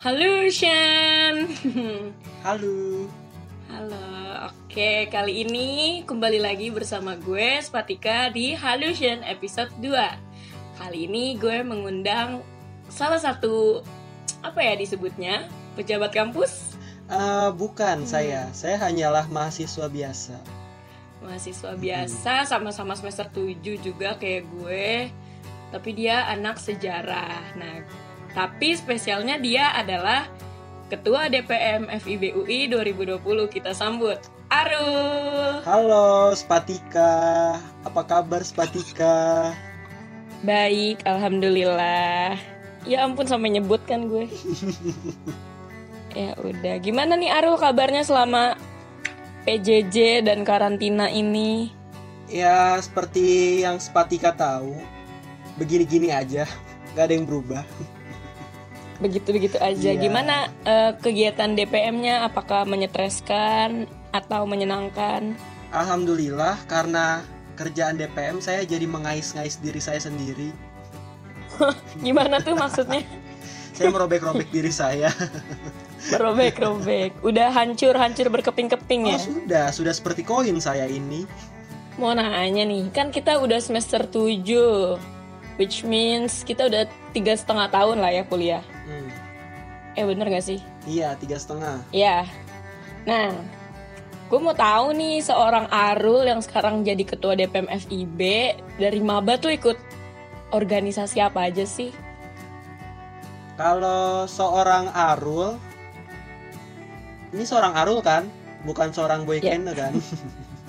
Halo 0.00 0.44
Shan. 0.52 1.48
Halo. 2.44 3.08
Halo. 3.72 4.04
Oke, 4.52 5.08
kali 5.08 5.46
ini 5.46 5.68
kembali 6.04 6.42
lagi 6.42 6.68
bersama 6.68 7.16
gue 7.16 7.56
Spatika 7.60 8.28
di 8.28 8.52
Halo 8.52 8.92
Shan 8.92 9.24
episode 9.24 9.72
2. 9.80 9.96
Kali 10.76 11.08
ini 11.08 11.38
gue 11.38 11.64
mengundang 11.64 12.44
salah 12.90 13.16
satu 13.16 13.80
apa 14.44 14.60
ya 14.60 14.76
disebutnya? 14.76 15.48
Pejabat 15.74 16.12
kampus? 16.12 16.76
Eh, 17.08 17.48
bukan 17.56 18.04
Hmm. 18.04 18.08
saya. 18.08 18.48
Saya 18.52 18.76
hanyalah 18.80 19.24
mahasiswa 19.28 19.88
biasa. 19.88 20.36
Mahasiswa 21.24 21.72
biasa 21.72 22.44
sama-sama 22.44 22.92
semester 22.92 23.24
7 23.32 23.56
juga 23.80 24.20
kayak 24.20 24.44
gue. 24.52 25.08
Tapi 25.72 25.90
dia 25.96 26.28
anak 26.28 26.60
sejarah. 26.60 27.56
Nah, 27.56 27.80
tapi 28.36 28.76
spesialnya 28.76 29.40
dia 29.40 29.72
adalah 29.72 30.28
Ketua 30.84 31.32
DPM 31.32 31.88
FIB 31.88 32.36
UI 32.44 32.68
2020 32.68 33.24
kita 33.48 33.72
sambut 33.72 34.20
Arul. 34.52 35.64
Halo 35.64 36.36
Spatika. 36.36 37.56
Apa 37.88 38.04
kabar 38.04 38.44
Spatika? 38.44 39.48
Baik, 40.44 41.00
alhamdulillah. 41.08 42.36
Ya 42.84 43.00
ampun 43.00 43.24
sampai 43.24 43.56
nyebut 43.56 43.80
kan 43.88 44.12
gue. 44.12 44.28
ya 46.20 46.36
udah, 46.36 46.76
gimana 46.84 47.16
nih 47.16 47.32
Arul 47.32 47.56
kabarnya 47.56 48.04
selama 48.04 48.60
PJJ 49.44 50.24
dan 50.24 50.40
karantina 50.42 51.12
ini? 51.12 51.68
Ya 52.32 52.80
seperti 52.80 53.60
yang 53.60 53.76
Spatika 53.76 54.32
tahu, 54.32 54.72
begini-gini 55.60 56.08
aja. 56.08 56.48
Gak 56.96 57.12
ada 57.12 57.14
yang 57.14 57.28
berubah. 57.28 57.60
Begitu-begitu 59.04 59.60
aja. 59.60 59.90
Iya. 59.92 60.00
Gimana 60.00 60.48
eh, 60.64 60.92
kegiatan 60.96 61.52
DPM-nya? 61.52 62.24
Apakah 62.24 62.64
menyetreskan 62.64 63.84
atau 64.16 64.48
menyenangkan? 64.48 65.36
Alhamdulillah 65.74 66.56
karena 66.64 67.20
kerjaan 67.60 68.00
DPM 68.00 68.40
saya 68.40 68.64
jadi 68.64 68.88
mengais-ngais 68.88 69.60
diri 69.60 69.80
saya 69.82 70.00
sendiri. 70.00 70.54
Gimana 72.06 72.40
tuh 72.40 72.56
maksudnya? 72.56 73.04
Saya 73.74 73.90
merobek-robek 73.90 74.54
diri 74.54 74.70
saya. 74.70 75.10
Robek-robek. 76.12 77.16
Udah 77.24 77.48
hancur-hancur 77.48 78.28
berkeping-keping 78.28 79.08
ya? 79.08 79.16
Oh 79.16 79.22
sudah, 79.22 79.66
sudah 79.72 79.92
seperti 79.96 80.20
koin 80.20 80.60
saya 80.60 80.84
ini. 80.84 81.24
Mau 81.96 82.12
nanya 82.12 82.66
nih, 82.66 82.90
kan 82.90 83.14
kita 83.14 83.38
udah 83.38 83.62
semester 83.62 84.02
7 84.02 84.98
Which 85.54 85.86
means 85.86 86.42
kita 86.42 86.66
udah 86.66 86.90
tiga 87.14 87.38
setengah 87.38 87.70
tahun 87.70 88.02
lah 88.02 88.10
ya 88.10 88.22
kuliah 88.26 88.62
Hmm. 88.84 89.08
Eh 89.94 90.04
bener 90.04 90.26
gak 90.28 90.44
sih? 90.44 90.58
Iya, 90.84 91.14
tiga 91.16 91.38
setengah. 91.38 91.80
Ya 91.94 92.26
Nah, 93.06 93.30
gue 94.28 94.40
mau 94.42 94.52
tahu 94.52 94.92
nih 94.92 95.22
seorang 95.22 95.70
Arul 95.70 96.26
yang 96.26 96.42
sekarang 96.42 96.82
jadi 96.82 97.00
ketua 97.06 97.38
DPM 97.38 97.70
FIB 97.70 98.20
Dari 98.76 99.00
Maba 99.00 99.38
tuh 99.38 99.54
ikut 99.54 99.78
organisasi 100.50 101.22
apa 101.22 101.46
aja 101.48 101.62
sih? 101.62 101.94
Kalau 103.54 104.26
seorang 104.26 104.90
Arul, 104.90 105.54
ini 107.34 107.42
seorang 107.42 107.74
Arul 107.74 107.98
kan, 108.00 108.24
bukan 108.62 108.88
seorang 108.90 109.26
boy 109.26 109.38
Ya. 109.38 109.52
Kene 109.52 109.74
kan? 109.74 109.92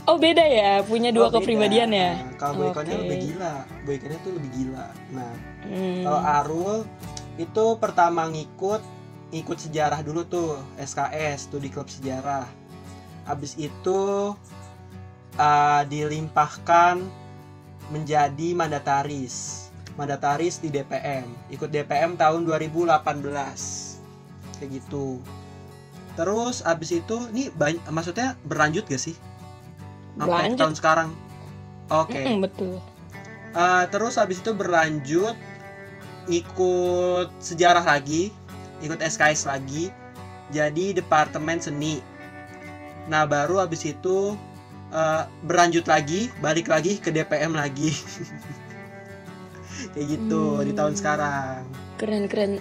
Oh 0.05 0.21
beda 0.21 0.45
ya, 0.45 0.85
punya 0.85 1.09
dua 1.09 1.27
Oh, 1.27 1.29
beda. 1.29 1.41
kepribadian 1.41 1.89
ya? 1.89 2.13
Nah, 2.13 2.37
kalau 2.37 2.53
boy 2.59 2.69
Kene 2.71 2.93
Oke. 2.93 3.01
lebih 3.01 3.17
gila, 3.25 3.53
boy 3.81 3.97
Kene 3.97 4.15
tuh 4.21 4.31
lebih 4.33 4.51
gila. 4.53 4.85
Nah, 5.09 5.33
Hmm. 5.65 6.01
kalau 6.03 6.21
Arul 6.21 6.77
itu 7.37 7.65
pertama 7.77 8.29
ngikut 8.29 8.85
ngikut 9.33 9.57
sejarah 9.59 9.99
dulu 9.99 10.21
tuh 10.23 10.49
SKS 10.77 11.49
tuh 11.49 11.57
di 11.57 11.73
klub 11.73 11.89
sejarah. 11.89 12.45
Habis 13.25 13.57
itu 13.57 14.37
uh, 15.35 15.81
dilimpahkan 15.83 17.01
menjadi 17.89 18.53
mandataris. 18.53 19.67
Mandataris 19.95 20.61
di 20.61 20.69
DPM. 20.69 21.25
Ikut 21.49 21.67
DPM 21.67 22.13
tahun 22.13 22.45
2018. 22.45 23.25
Kayak 24.53 24.69
gitu. 24.71 25.17
Terus 26.15 26.63
abis 26.63 26.95
itu 26.95 27.17
nih 27.29 27.51
bany- 27.51 27.83
maksudnya 27.87 28.39
berlanjut 28.41 28.87
gak 28.87 28.99
sih? 28.99 29.15
Sampai 30.15 30.55
tahun 30.55 30.75
sekarang. 30.75 31.09
Oke. 31.87 32.23
Mm-mm, 32.23 32.39
betul. 32.41 32.79
Uh, 33.51 33.83
terus 33.87 34.15
habis 34.15 34.39
itu 34.39 34.51
berlanjut 34.51 35.35
ikut 36.27 37.29
sejarah 37.37 37.83
lagi, 37.83 38.31
ikut 38.79 38.97
SKS 38.97 39.45
lagi, 39.45 39.93
jadi 40.49 40.91
departemen 40.91 41.59
seni. 41.59 42.01
Nah 43.05 43.23
baru 43.23 43.61
habis 43.61 43.85
itu 43.85 44.33
uh, 44.89 45.23
berlanjut 45.43 45.85
lagi, 45.85 46.33
balik 46.39 46.67
lagi 46.67 46.97
ke 46.97 47.11
DPM 47.11 47.53
lagi, 47.53 47.93
kayak 49.93 50.07
gitu 50.09 50.43
di 50.63 50.73
tahun 50.73 50.93
Hmm. 50.95 50.99
sekarang. 50.99 51.59
Keren-keren. 51.95 52.59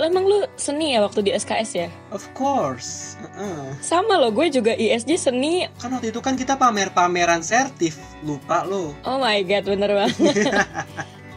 Emang 0.00 0.24
lu 0.24 0.48
seni 0.56 0.96
ya 0.96 1.04
waktu 1.04 1.28
di 1.28 1.30
SKS 1.36 1.70
ya? 1.76 1.88
Of 2.08 2.24
course, 2.32 3.20
uh-uh. 3.20 3.76
Sama 3.84 4.16
loh, 4.16 4.32
gue 4.32 4.48
juga 4.48 4.72
ISJ 4.72 5.28
seni. 5.28 5.68
kan 5.76 5.92
waktu 5.92 6.08
itu 6.08 6.24
kan 6.24 6.40
kita 6.40 6.56
pamer-pameran 6.56 7.44
sertif, 7.44 8.00
lupa 8.24 8.64
lo. 8.64 8.96
Oh 9.04 9.20
my 9.20 9.44
god, 9.44 9.64
bener 9.68 9.90
banget. 9.92 10.34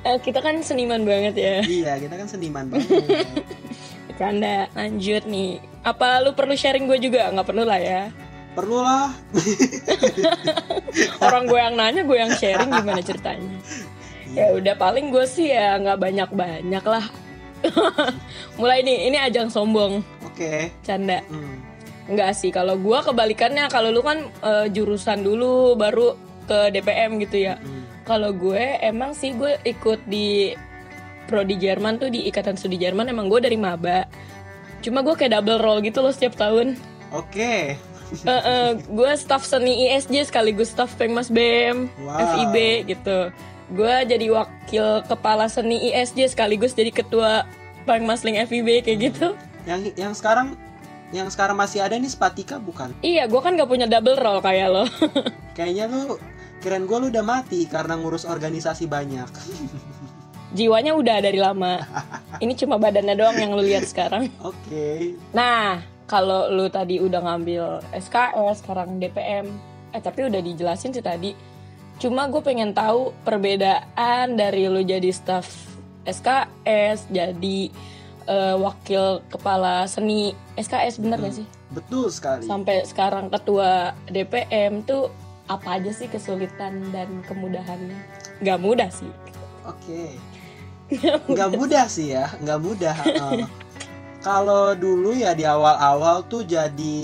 Eh, 0.02 0.18
kita 0.18 0.42
kan 0.42 0.58
seniman 0.66 1.06
banget 1.06 1.38
ya. 1.38 1.56
iya 1.62 1.94
kita 2.02 2.18
kan 2.18 2.26
seniman 2.26 2.66
banget. 2.74 2.90
Bercanda. 4.10 4.66
Lanjut 4.74 5.30
nih. 5.30 5.62
Apa 5.86 6.26
lu 6.26 6.34
perlu 6.34 6.58
sharing 6.58 6.90
gue 6.90 6.98
juga? 6.98 7.30
Nggak 7.30 7.46
perlu 7.54 7.62
lah 7.62 7.78
ya. 7.78 8.10
Perlu 8.58 8.82
lah. 8.82 9.14
Orang 11.26 11.46
gue 11.46 11.60
yang 11.62 11.78
nanya, 11.78 12.02
gue 12.02 12.18
yang 12.18 12.34
sharing 12.34 12.74
gimana 12.74 13.02
ceritanya. 13.06 13.62
Ya 14.34 14.58
udah 14.58 14.74
paling 14.74 15.14
gue 15.14 15.26
sih 15.30 15.54
ya 15.54 15.78
nggak 15.78 16.02
banyak-banyak 16.02 16.82
lah. 16.82 17.06
Mulai 18.60 18.82
nih, 18.82 18.98
ini 19.12 19.18
ajang 19.18 19.50
sombong. 19.50 20.02
Oke. 20.26 20.72
Canda. 20.82 21.22
Hmm. 21.30 21.58
Enggak 22.10 22.36
sih, 22.36 22.50
kalau 22.50 22.76
gue 22.76 23.00
kebalikannya. 23.00 23.70
Kalau 23.70 23.94
lu 23.94 24.02
kan 24.02 24.28
eh, 24.44 24.68
jurusan 24.74 25.22
dulu, 25.24 25.78
baru 25.78 26.18
ke 26.50 26.74
DPM 26.74 27.22
gitu 27.22 27.48
ya. 27.48 27.56
Hmm. 27.62 27.86
Kalau 28.04 28.34
gue 28.34 28.82
emang 28.82 29.14
sih 29.14 29.32
gue 29.38 29.62
ikut 29.64 30.04
di 30.10 30.52
prodi 31.30 31.56
Jerman 31.56 32.02
tuh 32.02 32.12
di 32.12 32.28
Ikatan 32.28 32.60
Studi 32.60 32.76
Jerman 32.76 33.08
emang 33.08 33.32
gue 33.32 33.40
dari 33.40 33.56
maba. 33.56 34.10
Cuma 34.82 35.06
gue 35.06 35.14
kayak 35.14 35.38
double 35.40 35.62
role 35.62 35.82
gitu 35.86 36.02
loh 36.02 36.12
setiap 36.12 36.36
tahun. 36.36 36.76
Oke. 37.14 37.78
Eh, 38.12 38.28
eh, 38.28 38.72
gue 38.76 39.12
staff 39.16 39.48
seni 39.48 39.88
ISJ 39.88 40.28
sekaligus 40.28 40.76
staff 40.76 40.92
Pengmas 41.00 41.32
BEM, 41.32 41.88
Wow. 42.04 42.20
FIB 42.20 42.56
gitu. 42.92 43.32
Gue 43.72 43.96
jadi 44.04 44.28
wakil 44.28 45.08
kepala 45.08 45.48
seni 45.48 45.92
ISJ 45.92 46.36
sekaligus 46.36 46.76
jadi 46.76 46.92
ketua 46.92 47.48
Pengmas 47.88 48.28
Link 48.28 48.44
FIB 48.52 48.84
kayak 48.84 49.00
gitu. 49.00 49.28
Yang 49.64 49.96
yang 49.96 50.14
sekarang 50.14 50.60
yang 51.12 51.28
sekarang 51.28 51.60
masih 51.60 51.84
ada 51.84 51.96
nih 51.96 52.12
Spatika 52.12 52.60
bukan? 52.60 52.92
Iya, 53.04 53.28
gue 53.28 53.42
kan 53.44 53.56
gak 53.56 53.68
punya 53.68 53.88
double 53.88 54.16
role 54.20 54.44
kayak 54.44 54.68
lo. 54.72 54.88
Kayaknya 55.58 55.92
lu 55.92 56.16
keren 56.64 56.88
gue 56.88 56.98
lu 57.04 57.08
udah 57.12 57.26
mati 57.26 57.68
karena 57.68 58.00
ngurus 58.00 58.24
organisasi 58.24 58.88
banyak. 58.88 59.28
Jiwanya 60.58 60.96
udah 60.96 61.18
dari 61.24 61.40
lama. 61.40 61.80
Ini 62.40 62.54
cuma 62.60 62.76
badannya 62.76 63.16
doang 63.16 63.40
yang 63.40 63.52
lu 63.56 63.64
lihat 63.64 63.88
sekarang. 63.88 64.28
Oke. 64.52 65.16
Nah, 65.32 65.80
kalau 66.08 66.52
lu 66.52 66.68
tadi 66.68 67.00
udah 67.00 67.24
ngambil 67.24 67.84
SKS, 67.96 68.64
sekarang 68.64 69.00
DPM, 69.00 69.48
eh 69.96 70.02
tapi 70.04 70.28
udah 70.28 70.44
dijelasin 70.44 70.92
sih 70.92 71.04
tadi. 71.04 71.32
Cuma 72.02 72.26
gue 72.26 72.42
pengen 72.42 72.74
tahu 72.74 73.14
perbedaan 73.22 74.34
dari 74.34 74.66
lu 74.66 74.82
jadi 74.82 75.14
staff 75.14 75.46
SKS, 76.02 77.06
jadi 77.14 77.70
eh, 78.26 78.56
wakil 78.58 79.22
kepala 79.30 79.86
seni 79.86 80.34
SKS, 80.58 80.98
bener 80.98 81.22
gak 81.22 81.38
sih? 81.38 81.48
Betul 81.70 82.10
sekali. 82.10 82.50
Sampai 82.50 82.90
sekarang 82.90 83.30
ketua 83.30 83.94
DPM 84.10 84.82
tuh 84.82 85.14
apa 85.46 85.78
aja 85.78 85.94
sih 85.94 86.10
kesulitan 86.10 86.90
dan 86.90 87.22
kemudahannya? 87.30 88.02
Gak 88.42 88.58
mudah 88.58 88.90
sih. 88.90 89.14
Oke. 89.70 90.18
Nggak 91.30 91.56
mudah 91.56 91.86
sih 91.88 92.12
ya, 92.12 92.28
nggak 92.44 92.60
mudah. 92.60 92.96
Kalau 94.26 94.76
dulu 94.76 95.16
ya 95.16 95.32
di 95.32 95.48
awal-awal 95.48 96.26
tuh 96.28 96.44
jadi 96.44 97.00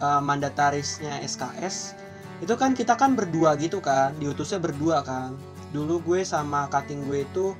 eh, 0.00 0.20
mandatarisnya 0.24 1.20
SKS, 1.20 1.94
itu 2.42 2.54
kan 2.54 2.76
kita 2.76 2.94
kan 2.98 3.16
berdua 3.16 3.56
gitu 3.56 3.80
kan, 3.80 4.12
diutusnya 4.20 4.60
berdua 4.60 5.00
kan. 5.04 5.32
Dulu 5.72 6.00
gue 6.04 6.20
sama 6.24 6.68
kating 6.68 7.08
gue 7.08 7.24
itu 7.24 7.56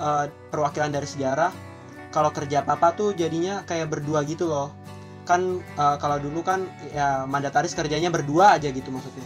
eh, 0.00 0.26
perwakilan 0.52 0.92
dari 0.92 1.08
sejarah. 1.08 1.52
Kalau 2.10 2.34
kerja 2.34 2.66
apa-apa 2.66 2.96
tuh 2.98 3.10
jadinya 3.14 3.62
kayak 3.64 3.88
berdua 3.92 4.26
gitu 4.28 4.50
loh. 4.50 4.74
Kan 5.24 5.62
eh, 5.62 5.96
kalau 6.00 6.20
dulu 6.20 6.44
kan 6.44 6.68
ya 6.92 7.24
mandataris 7.24 7.72
kerjanya 7.72 8.12
berdua 8.12 8.60
aja 8.60 8.68
gitu 8.68 8.92
maksudnya. 8.92 9.24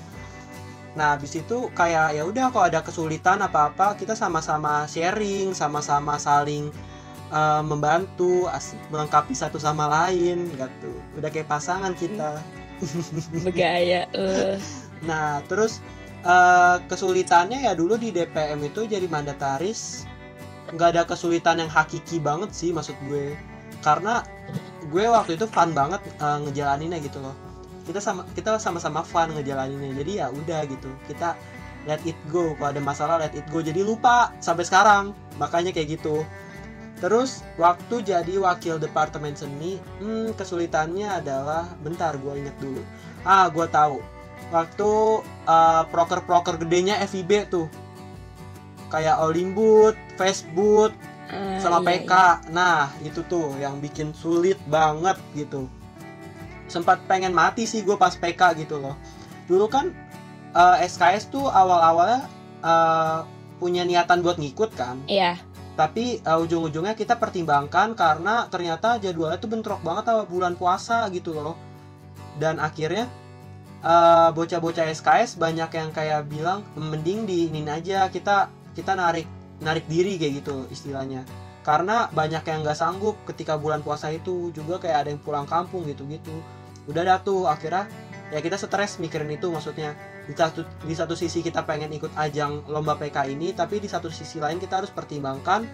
Nah, 0.94 1.18
habis 1.18 1.34
itu 1.34 1.74
kayak 1.74 2.14
ya 2.14 2.22
udah 2.22 2.54
kalau 2.54 2.70
ada 2.70 2.78
kesulitan 2.78 3.42
apa-apa 3.42 3.98
kita 3.98 4.14
sama-sama 4.14 4.86
sharing, 4.86 5.50
sama-sama 5.50 6.14
saling 6.22 6.70
uh, 7.34 7.62
membantu, 7.66 8.46
asik, 8.54 8.78
melengkapi 8.94 9.34
satu 9.34 9.58
sama 9.58 9.90
lain 9.90 10.46
gitu. 10.54 10.92
Udah 11.18 11.34
kayak 11.34 11.50
pasangan 11.50 11.98
kita. 11.98 12.38
Bergaya. 13.42 14.06
Uh. 14.14 14.54
Nah, 15.04 15.44
terus 15.44 15.84
uh, 16.24 16.80
kesulitannya 16.88 17.68
ya 17.68 17.72
dulu 17.76 18.00
di 18.00 18.10
DPM 18.10 18.60
itu 18.64 18.88
jadi 18.88 19.04
mandataris. 19.06 20.08
Nggak 20.72 20.88
ada 20.96 21.02
kesulitan 21.04 21.60
yang 21.60 21.70
hakiki 21.70 22.18
banget 22.18 22.50
sih 22.56 22.72
maksud 22.72 22.96
gue. 23.06 23.36
Karena 23.84 24.24
gue 24.88 25.04
waktu 25.06 25.36
itu 25.36 25.44
fun 25.48 25.76
banget 25.76 26.00
uh, 26.18 26.40
ngejalaninnya 26.42 26.98
gitu 27.04 27.20
loh. 27.20 27.36
Kita 27.84 28.00
sama 28.00 28.24
kita 28.32 28.56
sama-sama 28.56 29.04
fun 29.04 29.36
ngejalaninnya. 29.36 29.92
Jadi 30.00 30.12
ya 30.18 30.32
udah 30.32 30.64
gitu. 30.64 30.88
Kita 31.04 31.36
let 31.84 32.00
it 32.08 32.16
go. 32.32 32.56
Kalau 32.56 32.72
ada 32.72 32.80
masalah 32.80 33.16
let 33.20 33.36
it 33.36 33.44
go. 33.52 33.60
Jadi 33.60 33.84
lupa 33.84 34.32
sampai 34.40 34.64
sekarang. 34.64 35.12
Makanya 35.36 35.70
kayak 35.70 36.00
gitu. 36.00 36.24
Terus 37.04 37.44
waktu 37.60 38.00
jadi 38.00 38.40
wakil 38.40 38.80
departemen 38.80 39.36
seni 39.36 39.76
hmm, 40.00 40.32
kesulitannya 40.40 41.20
adalah 41.20 41.68
bentar 41.84 42.16
gue 42.16 42.32
inget 42.40 42.56
dulu. 42.56 42.80
Ah 43.28 43.52
gue 43.52 43.68
tahu 43.68 44.13
waktu 44.54 44.90
uh, 45.50 45.82
proker-proker 45.90 46.62
gedenya 46.62 47.02
FIB 47.10 47.50
tuh 47.50 47.66
kayak 48.86 49.18
Olimbut, 49.18 49.98
Facebook, 50.14 50.94
uh, 51.34 51.58
sama 51.58 51.82
iya, 51.82 51.86
PK. 52.06 52.12
Iya. 52.14 52.26
Nah, 52.54 52.94
itu 53.02 53.26
tuh 53.26 53.50
yang 53.58 53.82
bikin 53.82 54.14
sulit 54.14 54.62
banget 54.70 55.18
gitu. 55.34 55.66
Sempat 56.70 57.02
pengen 57.10 57.34
mati 57.34 57.66
sih 57.66 57.82
gue 57.82 57.98
pas 57.98 58.14
PK 58.14 58.54
gitu 58.62 58.78
loh. 58.78 58.94
Dulu 59.50 59.66
kan 59.66 59.90
uh, 60.54 60.78
eh, 60.78 60.86
SKS 60.86 61.34
tuh 61.34 61.50
awal-awalnya 61.50 62.30
uh, 62.62 63.26
punya 63.58 63.82
niatan 63.82 64.22
buat 64.22 64.38
ngikut 64.38 64.78
kan. 64.78 65.02
Iya. 65.10 65.42
Tapi 65.74 66.22
uh, 66.22 66.38
ujung-ujungnya 66.38 66.94
kita 66.94 67.18
pertimbangkan 67.18 67.98
karena 67.98 68.46
ternyata 68.46 69.02
jadwalnya 69.02 69.42
tuh 69.42 69.50
bentrok 69.50 69.82
banget 69.82 70.06
sama 70.06 70.22
bulan 70.30 70.54
puasa 70.54 71.10
gitu 71.10 71.34
loh. 71.34 71.58
Dan 72.38 72.62
akhirnya 72.62 73.10
bocah 73.84 74.32
bocah-bocah 74.32 74.88
SKS 74.96 75.36
banyak 75.36 75.68
yang 75.76 75.92
kayak 75.92 76.24
bilang 76.24 76.64
mending 76.72 77.28
di 77.28 77.52
ini 77.52 77.68
aja 77.68 78.08
kita 78.08 78.48
kita 78.72 78.96
narik 78.96 79.28
narik 79.60 79.84
diri 79.84 80.16
kayak 80.16 80.40
gitu 80.40 80.64
istilahnya. 80.72 81.28
Karena 81.60 82.08
banyak 82.08 82.44
yang 82.48 82.64
nggak 82.64 82.76
sanggup 82.80 83.16
ketika 83.28 83.60
bulan 83.60 83.84
puasa 83.84 84.08
itu 84.08 84.48
juga 84.56 84.80
kayak 84.80 84.98
ada 85.04 85.08
yang 85.12 85.20
pulang 85.20 85.44
kampung 85.44 85.84
gitu 85.84 86.08
gitu 86.08 86.32
udah 86.84 87.00
dah 87.00 87.18
tuh 87.24 87.48
akhirnya 87.48 87.88
ya 88.28 88.44
kita 88.44 88.56
stres 88.56 88.96
mikirin 88.96 89.28
itu 89.36 89.52
maksudnya. 89.52 89.92
Di 90.24 90.32
satu 90.32 90.64
di 90.88 90.96
satu 90.96 91.12
sisi 91.12 91.44
kita 91.44 91.68
pengen 91.68 91.92
ikut 91.92 92.16
ajang 92.16 92.64
lomba 92.72 92.96
PK 92.96 93.36
ini 93.36 93.52
tapi 93.52 93.76
di 93.76 93.88
satu 93.92 94.08
sisi 94.08 94.40
lain 94.40 94.56
kita 94.56 94.80
harus 94.80 94.88
pertimbangkan 94.88 95.68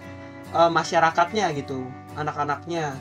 uh, 0.51 0.67
masyarakatnya 0.67 1.47
gitu 1.55 1.87
anak-anaknya 2.19 2.91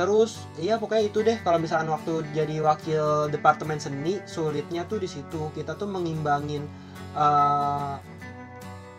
terus 0.00 0.48
iya 0.56 0.80
pokoknya 0.80 1.04
itu 1.12 1.20
deh 1.20 1.36
kalau 1.44 1.60
misalkan 1.60 1.92
waktu 1.92 2.24
jadi 2.32 2.64
wakil 2.64 3.28
departemen 3.28 3.76
seni 3.76 4.16
sulitnya 4.24 4.88
tuh 4.88 4.96
di 4.96 5.04
situ 5.04 5.52
kita 5.52 5.76
tuh 5.76 5.84
mengimbangin 5.84 6.64
uh, 7.12 8.00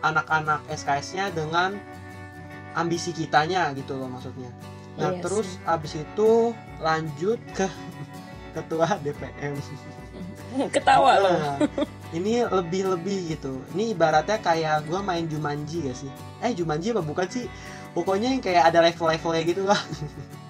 anak-anak 0.05 0.61
SKS-nya 0.69 1.33
dengan 1.33 1.73
ambisi 2.77 3.11
kitanya 3.17 3.73
gitu 3.73 3.97
loh 3.97 4.07
maksudnya. 4.07 4.53
Nah, 4.99 5.15
iya 5.15 5.21
terus 5.23 5.57
sih. 5.57 5.65
abis 5.65 5.93
itu 6.05 6.53
lanjut 6.83 7.39
ke 7.57 7.65
ketua 8.55 8.99
DPM. 9.01 9.57
Ketawa 10.75 11.17
loh. 11.17 11.33
Nah, 11.33 11.57
ini 12.11 12.43
lebih-lebih 12.43 13.37
gitu. 13.37 13.63
Ini 13.73 13.95
ibaratnya 13.95 14.37
kayak 14.43 14.85
gue 14.85 14.99
main 14.99 15.23
Jumanji 15.25 15.87
gak 15.87 15.95
sih? 15.95 16.11
Eh 16.43 16.51
Jumanji 16.51 16.91
apa 16.91 17.01
bukan 17.01 17.27
sih? 17.31 17.47
Pokoknya 17.95 18.35
yang 18.35 18.43
kayak 18.43 18.71
ada 18.71 18.83
level-levelnya 18.83 19.43
gitu 19.47 19.63
lah. 19.63 19.79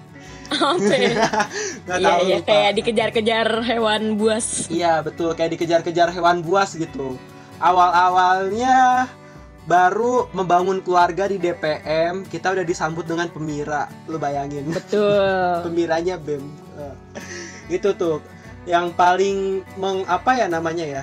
Oke. 0.52 1.16
iya, 2.00 2.12
iya 2.22 2.38
kayak 2.44 2.76
dikejar-kejar 2.78 3.64
hewan 3.64 4.20
buas. 4.20 4.68
Iya 4.68 5.00
betul 5.00 5.32
kayak 5.32 5.56
dikejar-kejar 5.56 6.12
hewan 6.12 6.44
buas 6.44 6.76
gitu. 6.76 7.16
Awal-awalnya 7.62 9.06
baru 9.62 10.26
membangun 10.34 10.82
keluarga 10.82 11.30
di 11.30 11.38
DPM 11.38 12.26
kita 12.26 12.50
udah 12.50 12.66
disambut 12.66 13.06
dengan 13.06 13.30
pemira 13.30 13.86
lu 14.10 14.18
bayangin 14.18 14.66
betul 14.74 15.62
pemiranya 15.70 16.18
bem 16.18 16.42
uh, 16.74 16.90
itu 17.70 17.94
tuh 17.94 18.18
yang 18.66 18.90
paling 18.90 19.62
meng 19.78 20.02
apa 20.10 20.34
ya 20.34 20.50
namanya 20.50 20.82
ya 20.82 21.02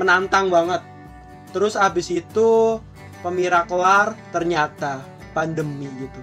menantang 0.00 0.48
banget 0.48 0.80
terus 1.52 1.76
abis 1.76 2.08
itu 2.08 2.80
pemira 3.20 3.68
kelar 3.68 4.16
ternyata 4.32 5.04
pandemi 5.36 5.92
gitu 6.00 6.20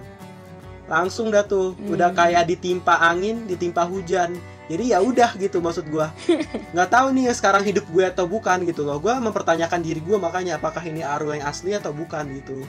langsung 0.86 1.30
dah 1.34 1.42
tuh 1.46 1.74
hmm. 1.74 1.94
udah 1.94 2.10
kayak 2.14 2.46
ditimpa 2.46 2.98
angin 3.02 3.46
ditimpa 3.46 3.86
hujan. 3.86 4.34
Jadi 4.66 4.90
ya 4.90 4.98
udah 4.98 5.30
gitu 5.38 5.62
maksud 5.62 5.86
gue 5.86 6.06
nggak 6.74 6.90
tahu 6.90 7.14
nih 7.14 7.30
sekarang 7.30 7.62
hidup 7.62 7.86
gue 7.86 8.04
atau 8.06 8.26
bukan 8.26 8.66
gitu 8.66 8.82
loh. 8.82 8.98
Gue 8.98 9.14
mempertanyakan 9.14 9.78
diri 9.82 10.02
gue 10.02 10.18
makanya 10.18 10.58
apakah 10.58 10.82
ini 10.82 11.06
Aru 11.06 11.30
yang 11.30 11.46
asli 11.46 11.74
atau 11.74 11.94
bukan 11.94 12.26
gitu. 12.42 12.56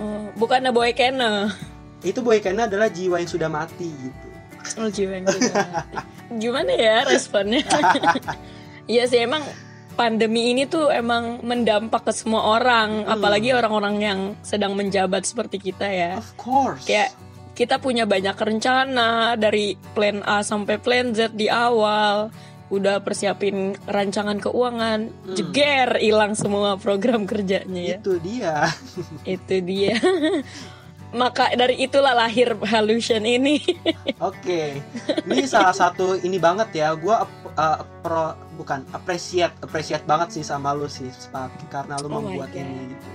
Oh, 0.00 0.32
bukan 0.40 0.64
boy 0.72 0.96
Kena? 0.96 1.52
Itu 2.00 2.24
boy 2.24 2.40
Kena 2.40 2.64
adalah 2.64 2.88
jiwa 2.88 3.20
yang 3.20 3.28
sudah 3.28 3.52
mati 3.52 3.92
gitu. 3.92 4.28
Oh 4.80 4.88
jiwa 4.88 5.12
yang 5.20 5.28
sudah 5.28 5.52
mati. 5.52 5.96
Gimana 6.40 6.72
ya 6.72 7.04
responnya? 7.04 7.60
Iya 8.86 9.10
sih 9.10 9.18
emang 9.18 9.42
pandemi 9.96 10.52
ini 10.52 10.68
tuh 10.68 10.92
emang 10.92 11.40
mendampak 11.40 12.04
ke 12.04 12.12
semua 12.12 12.60
orang, 12.60 13.08
hmm. 13.08 13.12
apalagi 13.16 13.56
orang-orang 13.56 13.96
yang 13.98 14.20
sedang 14.44 14.76
menjabat 14.76 15.24
seperti 15.24 15.58
kita 15.58 15.88
ya. 15.88 16.20
Of 16.20 16.36
course. 16.36 16.84
Kayak 16.84 17.16
kita 17.56 17.80
punya 17.80 18.04
banyak 18.04 18.36
rencana 18.36 19.34
dari 19.40 19.80
plan 19.96 20.20
A 20.28 20.44
sampai 20.44 20.76
plan 20.76 21.16
Z 21.16 21.32
di 21.32 21.48
awal 21.48 22.28
udah 22.66 22.98
persiapin 22.98 23.78
rancangan 23.86 24.42
keuangan 24.42 25.08
hmm. 25.08 25.34
jeger 25.38 26.02
hilang 26.02 26.34
semua 26.34 26.74
program 26.74 27.22
kerjanya 27.22 27.94
ya 27.94 27.98
itu 28.02 28.18
dia 28.18 28.56
itu 29.38 29.56
dia 29.62 29.94
maka 31.20 31.54
dari 31.54 31.78
itulah 31.86 32.10
lahir 32.10 32.58
halusion 32.66 33.22
ini 33.22 33.62
oke 34.18 34.34
okay. 34.42 34.82
ini 35.30 35.46
salah 35.46 35.70
satu 35.70 36.18
ini 36.18 36.42
banget 36.42 36.82
ya 36.82 36.98
gue 36.98 37.16
uh, 37.54 37.78
pro 38.02 38.34
bukan 38.56 38.82
appreciate 38.96 39.52
appreciate 39.60 40.02
banget 40.08 40.40
sih 40.40 40.44
sama 40.44 40.72
lu 40.72 40.88
sih 40.88 41.12
karena 41.68 42.00
lu 42.00 42.08
oh 42.08 42.24
membuat 42.24 42.50
ini 42.56 42.96
gitu. 42.96 43.08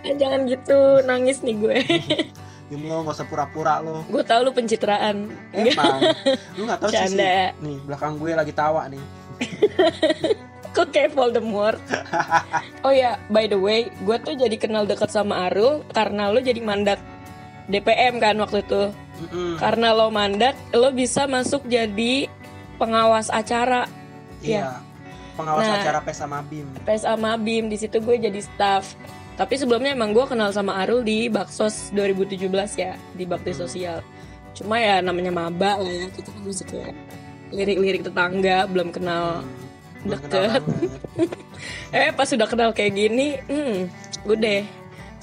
Eh, 0.00 0.14
jangan 0.16 0.48
gitu 0.48 0.78
nangis 1.04 1.44
nih 1.44 1.56
gue. 1.60 1.78
Diem 2.70 2.86
lo 2.86 3.02
gak 3.02 3.18
usah 3.18 3.26
pura-pura 3.26 3.82
lo. 3.82 4.06
Gue 4.06 4.22
tau 4.22 4.46
lu 4.46 4.54
pencitraan. 4.54 5.26
Emang. 5.50 6.00
Lu 6.56 6.70
gak 6.70 6.78
tau 6.78 6.90
sih, 6.94 7.18
sih. 7.18 7.50
Nih 7.58 7.78
belakang 7.82 8.14
gue 8.14 8.30
lagi 8.30 8.54
tawa 8.54 8.86
nih. 8.86 9.02
Kok 10.76 10.94
kayak 10.94 11.18
Voldemort? 11.18 11.82
Oh 12.86 12.94
ya 12.94 13.18
by 13.26 13.50
the 13.50 13.58
way 13.58 13.90
Gue 14.06 14.22
tuh 14.22 14.38
jadi 14.38 14.54
kenal 14.54 14.86
deket 14.86 15.10
sama 15.10 15.50
Arul 15.50 15.82
Karena 15.90 16.30
lo 16.30 16.38
jadi 16.38 16.62
mandat 16.62 17.02
DPM 17.66 18.22
kan 18.22 18.38
waktu 18.38 18.62
itu. 18.62 18.94
Mm 18.94 19.26
-mm. 19.26 19.52
Karena 19.58 19.90
lo 19.90 20.14
mandat 20.14 20.54
Lo 20.70 20.94
bisa 20.94 21.26
masuk 21.26 21.66
jadi 21.66 22.30
Pengawas 22.78 23.34
acara 23.34 23.90
Iya 24.40 24.58
ya. 24.60 24.70
Pengawas 25.38 25.64
nah, 25.64 25.78
acara 25.80 25.98
PES 26.04 26.18
sama 26.20 26.38
BIM 26.44 26.66
PES 26.84 27.02
sama 27.06 27.30
BIM 27.40 27.64
di 27.72 27.76
situ 27.80 27.96
gue 28.02 28.16
jadi 28.18 28.40
staff 28.44 28.96
tapi 29.40 29.56
sebelumnya 29.56 29.96
emang 29.96 30.12
gue 30.12 30.28
kenal 30.28 30.52
sama 30.52 30.76
Arul 30.84 31.00
di 31.00 31.32
Baksos 31.32 31.96
2017 31.96 32.44
ya 32.76 32.92
di 33.16 33.24
Bakti 33.24 33.56
Sosial. 33.56 34.04
Cuma 34.52 34.76
ya 34.76 35.00
namanya 35.00 35.32
maba 35.32 35.80
lah 35.80 35.88
ya 35.88 36.12
kita 36.12 36.28
kan 36.28 36.42
masih 36.44 36.66
kayak 36.68 36.92
lirik-lirik 37.48 38.04
tetangga 38.04 38.68
belum 38.68 38.92
kenal 38.92 39.40
hmm, 39.40 40.12
deket. 40.12 40.62
eh 41.96 42.12
pas 42.12 42.28
sudah 42.28 42.44
kenal 42.44 42.76
kayak 42.76 42.92
gini, 42.92 43.40
hmm, 43.48 43.88
udah 44.28 44.60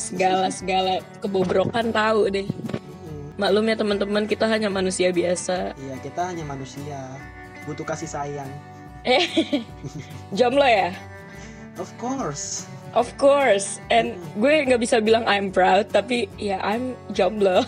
segala 0.02 0.50
segala 0.50 0.98
kebobrokan 1.22 1.94
tahu 1.94 2.34
deh. 2.34 2.50
Hmm. 2.50 3.38
Maklum 3.38 3.70
ya 3.70 3.78
teman-teman 3.78 4.26
kita 4.26 4.50
hanya 4.50 4.74
manusia 4.74 5.14
biasa. 5.14 5.78
Iya 5.78 5.96
kita 6.02 6.34
hanya 6.34 6.42
manusia 6.42 6.98
butuh 7.70 7.86
kasih 7.86 8.10
sayang. 8.10 8.50
Eh 9.16 9.24
jomblo 10.36 10.68
ya? 10.68 10.92
Of 11.80 11.94
course. 11.96 12.68
Of 12.98 13.14
course, 13.22 13.78
and 13.94 14.18
gue 14.42 14.66
nggak 14.66 14.82
bisa 14.82 14.98
bilang 14.98 15.22
I'm 15.30 15.54
proud, 15.54 15.94
tapi 15.94 16.26
ya 16.42 16.58
I'm 16.66 16.98
jomblo. 17.14 17.62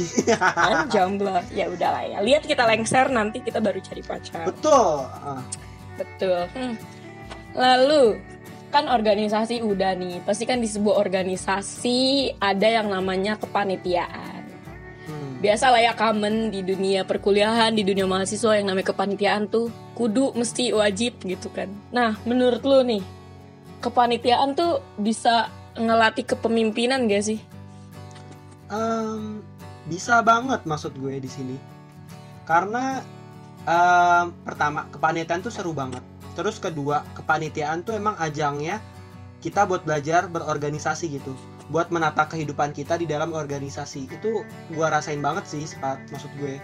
I'm 0.54 0.86
jomblo. 0.86 1.42
Ya 1.50 1.66
udahlah 1.66 2.06
ya. 2.06 2.18
Lihat 2.22 2.46
kita 2.46 2.62
lengser 2.62 3.10
nanti 3.10 3.42
kita 3.42 3.58
baru 3.58 3.82
cari 3.82 4.02
pacar. 4.06 4.46
Betul. 4.46 5.02
Betul. 5.98 6.40
Hmm. 6.54 6.74
Lalu 7.58 8.22
kan 8.70 8.86
organisasi 8.86 9.66
udah 9.66 9.98
nih, 9.98 10.22
pasti 10.22 10.46
kan 10.46 10.62
di 10.62 10.70
sebuah 10.70 11.00
organisasi 11.00 11.98
ada 12.38 12.68
yang 12.68 12.92
namanya 12.92 13.34
kepanitiaan. 13.40 14.37
Biasa 15.38 15.70
lah 15.70 15.78
ya 15.78 15.94
common 15.94 16.50
di 16.50 16.66
dunia 16.66 17.06
perkuliahan, 17.06 17.70
di 17.70 17.86
dunia 17.86 18.10
mahasiswa 18.10 18.58
yang 18.58 18.74
namanya 18.74 18.90
kepanitiaan 18.90 19.46
tuh 19.46 19.70
kudu 19.94 20.34
mesti 20.34 20.74
wajib 20.74 21.14
gitu 21.22 21.46
kan. 21.54 21.70
Nah, 21.94 22.18
menurut 22.26 22.58
lu 22.66 22.82
nih, 22.82 23.02
kepanitiaan 23.78 24.58
tuh 24.58 24.82
bisa 24.98 25.46
ngelatih 25.78 26.26
kepemimpinan 26.26 27.06
gak 27.06 27.22
sih? 27.22 27.38
Em, 28.66 29.38
bisa 29.86 30.18
banget 30.26 30.66
maksud 30.66 30.98
gue 30.98 31.22
di 31.22 31.30
sini. 31.30 31.54
Karena 32.42 32.98
em, 33.62 34.34
pertama 34.42 34.90
kepanitiaan 34.90 35.38
tuh 35.38 35.54
seru 35.54 35.70
banget. 35.70 36.02
Terus 36.34 36.58
kedua 36.58 37.06
kepanitiaan 37.14 37.86
tuh 37.86 37.94
emang 37.94 38.18
ajangnya 38.18 38.82
kita 39.38 39.70
buat 39.70 39.86
belajar 39.86 40.26
berorganisasi 40.26 41.14
gitu. 41.14 41.30
Buat 41.68 41.92
menata 41.92 42.24
kehidupan 42.24 42.72
kita 42.72 42.96
di 42.96 43.04
dalam 43.04 43.36
organisasi. 43.36 44.08
Itu 44.08 44.44
gua 44.72 44.88
rasain 44.88 45.20
banget 45.20 45.44
sih 45.44 45.64
sepat 45.68 46.00
maksud 46.08 46.32
gue. 46.40 46.56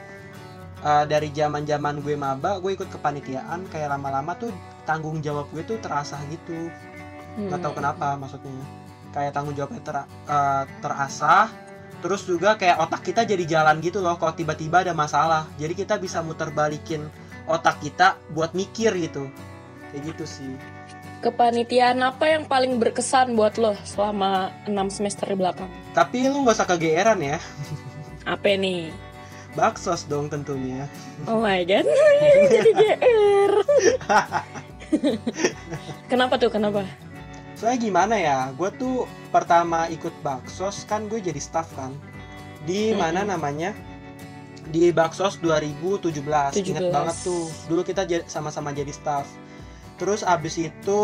Eh, 0.85 1.05
dari 1.09 1.33
zaman 1.33 1.65
zaman 1.65 2.05
gue 2.05 2.13
maba 2.13 2.61
gue 2.61 2.77
ikut 2.77 2.93
kepanitiaan 2.93 3.65
kayak 3.73 3.89
lama-lama 3.97 4.37
tuh 4.37 4.53
tanggung 4.85 5.25
jawab 5.25 5.49
gue 5.53 5.65
tuh 5.65 5.81
terasa 5.81 6.21
gitu. 6.29 6.69
Nggak 7.41 7.61
tahu 7.65 7.73
Hmm. 7.73 7.79
kenapa 7.81 8.07
maksudnya. 8.21 8.53
Kayak 9.17 9.33
tanggung 9.33 9.57
jawabnya 9.57 9.81
ter- 9.81 10.11
eh, 10.29 10.65
terasah 10.85 11.49
terus 12.05 12.29
juga 12.29 12.53
kayak 12.61 12.85
otak 12.85 13.01
kita 13.01 13.25
jadi 13.25 13.49
jalan 13.49 13.81
gitu 13.81 14.05
loh 14.05 14.21
kalau 14.21 14.37
tiba-tiba 14.37 14.85
ada 14.85 14.93
masalah. 14.93 15.49
Jadi 15.57 15.73
kita 15.73 15.97
bisa 15.97 16.21
muter 16.21 16.53
balikin 16.53 17.09
otak 17.49 17.81
kita 17.81 18.21
buat 18.37 18.53
mikir 18.53 18.93
gitu. 19.01 19.33
Kayak 19.89 20.13
gitu 20.13 20.25
sih 20.29 20.53
Kepanitiaan 21.25 22.05
apa 22.05 22.29
yang 22.29 22.45
paling 22.45 22.77
berkesan 22.77 23.33
buat 23.33 23.57
lo 23.57 23.73
selama 23.81 24.53
6 24.69 24.77
semester 24.93 25.25
di 25.25 25.37
belakang? 25.37 25.73
tapi 25.91 26.29
lu 26.29 26.45
nggak 26.45 26.53
usah 26.55 26.69
kegeeran 26.69 27.17
ya 27.19 27.41
Apa 28.25 28.53
nih? 28.55 28.93
baksos 29.55 30.05
dong 30.05 30.29
tentunya 30.29 30.85
Oh 31.25 31.41
my 31.41 31.65
god, 31.65 31.87
jadi 32.53 32.71
GR. 32.75 33.53
kenapa 36.11 36.37
tuh? 36.37 36.51
Kenapa? 36.51 36.85
soalnya 37.55 37.79
gimana 37.81 38.15
ya 38.19 38.39
gue 38.51 38.67
tuh 38.75 39.07
pertama 39.31 39.87
ikut 39.87 40.11
baksos 40.21 40.85
kan 40.85 41.07
gue 41.07 41.23
jadi 41.23 41.39
staff 41.39 41.71
kan 41.73 41.95
di 42.67 42.91
mana 42.93 43.23
Mm-mm. 43.23 43.31
namanya 43.31 43.71
di 44.67 44.91
baksos 44.91 45.39
2017 45.39 46.19
inget 46.59 46.85
17. 46.85 46.91
banget 46.91 47.17
tuh 47.23 47.47
dulu 47.65 47.81
kita 47.81 48.03
sama-sama 48.27 48.75
jadi 48.75 48.91
staff 48.91 49.25
terus 49.97 50.23
abis 50.23 50.59
itu 50.59 51.03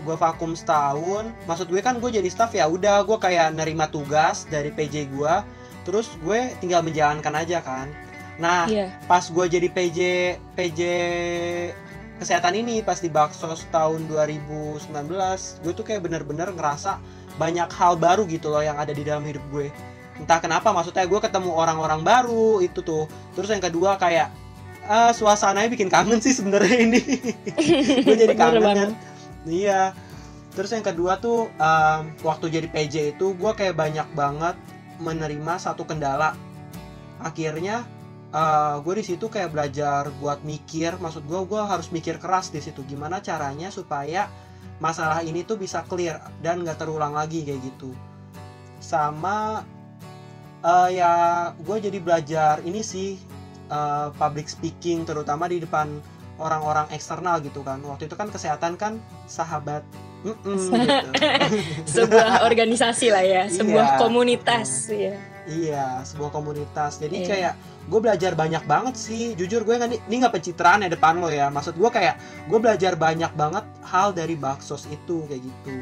gue 0.00 0.16
vakum 0.16 0.54
setahun. 0.56 1.28
Maksud 1.44 1.68
gue 1.68 1.80
kan 1.82 1.98
gue 1.98 2.10
jadi 2.10 2.28
staff 2.30 2.54
ya 2.54 2.64
udah 2.66 3.04
gue 3.04 3.18
kayak 3.18 3.52
nerima 3.52 3.90
tugas 3.90 4.46
dari 4.48 4.70
PJ 4.72 5.10
gue 5.12 5.34
terus 5.82 6.12
gue 6.20 6.52
tinggal 6.60 6.80
menjalankan 6.84 7.34
aja 7.34 7.58
kan. 7.60 7.88
Nah 8.40 8.64
Iya. 8.68 8.88
pas 9.04 9.24
gue 9.28 9.44
jadi 9.48 9.68
PJ 9.68 9.98
PJ 10.56 10.80
kesehatan 12.20 12.52
ini 12.52 12.84
pas 12.84 13.00
di 13.00 13.08
Baksos 13.08 13.64
tahun 13.72 14.04
2019 14.08 14.84
gue 15.64 15.72
tuh 15.72 15.84
kayak 15.84 16.04
bener-bener 16.04 16.52
ngerasa 16.52 17.00
banyak 17.40 17.68
hal 17.72 17.96
baru 17.96 18.28
gitu 18.28 18.52
loh 18.52 18.60
yang 18.60 18.76
ada 18.76 18.92
di 18.92 19.00
dalam 19.00 19.24
hidup 19.24 19.40
gue. 19.48 19.72
Entah 20.20 20.36
kenapa 20.36 20.68
maksudnya 20.68 21.08
gue 21.08 21.16
ketemu 21.16 21.48
orang-orang 21.56 22.04
baru 22.04 22.60
itu 22.60 22.84
tuh. 22.84 23.08
Terus 23.32 23.48
yang 23.48 23.64
kedua 23.64 23.96
kayak 23.96 24.28
ah, 24.86 25.12
suasananya 25.12 25.68
bikin 25.72 25.90
kangen 25.92 26.20
sih 26.22 26.32
sebenarnya 26.32 26.76
ini. 26.86 27.00
Gue 28.06 28.16
jadi 28.16 28.34
kangen 28.36 28.62
banget. 28.62 28.76
kan 28.76 28.90
iya. 29.48 29.92
Terus 30.50 30.74
yang 30.74 30.82
kedua 30.82 31.22
tuh 31.22 31.46
um, 31.46 32.02
waktu 32.26 32.50
jadi 32.50 32.66
PJ 32.66 32.94
itu 33.16 33.38
gue 33.38 33.52
kayak 33.54 33.78
banyak 33.78 34.08
banget 34.18 34.58
menerima 34.98 35.54
satu 35.62 35.86
kendala. 35.86 36.34
Akhirnya 37.22 37.86
uh, 38.34 38.82
gue 38.82 38.98
di 38.98 39.04
situ 39.06 39.30
kayak 39.30 39.54
belajar 39.54 40.10
buat 40.18 40.42
mikir. 40.42 40.98
Maksud 40.98 41.22
gue 41.30 41.40
gue 41.46 41.62
harus 41.62 41.94
mikir 41.94 42.18
keras 42.18 42.50
di 42.50 42.58
situ. 42.58 42.82
Gimana 42.82 43.22
caranya 43.22 43.70
supaya 43.70 44.26
masalah 44.82 45.22
ini 45.22 45.46
tuh 45.46 45.54
bisa 45.54 45.86
clear 45.86 46.18
dan 46.42 46.66
nggak 46.66 46.82
terulang 46.82 47.14
lagi 47.14 47.46
kayak 47.46 47.62
gitu. 47.62 47.94
Sama 48.82 49.62
uh, 50.66 50.88
ya 50.90 51.12
gue 51.56 51.76
jadi 51.78 51.98
belajar 52.02 52.54
ini 52.66 52.82
sih 52.82 53.16
uh, 53.70 54.10
public 54.14 54.46
speaking 54.46 55.02
terutama 55.02 55.46
di 55.46 55.62
depan 55.62 55.88
orang-orang 56.36 56.88
eksternal 56.90 57.38
gitu 57.40 57.60
kan 57.60 57.78
waktu 57.80 58.04
itu 58.04 58.16
kan 58.16 58.28
kesehatan 58.28 58.74
kan 58.74 58.98
sahabat 59.24 59.84
gitu. 60.20 60.52
Sebuah 61.88 62.44
organisasi 62.44 63.08
lah 63.08 63.24
ya, 63.24 63.42
sebuah 63.48 63.96
Iya. 63.96 63.98
komunitas 63.98 64.68
ya. 64.92 65.16
Iya, 65.48 66.04
sebuah 66.04 66.28
komunitas. 66.28 67.00
Jadi 67.00 67.24
Iya. 67.24 67.26
kayak 67.26 67.52
gue 67.88 68.00
belajar 68.00 68.32
banyak 68.36 68.62
banget 68.68 68.94
sih. 68.94 69.32
Jujur 69.32 69.64
gue 69.64 69.74
nggak 69.74 70.06
ini 70.06 70.14
nggak 70.20 70.34
pencitraan 70.36 70.84
ya 70.84 70.92
depan 70.92 71.18
lo 71.18 71.32
ya. 71.32 71.48
Maksud 71.48 71.72
gue 71.72 71.88
kayak 71.88 72.20
gue 72.46 72.58
belajar 72.60 72.94
banyak 72.94 73.32
banget 73.32 73.64
hal 73.80 74.12
dari 74.12 74.36
baksos 74.36 74.84
itu 74.86 75.24
kayak 75.24 75.40
gitu. 75.40 75.72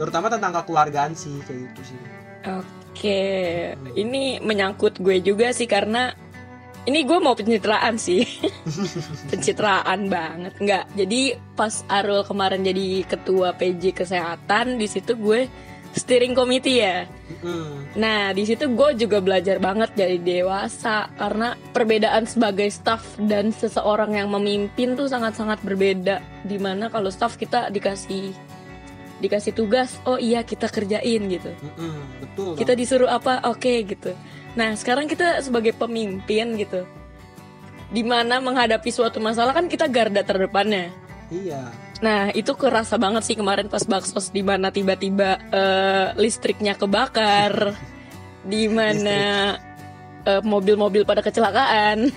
Terutama 0.00 0.32
tentang 0.32 0.56
kekeluargaan 0.56 1.12
sih 1.12 1.36
kayak 1.44 1.70
gitu 1.70 1.94
sih. 1.94 2.00
Oke, 2.44 3.20
ini 3.96 4.40
menyangkut 4.40 4.96
gue 4.96 5.20
juga 5.20 5.52
sih 5.52 5.68
karena 5.68 6.16
ini 6.84 7.00
gue 7.04 7.18
mau 7.20 7.32
pencitraan 7.32 7.96
sih, 7.96 8.24
pencitraan 9.32 10.08
banget 10.12 10.54
nggak. 10.60 10.84
Jadi 10.96 11.20
pas 11.56 11.84
Arul 11.88 12.24
kemarin 12.28 12.60
jadi 12.60 13.08
ketua 13.08 13.56
PJ 13.56 13.96
kesehatan 13.96 14.76
di 14.76 14.86
situ 14.88 15.16
gue 15.16 15.48
steering 15.94 16.36
committee 16.36 16.84
ya. 16.84 17.08
Nah 17.96 18.34
di 18.36 18.44
situ 18.44 18.68
gue 18.74 18.90
juga 18.98 19.22
belajar 19.24 19.56
banget 19.62 19.96
dari 19.96 20.20
dewasa 20.20 21.08
karena 21.16 21.56
perbedaan 21.72 22.28
sebagai 22.28 22.68
staff 22.68 23.16
dan 23.16 23.54
seseorang 23.54 24.18
yang 24.18 24.28
memimpin 24.28 24.92
tuh 24.98 25.08
sangat-sangat 25.08 25.62
berbeda. 25.64 26.20
Di 26.44 26.60
mana 26.60 26.92
kalau 26.92 27.08
staff 27.08 27.40
kita 27.40 27.72
dikasih 27.72 28.34
dikasih 29.24 29.56
tugas, 29.56 29.96
oh 30.04 30.20
iya 30.20 30.44
kita 30.44 30.68
kerjain 30.68 31.22
gitu 31.30 31.48
betul. 32.34 32.52
kita 32.58 32.74
disuruh 32.74 33.08
apa 33.08 33.46
oke 33.46 33.72
gitu 33.86 34.12
nah 34.54 34.70
sekarang 34.78 35.10
kita 35.10 35.42
sebagai 35.42 35.74
pemimpin 35.74 36.54
gitu 36.58 36.86
di 37.90 38.02
mana 38.02 38.42
menghadapi 38.42 38.90
suatu 38.90 39.22
masalah 39.22 39.54
kan 39.54 39.70
kita 39.70 39.86
garda 39.86 40.26
terdepannya. 40.26 40.90
Iya. 41.32 41.72
nah 42.04 42.28
itu 42.36 42.52
kerasa 42.52 43.00
banget 43.00 43.24
sih 43.24 43.32
kemarin 43.38 43.64
pas 43.70 43.80
baksos 43.88 44.28
di 44.28 44.44
mana 44.44 44.68
tiba-tiba 44.68 45.40
eh, 45.48 46.06
listriknya 46.20 46.76
kebakar 46.76 47.72
di 48.52 48.68
mana 48.68 49.54
eh, 50.26 50.42
mobil-mobil 50.44 51.06
pada 51.06 51.22
kecelakaan. 51.24 52.10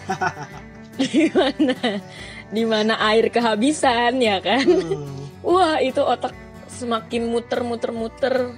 Di 0.98 1.29
mana 1.29 2.01
di 2.48 2.63
mana 2.63 2.98
air 3.12 3.27
kehabisan 3.27 4.17
ya 4.17 4.39
kan? 4.39 4.65
Hmm. 4.65 5.29
Wah 5.48 5.79
itu 5.79 6.01
otak 6.01 6.34
semakin 6.67 7.29
muter-muter-muter 7.32 8.58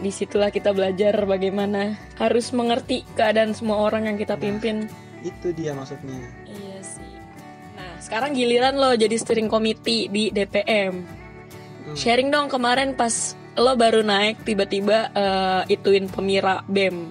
Di 0.00 0.08
situlah 0.08 0.48
kita 0.48 0.72
belajar 0.72 1.12
bagaimana 1.28 1.94
harus 2.16 2.50
mengerti 2.56 3.04
keadaan 3.12 3.52
semua 3.52 3.84
orang 3.84 4.08
yang 4.08 4.16
kita 4.16 4.40
pimpin 4.40 4.88
Itu 5.20 5.52
dia 5.52 5.76
maksudnya. 5.76 6.16
Iya 6.48 6.78
sih 6.80 7.12
Nah 7.76 8.00
sekarang 8.00 8.32
giliran 8.32 8.80
lo 8.80 8.96
jadi 8.96 9.12
steering 9.14 9.52
committee 9.52 10.08
di 10.08 10.32
DPM 10.32 11.20
Hmm. 11.80 11.96
Sharing 11.96 12.28
dong 12.30 12.46
kemarin 12.46 12.92
pas 12.92 13.34
lo 13.56 13.74
baru 13.74 14.04
naik 14.04 14.44
tiba-tiba 14.44 15.10
eh, 15.10 15.74
ituin 15.74 16.06
pemira 16.06 16.62
BEM 16.68 17.08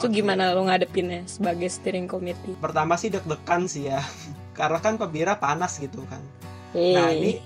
Itu 0.00 0.10
Oke. 0.10 0.18
gimana 0.18 0.50
lo 0.50 0.66
ngadepinnya 0.66 1.22
sebagai 1.30 1.70
steering 1.70 2.10
committee? 2.10 2.58
Pertama 2.58 2.98
sih 2.98 3.12
deg-degan 3.14 3.70
sih 3.70 3.86
ya. 3.86 4.02
Karena 4.58 4.82
kan 4.82 4.98
pembira 4.98 5.38
panas 5.38 5.78
gitu 5.78 6.02
kan. 6.10 6.18
Hey. 6.74 6.94
Nah 6.98 7.08
ini 7.14 7.38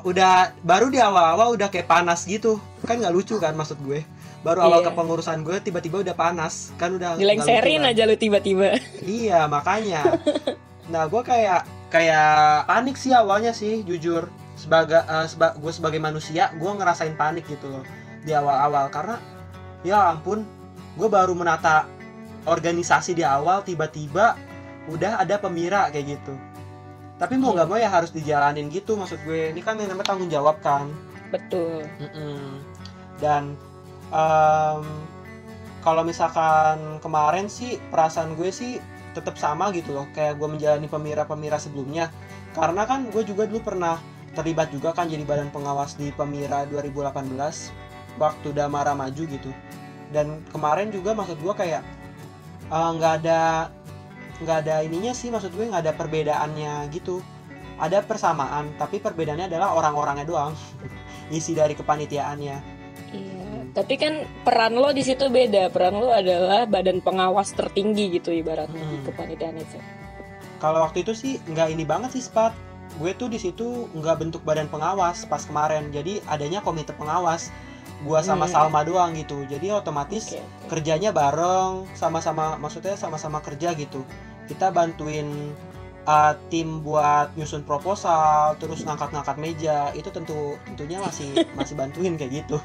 udah 0.00 0.32
baru 0.60 0.88
di 0.88 0.98
awal-awal 0.98 1.52
udah 1.52 1.68
kayak 1.68 1.86
panas 1.86 2.24
gitu. 2.24 2.58
Kan 2.82 2.98
nggak 2.98 3.12
lucu 3.12 3.36
kan 3.36 3.52
maksud 3.52 3.78
gue. 3.80 4.02
Baru 4.40 4.60
awal 4.60 4.80
Iya. 4.80 4.90
kepengurusan 4.90 5.40
gue 5.40 5.56
tiba-tiba 5.60 6.00
udah 6.00 6.12
panas. 6.12 6.74
Kan 6.74 6.94
udah 6.94 7.14
Dilengserin 7.14 7.80
kan. 7.80 7.90
aja 7.90 8.02
lo 8.02 8.14
tiba-tiba. 8.14 8.74
Iya 9.00 9.46
makanya. 9.46 10.02
Nah 10.84 11.06
gue 11.06 11.22
kayak 11.22 11.64
kayak 11.88 12.28
panik 12.66 12.92
sih 12.94 13.08
awalnya 13.10 13.50
sih 13.50 13.80
jujur. 13.82 14.28
Sebagai 14.54 15.00
eh, 15.00 15.26
seba- 15.26 15.54
gue 15.54 15.70
sebagai 15.70 15.96
manusia 15.96 16.52
gue 16.52 16.70
ngerasain 16.70 17.14
panik 17.14 17.46
gitu 17.46 17.68
loh 17.68 17.80
di 18.20 18.30
awal-awal. 18.30 18.88
Karena 18.88 19.16
ya 19.80 20.10
ampun 20.10 20.44
gue 20.94 21.08
baru 21.08 21.32
menata 21.32 21.88
organisasi 22.44 23.14
di 23.14 23.24
awal 23.24 23.62
tiba-tiba 23.62 24.36
udah 24.86 25.16
ada 25.18 25.40
pemira 25.40 25.88
kayak 25.88 26.06
gitu 26.14 26.36
tapi 27.14 27.38
mau 27.38 27.54
Iya. 27.54 27.62
nggak 27.62 27.68
mau 27.70 27.78
ya 27.78 27.90
harus 27.90 28.10
dijalanin 28.10 28.66
gitu 28.68 28.98
maksud 28.98 29.22
gue. 29.22 29.54
Ini 29.54 29.60
kan 29.62 29.78
yang 29.78 29.90
namanya 29.94 30.08
tanggung 30.14 30.30
jawab 30.30 30.58
kan? 30.60 30.90
Betul. 31.30 31.86
Mm-mm. 31.98 32.62
dan 33.22 33.54
em, 34.10 34.82
kalau 35.80 36.02
misalkan 36.02 36.98
kemarin 36.98 37.46
sih 37.46 37.78
perasaan 37.94 38.34
gue 38.34 38.50
sih 38.50 38.82
tetap 39.14 39.38
sama 39.38 39.70
gitu 39.70 39.94
loh 39.94 40.10
kayak 40.10 40.34
gue 40.42 40.48
menjalani 40.50 40.90
pemira-pemira 40.90 41.56
sebelumnya. 41.58 42.10
Karena 42.54 42.82
kan 42.86 43.06
gue 43.10 43.22
juga 43.22 43.46
dulu 43.46 43.62
pernah 43.62 43.98
terlibat 44.34 44.74
juga 44.74 44.90
kan 44.90 45.06
jadi 45.06 45.22
badan 45.22 45.54
pengawas 45.54 45.94
di 45.94 46.10
pemira 46.10 46.66
2018 46.66 47.30
waktu 48.18 48.48
Damara 48.50 48.94
maju 48.98 49.22
gitu. 49.22 49.50
Dan 50.10 50.42
kemarin 50.50 50.90
juga 50.90 51.14
maksud 51.14 51.38
gue 51.38 51.54
kayak 51.54 51.82
eh, 52.70 52.90
nggak 52.98 53.12
ada 53.22 53.70
nggak 54.36 54.58
ada 54.62 54.80
ininya 54.80 55.12
sih 55.12 55.28
maksud 55.28 55.50
gue 55.50 55.64
nggak 55.64 55.82
ada 55.82 55.94
perbedaannya 55.94 56.90
gitu 56.90 57.22
ada 57.76 58.00
persamaan 58.00 58.74
tapi 58.74 58.98
perbedaannya 58.98 59.46
adalah 59.46 59.74
orang-orangnya 59.74 60.24
doang 60.24 60.52
isi 61.30 61.52
dari 61.52 61.72
kepanitiaannya 61.72 62.56
Iya. 63.10 63.70
Tapi 63.70 63.94
kan 63.94 64.14
peran 64.42 64.74
lo 64.74 64.90
di 64.90 65.02
situ 65.02 65.26
beda. 65.28 65.70
Peran 65.70 65.94
lo 65.94 66.10
adalah 66.10 66.62
badan 66.64 66.98
pengawas 66.98 67.54
tertinggi 67.54 68.10
gitu 68.12 68.30
ibaratnya 68.30 68.78
di 68.80 68.96
Hmm. 68.98 69.06
kepanitiaan 69.06 69.54
itu. 69.56 69.78
kalau 70.56 70.80
waktu 70.80 71.02
itu 71.02 71.12
sih 71.12 71.38
nggak 71.44 71.68
ini 71.70 71.84
banget 71.84 72.10
sih 72.10 72.22
Spat 72.22 72.54
gue 72.94 73.12
tuh 73.12 73.26
di 73.26 73.36
situ 73.36 73.86
nggak 73.90 74.16
bentuk 74.16 74.42
badan 74.42 74.66
pengawas 74.66 75.26
pas 75.26 75.42
kemarin 75.42 75.90
jadi 75.90 76.22
adanya 76.24 76.58
komite 76.58 76.90
pengawas 76.90 77.50
gue 77.96 78.20
sama 78.20 78.44
Hmm. 78.44 78.52
Salma 78.52 78.82
doang 78.82 79.12
gitu 79.12 79.44
jadi 79.44 79.76
otomatis 79.76 80.30
Oke, 80.30 80.38
oke. 80.38 80.66
kerjanya 80.68 81.10
bareng 81.10 81.86
sama-sama 81.92 82.56
maksudnya 82.56 82.94
sama-sama 82.94 83.38
kerja 83.38 83.72
gitu 83.72 84.02
kita 84.44 84.68
bantuin 84.68 85.54
uh, 86.02 86.34
tim 86.46 86.80
buat 86.80 87.32
nyusun 87.32 87.62
proposal 87.62 88.56
terus 88.56 88.82
ngangkat-ngangkat 88.82 89.36
meja 89.36 89.76
itu 89.92 90.08
tentu 90.08 90.36
tentunya 90.66 90.98
masih 90.98 91.30
masih 91.58 91.74
bantuin 91.74 92.14
kayak 92.14 92.42
gitu 92.42 92.58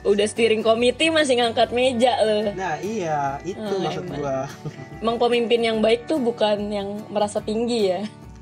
Udah 0.00 0.24
steering 0.24 0.60
committee 0.60 1.12
masih 1.12 1.36
ngangkat 1.36 1.70
meja 1.70 2.16
lo. 2.18 2.56
nah 2.56 2.80
iya 2.80 3.36
itu 3.42 3.60
Oh, 3.60 3.84
maksud 3.84 4.00
emang. 4.02 4.16
gua 4.16 4.38
Emang 4.96 5.16
pemimpin 5.18 5.60
yang 5.62 5.78
baik 5.78 6.04
tuh 6.04 6.16
bukan 6.16 6.56
yang 6.66 6.88
merasa 7.08 7.36
tinggi 7.38 7.90
ya. 7.90 8.00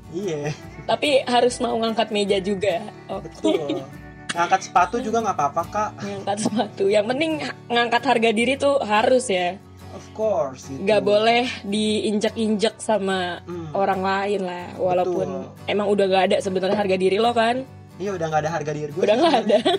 iya 0.09 0.55
Tapi 0.87 1.19
harus 1.21 1.59
mau 1.59 1.75
ngangkat 1.75 2.09
meja 2.09 2.39
juga. 2.39 2.79
Oke. 3.05 3.27
betul 3.27 3.83
ngangkat 4.29 4.61
sepatu 4.61 4.95
juga 4.99 5.21
nggak 5.21 5.35
apa-apa 5.35 5.63
kak 5.65 5.89
Ngangkat 5.99 6.37
sepatu. 6.39 6.83
Yang 6.85 7.05
penting 7.07 7.31
ngangkat 7.67 8.03
harga 8.03 8.29
diri 8.29 8.53
tuh 8.55 8.77
harus 8.79 9.25
ya. 9.27 9.57
of 9.89 10.05
course 10.13 10.69
gitu. 10.69 10.85
Gak 10.85 11.01
boleh 11.01 11.49
diinjek-injek 11.63 12.77
sama 12.77 13.41
Hmm. 13.41 13.73
orang 13.73 13.99
lain 13.99 14.41
lah. 14.43 14.69
Walaupun 14.75 15.27
Betul. 15.49 15.65
emang 15.65 15.87
udah 15.87 16.05
gak 16.07 16.23
ada 16.29 16.37
sebenarnya 16.39 16.77
harga 16.77 16.93
diri 16.95 17.17
lo 17.17 17.33
kan. 17.33 17.65
iya 17.97 18.13
udah 18.13 18.25
nggak 18.25 18.41
ada 18.43 18.51
harga 18.53 18.71
diri 18.71 18.89
gue 18.89 19.01
Udah 19.01 19.15
nggak 19.17 19.35
ada. 19.41 19.59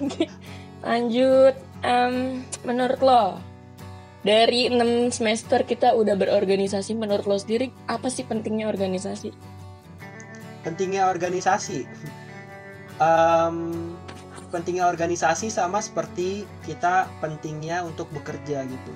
Lanjut, 0.82 1.54
em, 1.82 2.14
menurut 2.62 3.00
lo 3.00 3.24
dari 4.22 4.66
6 4.66 4.82
semester 5.12 5.62
kita 5.62 5.92
udah 5.92 6.14
berorganisasi, 6.14 6.94
menurut 6.94 7.24
lo 7.24 7.36
sendiri 7.36 7.70
apa 7.86 8.08
sih 8.08 8.24
pentingnya 8.24 8.66
organisasi? 8.66 9.30
pentingnya 10.58 11.06
organisasi 11.06 11.86
Em, 12.96 13.92
pentingnya 14.48 14.88
organisasi 14.88 15.52
sama 15.52 15.84
seperti 15.84 16.48
kita 16.64 17.10
pentingnya 17.20 17.84
untuk 17.84 18.08
bekerja 18.14 18.64
gitu. 18.64 18.92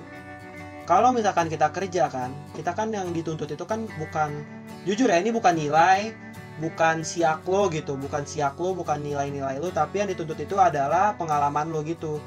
Kalau 0.89 1.13
misalkan 1.13 1.47
kita 1.47 1.69
kerja 1.69 2.09
kan 2.09 2.33
kita 2.57 2.73
kan 2.73 2.89
yang 2.89 3.13
dituntut 3.13 3.45
itu 3.45 3.61
kan 3.63 3.85
bukan 4.01 4.41
jujur 4.89 5.05
ya 5.05 5.21
ini 5.21 5.29
bukan 5.29 5.53
nilai 5.53 6.17
bukan 6.57 7.05
siak 7.05 7.45
lo 7.45 7.69
gitu 7.69 7.93
bukan 7.93 8.25
siak 8.25 8.57
lo 8.57 8.73
bukan 8.73 8.99
nilai-nilai 9.05 9.61
lo 9.61 9.69
tapi 9.69 10.01
yang 10.01 10.09
dituntut 10.09 10.41
itu 10.41 10.57
adalah 10.57 11.13
pengalaman 11.15 11.69
lo 11.69 11.85
gitu. 11.85 12.17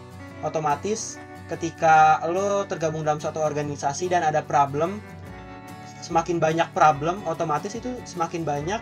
Otomatis 0.47 1.19
ketika 1.50 2.23
lo 2.31 2.62
tergabung 2.71 3.02
dalam 3.02 3.19
suatu 3.19 3.43
organisasi 3.43 4.14
dan 4.14 4.23
ada 4.23 4.47
problem 4.47 5.02
semakin 6.04 6.37
banyak 6.37 6.69
problem 6.76 7.25
otomatis 7.25 7.73
itu 7.75 7.88
semakin 8.04 8.45
banyak 8.45 8.81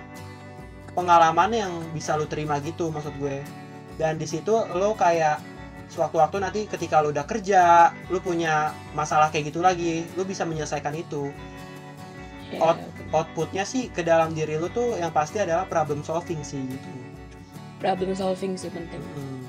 pengalaman 0.93 1.51
yang 1.53 1.73
bisa 1.93 2.15
lu 2.17 2.29
terima 2.29 2.61
gitu 2.61 2.93
maksud 2.93 3.13
gue 3.17 3.41
dan 3.97 4.17
di 4.17 4.27
situ 4.29 4.53
lo 4.53 4.93
kayak 4.93 5.41
sewaktu-waktu 5.89 6.37
nanti 6.41 6.61
ketika 6.65 7.01
lu 7.05 7.13
udah 7.13 7.25
kerja 7.25 7.93
lu 8.09 8.21
punya 8.21 8.73
masalah 8.93 9.29
kayak 9.29 9.53
gitu 9.53 9.61
lagi 9.61 10.05
lu 10.17 10.25
bisa 10.25 10.45
menyelesaikan 10.45 10.93
itu 10.97 11.33
Ya, 12.53 12.61
Out- 12.61 12.85
outputnya 13.17 13.65
sih 13.65 13.89
ke 13.89 14.05
dalam 14.05 14.37
diri 14.37 14.61
lu 14.61 14.69
tuh 14.69 15.01
yang 15.01 15.09
pasti 15.09 15.41
adalah 15.41 15.65
problem 15.65 16.05
solving 16.05 16.45
sih 16.45 16.61
gitu 16.61 16.91
problem 17.81 18.13
solving 18.13 18.61
sih 18.61 18.69
penting. 18.69 19.01
Hmm. 19.17 19.41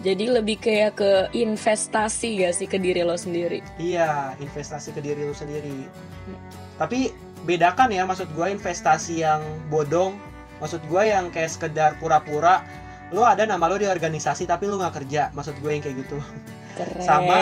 Jadi 0.00 0.24
lebih 0.32 0.56
kayak 0.56 0.96
ke 0.96 1.12
investasi 1.36 2.40
gak 2.40 2.56
sih 2.56 2.64
ke 2.64 2.80
diri 2.80 3.04
lo 3.04 3.12
sendiri? 3.20 3.60
iya 3.76 4.32
investasi 4.40 4.96
ke 4.96 5.04
diri 5.04 5.28
lu 5.28 5.36
sendiri 5.36 5.84
tapi 6.80 7.12
bedakan 7.44 7.92
ya 7.92 8.08
maksud 8.08 8.32
gue 8.32 8.46
investasi 8.48 9.20
yang 9.20 9.44
bodong 9.68 10.16
maksud 10.60 10.80
gue 10.86 11.02
yang 11.08 11.32
kayak 11.32 11.50
sekedar 11.50 11.96
pura-pura 11.98 12.62
lu 13.10 13.26
ada 13.26 13.42
nama 13.42 13.66
lu 13.66 13.80
di 13.80 13.90
organisasi 13.90 14.46
tapi 14.46 14.70
lu 14.70 14.78
nggak 14.78 15.02
kerja 15.02 15.34
maksud 15.34 15.58
gue 15.58 15.70
yang 15.72 15.82
kayak 15.82 15.96
gitu 16.06 16.18
Keren. 16.78 17.02
Sama. 17.02 17.36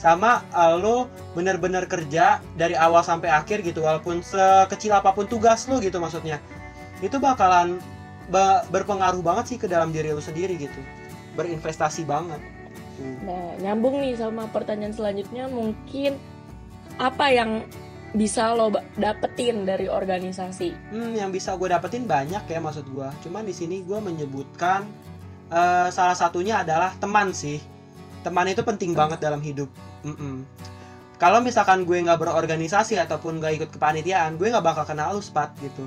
sama 0.00 0.30
uh, 0.56 0.74
lo 0.80 1.06
bener-bener 1.36 1.84
kerja 1.84 2.40
dari 2.56 2.72
awal 2.74 3.04
sampai 3.04 3.30
akhir 3.30 3.60
gitu 3.62 3.84
walaupun 3.84 4.24
sekecil 4.24 4.96
apa 4.96 5.12
pun 5.12 5.28
tugas 5.28 5.68
lo 5.68 5.78
gitu 5.78 6.00
maksudnya 6.00 6.40
itu 7.04 7.20
bakalan 7.20 7.78
ba- 8.32 8.64
berpengaruh 8.72 9.20
banget 9.20 9.54
sih 9.54 9.58
ke 9.60 9.68
dalam 9.68 9.92
diri 9.92 10.10
lo 10.10 10.24
sendiri 10.24 10.56
gitu 10.56 10.80
berinvestasi 11.36 12.08
banget 12.08 12.40
Tuh. 13.00 13.16
Nah, 13.24 13.56
nyambung 13.64 14.04
nih 14.04 14.12
sama 14.12 14.44
pertanyaan 14.52 14.92
selanjutnya 14.92 15.48
mungkin 15.48 16.20
apa 17.00 17.32
yang 17.32 17.64
bisa 18.10 18.52
lo 18.52 18.68
dapetin 18.94 19.62
dari 19.62 19.86
organisasi? 19.86 20.90
hmm, 20.90 21.12
yang 21.14 21.30
bisa 21.30 21.54
gue 21.54 21.68
dapetin 21.68 22.04
banyak 22.04 22.42
ya 22.42 22.58
maksud 22.58 22.86
gue 22.86 23.08
cuman 23.22 23.42
di 23.42 23.52
sini 23.52 23.80
gue 23.80 23.96
menyebutkan 23.96 24.82
eh, 25.48 25.88
salah 25.88 26.14
satunya 26.14 26.60
adalah 26.60 26.94
teman 26.96 27.30
sih 27.30 27.62
teman 28.20 28.46
itu 28.46 28.60
penting 28.60 28.92
banget 28.92 29.18
dalam 29.18 29.38
hidup 29.38 29.70
Mm-mm. 30.02 30.42
kalau 31.16 31.38
misalkan 31.38 31.84
gue 31.84 31.96
nggak 31.96 32.18
berorganisasi 32.18 32.98
ataupun 32.98 33.38
nggak 33.38 33.52
ikut 33.56 33.70
kepanitiaan 33.70 34.34
gue 34.34 34.48
nggak 34.48 34.64
bakal 34.64 34.84
kenal 34.84 35.14
lu 35.14 35.22
spat 35.22 35.54
gitu 35.58 35.86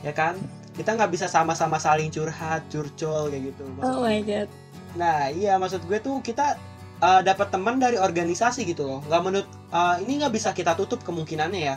ya 0.00 0.12
kan 0.12 0.36
kita 0.74 0.92
nggak 0.92 1.10
bisa 1.10 1.26
sama-sama 1.26 1.78
saling 1.78 2.10
curhat 2.10 2.60
curcol 2.68 3.30
kayak 3.30 3.50
gitu 3.50 3.62
maksud- 3.72 3.86
Oh 3.88 4.02
my 4.02 4.20
god. 4.20 4.50
Nah 4.94 5.30
iya 5.30 5.54
maksud 5.54 5.86
gue 5.86 5.98
tuh 5.98 6.18
kita 6.20 6.58
uh, 7.04 7.20
dapat 7.20 7.52
teman 7.52 7.76
dari 7.76 8.00
organisasi 8.00 8.64
gitu 8.64 8.88
loh. 8.88 9.00
Nggak 9.04 9.20
menurut 9.20 9.48
uh, 9.68 10.00
ini 10.00 10.24
nggak 10.24 10.32
bisa 10.32 10.56
kita 10.56 10.72
tutup 10.72 11.04
kemungkinannya 11.04 11.60
ya. 11.60 11.76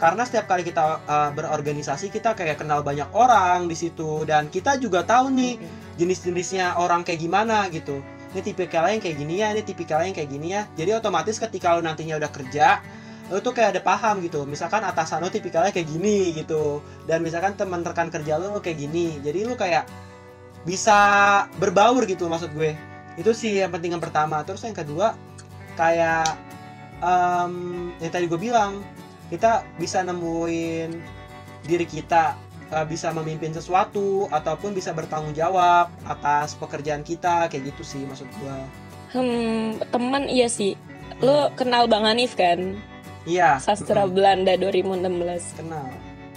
Karena 0.00 0.26
setiap 0.26 0.50
kali 0.50 0.66
kita 0.66 1.04
uh, 1.04 1.30
berorganisasi 1.36 2.10
kita 2.10 2.34
kayak 2.34 2.58
kenal 2.58 2.82
banyak 2.82 3.06
orang 3.14 3.68
di 3.68 3.76
situ 3.76 4.24
dan 4.26 4.48
kita 4.50 4.80
juga 4.80 5.04
tahu 5.06 5.30
nih 5.30 5.60
jenis-jenisnya 6.00 6.80
orang 6.80 7.04
kayak 7.04 7.20
gimana 7.22 7.68
gitu. 7.70 8.00
Ini 8.32 8.40
tipikalnya 8.40 8.96
yang 8.96 9.04
kayak 9.04 9.16
gini 9.20 9.34
ya, 9.44 9.48
ini 9.52 9.62
tipikalnya 9.62 10.06
yang 10.08 10.16
kayak 10.16 10.30
gini 10.32 10.48
ya. 10.56 10.62
Jadi 10.74 10.90
otomatis 10.96 11.36
ketika 11.36 11.76
lo 11.76 11.84
nantinya 11.84 12.16
udah 12.16 12.32
kerja, 12.32 12.80
lo 13.28 13.38
tuh 13.44 13.52
kayak 13.52 13.76
ada 13.76 13.82
paham 13.84 14.24
gitu. 14.24 14.48
Misalkan 14.48 14.80
atasan 14.82 15.20
lo 15.20 15.28
tipikalnya 15.28 15.70
kayak 15.70 15.86
gini 15.86 16.32
gitu. 16.34 16.80
Dan 17.04 17.20
misalkan 17.20 17.54
teman 17.54 17.84
rekan 17.84 18.08
kerja 18.08 18.40
lo 18.40 18.58
kayak 18.58 18.80
gini. 18.80 19.20
Jadi 19.20 19.44
lo 19.44 19.54
kayak 19.54 19.84
bisa 20.64 20.98
berbaur 21.60 22.08
gitu 22.08 22.30
maksud 22.30 22.54
gue 22.54 22.91
itu 23.16 23.30
sih 23.32 23.60
yang 23.60 23.72
penting 23.72 23.92
yang 23.94 24.02
pertama 24.02 24.40
terus 24.42 24.62
yang 24.64 24.76
kedua 24.76 25.14
kayak 25.76 26.26
em, 27.00 27.54
yang 27.98 28.12
tadi 28.12 28.26
gue 28.26 28.40
bilang 28.40 28.80
kita 29.28 29.64
bisa 29.76 30.04
nemuin 30.04 30.90
diri 31.64 31.86
kita 31.86 32.36
eh, 32.72 32.86
bisa 32.88 33.12
memimpin 33.12 33.52
sesuatu 33.52 34.28
ataupun 34.28 34.72
bisa 34.72 34.92
bertanggung 34.92 35.32
jawab 35.32 35.88
atas 36.04 36.56
pekerjaan 36.56 37.02
kita 37.02 37.48
kayak 37.48 37.72
gitu 37.72 37.82
sih 37.84 38.02
maksud 38.04 38.28
gue 38.38 38.56
Hmm, 39.12 39.76
teman 39.92 40.24
iya 40.24 40.48
sih. 40.48 40.72
Lo 41.20 41.52
kenal 41.52 41.84
Bang 41.84 42.04
Hanif 42.08 42.32
kan? 42.34 42.80
iya 43.28 43.60
Sastra 43.60 44.02
mm-mm, 44.02 44.14
Belanda 44.14 44.52
2016. 44.56 45.52
kenal 45.56 45.88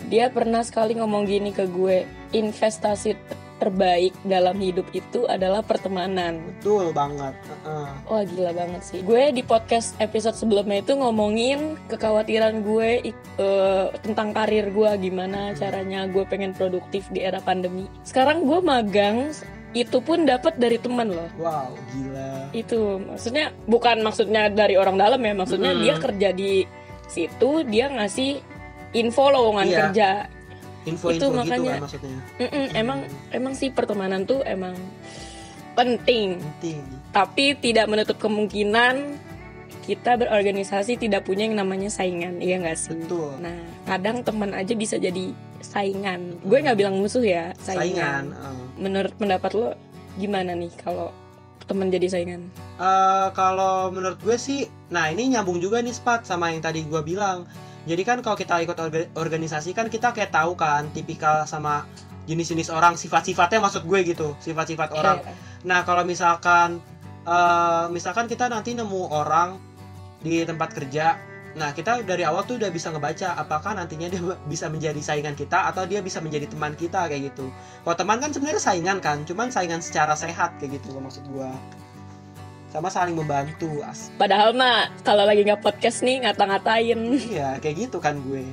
Dia 0.05 0.29
pernah 0.29 0.61
sekali 0.61 0.93
ngomong 0.95 1.25
gini 1.25 1.49
ke 1.49 1.65
gue, 1.65 2.05
investasi 2.31 3.11
ter- 3.15 3.43
terbaik 3.55 4.11
dalam 4.27 4.59
hidup 4.59 4.83
itu 4.91 5.23
adalah 5.31 5.63
pertemanan. 5.63 6.43
betul 6.43 6.91
banget 6.91 7.31
Heeh. 7.39 7.87
Wah 8.03 8.23
gila 8.27 8.51
banget 8.51 8.81
sih. 8.83 8.99
Gue 8.99 9.31
di 9.31 9.47
podcast 9.47 9.95
episode 10.03 10.35
sebelumnya 10.35 10.83
itu 10.83 10.91
ngomongin 10.91 11.79
kekhawatiran 11.87 12.67
gue 12.67 13.15
eh, 13.15 13.85
tentang 14.03 14.35
karir 14.35 14.75
gue 14.75 14.91
gimana 14.99 15.55
caranya 15.55 16.03
gue 16.03 16.27
pengen 16.27 16.51
produktif 16.51 17.07
di 17.07 17.23
era 17.23 17.39
pandemi. 17.39 17.87
Sekarang 18.03 18.43
gue 18.43 18.59
magang 18.59 19.31
itu 19.71 20.03
pun 20.03 20.27
dapat 20.27 20.59
dari 20.59 20.75
teman 20.75 21.15
loh. 21.15 21.29
wow 21.39 21.71
gila 21.95 22.51
Itu 22.51 22.99
maksudnya 23.07 23.55
bukan 23.71 24.03
maksudnya 24.03 24.51
dari 24.51 24.75
orang 24.75 24.99
dalam 24.99 25.23
ya, 25.23 25.31
maksudnya 25.31 25.71
Mm-mm. 25.71 25.83
dia 25.83 25.95
kerja 25.95 26.29
di 26.35 26.51
situ 27.07 27.63
dia 27.63 27.87
ngasih 27.87 28.43
info 28.95 29.27
lowongan 29.27 29.67
Iya. 29.67 29.79
kerja. 29.84 30.10
info-info 30.86 31.17
Itu 31.17 31.25
gitu 31.25 31.34
makanya- 31.36 31.73
kan 31.73 31.81
maksudnya 31.81 32.17
Mm-mm, 32.38 32.65
emang 32.75 32.99
emang 33.31 33.53
sih 33.53 33.69
pertemanan 33.69 34.21
tuh 34.23 34.45
emang 34.45 34.77
penting. 35.73 36.38
penting 36.38 36.79
tapi 37.10 37.55
tidak 37.55 37.88
menutup 37.88 38.17
kemungkinan 38.17 39.17
kita 39.81 40.13
berorganisasi 40.15 40.93
tidak 40.95 41.23
punya 41.23 41.45
yang 41.45 41.58
namanya 41.58 41.89
saingan 41.89 42.38
iya 42.38 42.58
nggak 42.58 42.75
sih 42.75 42.93
betul 42.95 43.34
nah 43.39 43.58
kadang 43.86 44.21
teman 44.21 44.51
aja 44.51 44.73
bisa 44.73 44.95
jadi 44.95 45.34
saingan 45.60 46.38
gue 46.41 46.58
nggak 46.60 46.75
bilang 46.75 46.95
musuh 46.95 47.21
ya 47.21 47.49
saingan 47.58 47.81
saingan, 47.81 48.23
heeh. 48.31 48.55
menurut 48.77 49.13
pendapat 49.15 49.51
lo 49.53 49.73
gimana 50.15 50.53
nih 50.53 50.69
kalau 50.77 51.10
teman 51.65 51.89
jadi 51.89 52.08
saingan 52.08 52.45
Eh, 52.75 53.27
kalau 53.31 53.88
menurut 53.88 54.19
gue 54.19 54.36
sih, 54.36 54.62
nah 54.89 55.08
ini 55.08 55.31
nyambung 55.31 55.58
juga 55.58 55.79
nih 55.79 55.89
Spat 55.89 56.27
sama 56.27 56.51
yang 56.51 56.60
tadi 56.60 56.84
gue 56.84 56.99
bilang. 57.01 57.47
Jadi 57.86 58.02
kan 58.02 58.17
kalau 58.26 58.34
kita 58.34 58.58
ikut 58.65 58.78
orga- 58.82 59.10
organisasi 59.13 59.78
kan 59.78 59.88
kita 59.93 60.10
kayak 60.10 60.34
tahu 60.34 60.58
kan 60.58 60.89
tipikal 60.89 61.45
sama 61.45 61.86
jenis-jenis 62.26 62.74
orang, 62.74 62.98
sifat-sifatnya 62.98 63.62
maksud 63.62 63.86
gue 63.86 64.00
gitu, 64.02 64.34
sifat-sifat 64.41 64.89
orang. 64.98 65.21
Iya. 65.21 65.34
Nah 65.69 65.80
kalau 65.86 66.02
misalkan 66.02 66.82
eh, 67.26 67.86
misalkan 67.93 68.26
kita 68.26 68.50
nanti 68.50 68.74
nemu 68.74 69.13
orang 69.13 69.62
di 70.26 70.41
tempat 70.41 70.74
kerja, 70.74 71.21
nah 71.54 71.69
kita 71.78 72.02
dari 72.02 72.26
awal 72.26 72.41
tuh 72.50 72.58
udah 72.58 72.74
bisa 72.74 72.89
ngebaca 72.89 73.38
apakah 73.38 73.78
nantinya 73.78 74.10
dia 74.10 74.21
bisa 74.52 74.65
menjadi 74.74 74.98
saingan 74.98 75.38
kita 75.38 75.69
atau 75.69 75.86
dia 75.86 76.02
bisa 76.02 76.17
menjadi 76.17 76.50
teman 76.50 76.74
kita 76.74 77.06
kayak 77.06 77.30
gitu. 77.30 77.54
Kalau 77.86 77.95
teman 77.95 78.17
kan 78.17 78.34
sebenarnya 78.34 78.62
saingan 78.62 78.98
kan, 78.98 79.21
cuman 79.30 79.54
saingan 79.54 79.86
secara 79.86 80.17
sehat 80.17 80.58
kayak 80.58 80.82
gitu 80.82 80.98
maksud 80.98 81.21
gua. 81.30 81.54
Sama 82.75 82.91
saling 82.91 83.15
membantu, 83.15 83.79
as. 83.88 84.11
Padahal 84.19 84.51
mah 84.51 84.91
kalau 85.07 85.23
lagi 85.23 85.47
nggak 85.47 85.63
podcast 85.63 86.03
nih 86.03 86.27
ngata-ngatain 86.27 86.99
Iya 87.31 87.55
kayak 87.63 87.88
gitu 87.88 88.03
kan 88.03 88.19
gue. 88.19 88.43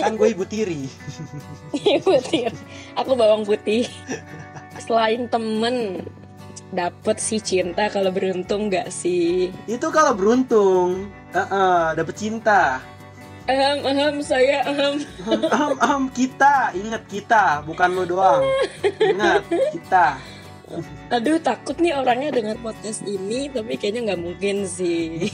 Kan 0.00 0.16
gue 0.16 0.32
ibu 0.32 0.40
tiri. 0.48 0.88
putih. 2.08 2.48
Aku 2.96 3.12
bawang 3.12 3.44
putih. 3.44 3.84
Selain 4.80 5.28
temen 5.28 6.00
dapet 6.72 7.20
si 7.20 7.44
cinta 7.44 7.92
kalau 7.92 8.08
beruntung 8.08 8.72
nggak 8.72 8.88
sih? 8.88 9.52
Itu 9.68 9.92
kalau 9.92 10.16
beruntung, 10.16 11.12
uh 11.36 11.92
dapet 11.92 12.16
cinta. 12.16 12.80
Ahem, 13.44 13.84
ahem, 13.84 14.16
saya 14.24 14.64
ahem. 14.64 15.04
Am, 15.52 15.72
am, 15.76 16.02
kita, 16.08 16.72
ingat 16.72 17.04
kita, 17.04 17.60
bukan 17.68 18.00
lo 18.00 18.08
doang. 18.08 18.48
Ingat 18.96 19.44
kita. 19.76 20.16
Aduh 21.10 21.36
takut 21.38 21.76
nih 21.76 21.92
orangnya 21.92 22.32
dengar 22.32 22.56
podcast 22.60 23.04
ini 23.04 23.52
Tapi 23.52 23.76
kayaknya 23.76 24.12
nggak 24.12 24.22
mungkin 24.22 24.64
sih 24.64 25.28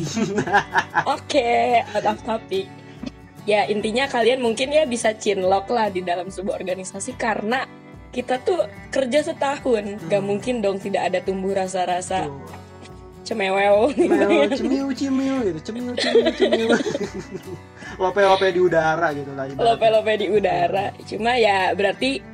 Oke, 1.14 1.82
out 1.94 2.06
of 2.06 2.18
topic 2.26 2.66
Ya 3.46 3.64
intinya 3.64 4.04
kalian 4.04 4.42
mungkin 4.42 4.68
ya 4.74 4.84
bisa 4.84 5.14
cinlok 5.14 5.70
lah 5.70 5.88
di 5.88 6.02
dalam 6.02 6.28
sebuah 6.28 6.58
organisasi 6.58 7.16
Karena 7.16 7.64
kita 8.10 8.40
tuh 8.42 8.66
kerja 8.90 9.22
setahun 9.22 10.08
Gak 10.08 10.18
Hmm. 10.18 10.26
mungkin 10.26 10.60
dong 10.60 10.82
tidak 10.82 11.12
ada 11.12 11.18
tumbuh 11.22 11.54
rasa-rasa 11.54 12.26
cemewew 13.28 13.92
Mel, 14.08 14.48
cemiu 14.56 14.88
cemiu 14.96 15.36
gitu, 15.44 15.60
cemiu 15.68 15.92
cemiu 15.92 16.32
cemiu. 16.32 16.68
lope 18.00 18.24
lope 18.24 18.48
di 18.48 18.60
udara 18.64 19.12
gitu 19.12 19.36
lah. 19.36 19.44
ibaratnya. 19.44 19.68
Lope-lope 19.68 20.12
di 20.16 20.26
udara 20.32 20.86
Cuma 21.04 21.36
ya 21.36 21.76
berarti 21.76 22.24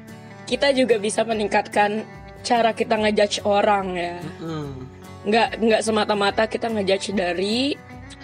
kita 0.47 0.71
juga 0.71 1.03
bisa 1.03 1.27
meningkatkan 1.27 2.07
cara 2.45 2.71
kita 2.71 2.95
ngejudge 2.95 3.41
orang 3.43 3.87
ya 3.93 4.17
Hmm, 4.39 4.85
nggak 5.25 5.49
nggak 5.59 5.81
semata-mata 5.81 6.45
kita 6.45 6.69
ngejudge 6.69 7.11
dari 7.13 7.73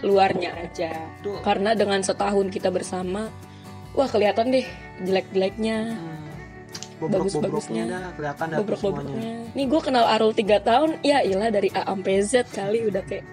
luarnya 0.00 0.52
aja 0.54 0.92
tuh. 1.20 1.40
karena 1.40 1.72
dengan 1.72 2.00
setahun 2.00 2.48
kita 2.48 2.68
bersama 2.68 3.32
wah 3.90 4.06
kelihatan 4.06 4.52
deh 4.52 4.66
jelek-jeleknya 5.00 5.78
Hmm. 5.90 6.18
Bagus-bagusnya. 7.00 8.12
kelihatan 8.12 8.46
tuh 8.60 8.76
semuanya. 8.76 9.40
nih 9.50 9.64
gue 9.64 9.80
kenal 9.80 10.04
Arul 10.06 10.32
3 10.32 10.60
tahun 10.60 11.00
ya 11.00 11.24
ilah 11.24 11.48
dari 11.48 11.72
A 11.72 11.88
sampai 11.88 12.20
Z 12.20 12.44
kali 12.46 12.84
udah 12.84 13.00
kayak 13.02 13.24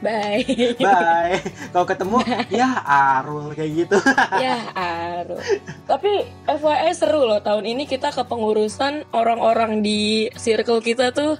bye 0.00 0.40
Bye. 0.78 1.38
Kalau 1.74 1.86
ketemu 1.86 2.16
ya 2.50 2.68
Arul 2.86 3.52
kayak 3.52 3.70
gitu. 3.84 3.96
ya 4.44 4.58
Arul 4.74 5.40
tapi 5.84 6.26
FYI 6.46 6.92
seru 6.94 7.26
loh 7.26 7.40
tahun 7.42 7.64
ini 7.66 7.84
kita 7.86 8.14
kepengurusan 8.14 9.10
orang-orang 9.12 9.82
di 9.82 10.30
circle 10.38 10.80
kita 10.80 11.10
tuh 11.10 11.36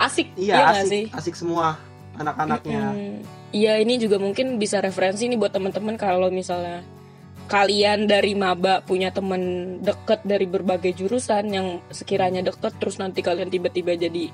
asik 0.00 0.32
Iya, 0.38 0.54
nggak 0.56 0.68
asik, 0.72 0.88
sih 0.88 1.04
asik 1.12 1.34
semua 1.36 1.76
anak-anaknya. 2.16 2.82
Mm, 2.92 3.18
Iya 3.50 3.82
ini 3.82 3.98
juga 3.98 4.22
mungkin 4.22 4.62
bisa 4.62 4.78
referensi 4.78 5.26
nih 5.26 5.34
buat 5.34 5.50
teman-teman 5.50 5.98
kalau 5.98 6.30
misalnya 6.30 6.86
kalian 7.50 8.06
dari 8.06 8.38
maba 8.38 8.78
punya 8.78 9.10
teman 9.10 9.74
deket 9.82 10.22
dari 10.22 10.46
berbagai 10.46 10.94
jurusan 10.94 11.50
yang 11.50 11.82
sekiranya 11.90 12.46
deket 12.46 12.78
terus 12.78 13.02
nanti 13.02 13.26
kalian 13.26 13.50
tiba-tiba 13.50 13.98
jadi 13.98 14.30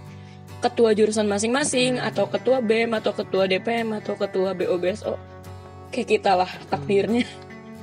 ketua 0.58 0.90
jurusan 0.92 1.24
masing-masing 1.24 1.98
atau 1.98 2.26
ketua 2.26 2.58
BEM 2.58 2.94
atau 2.94 3.12
ketua 3.12 3.44
DPM 3.44 3.92
atau 3.94 4.14
ketua 4.14 4.52
BOBSO 4.52 5.14
kayak 5.88 6.08
kita 6.10 6.32
lah 6.34 6.50
takdirnya 6.66 7.24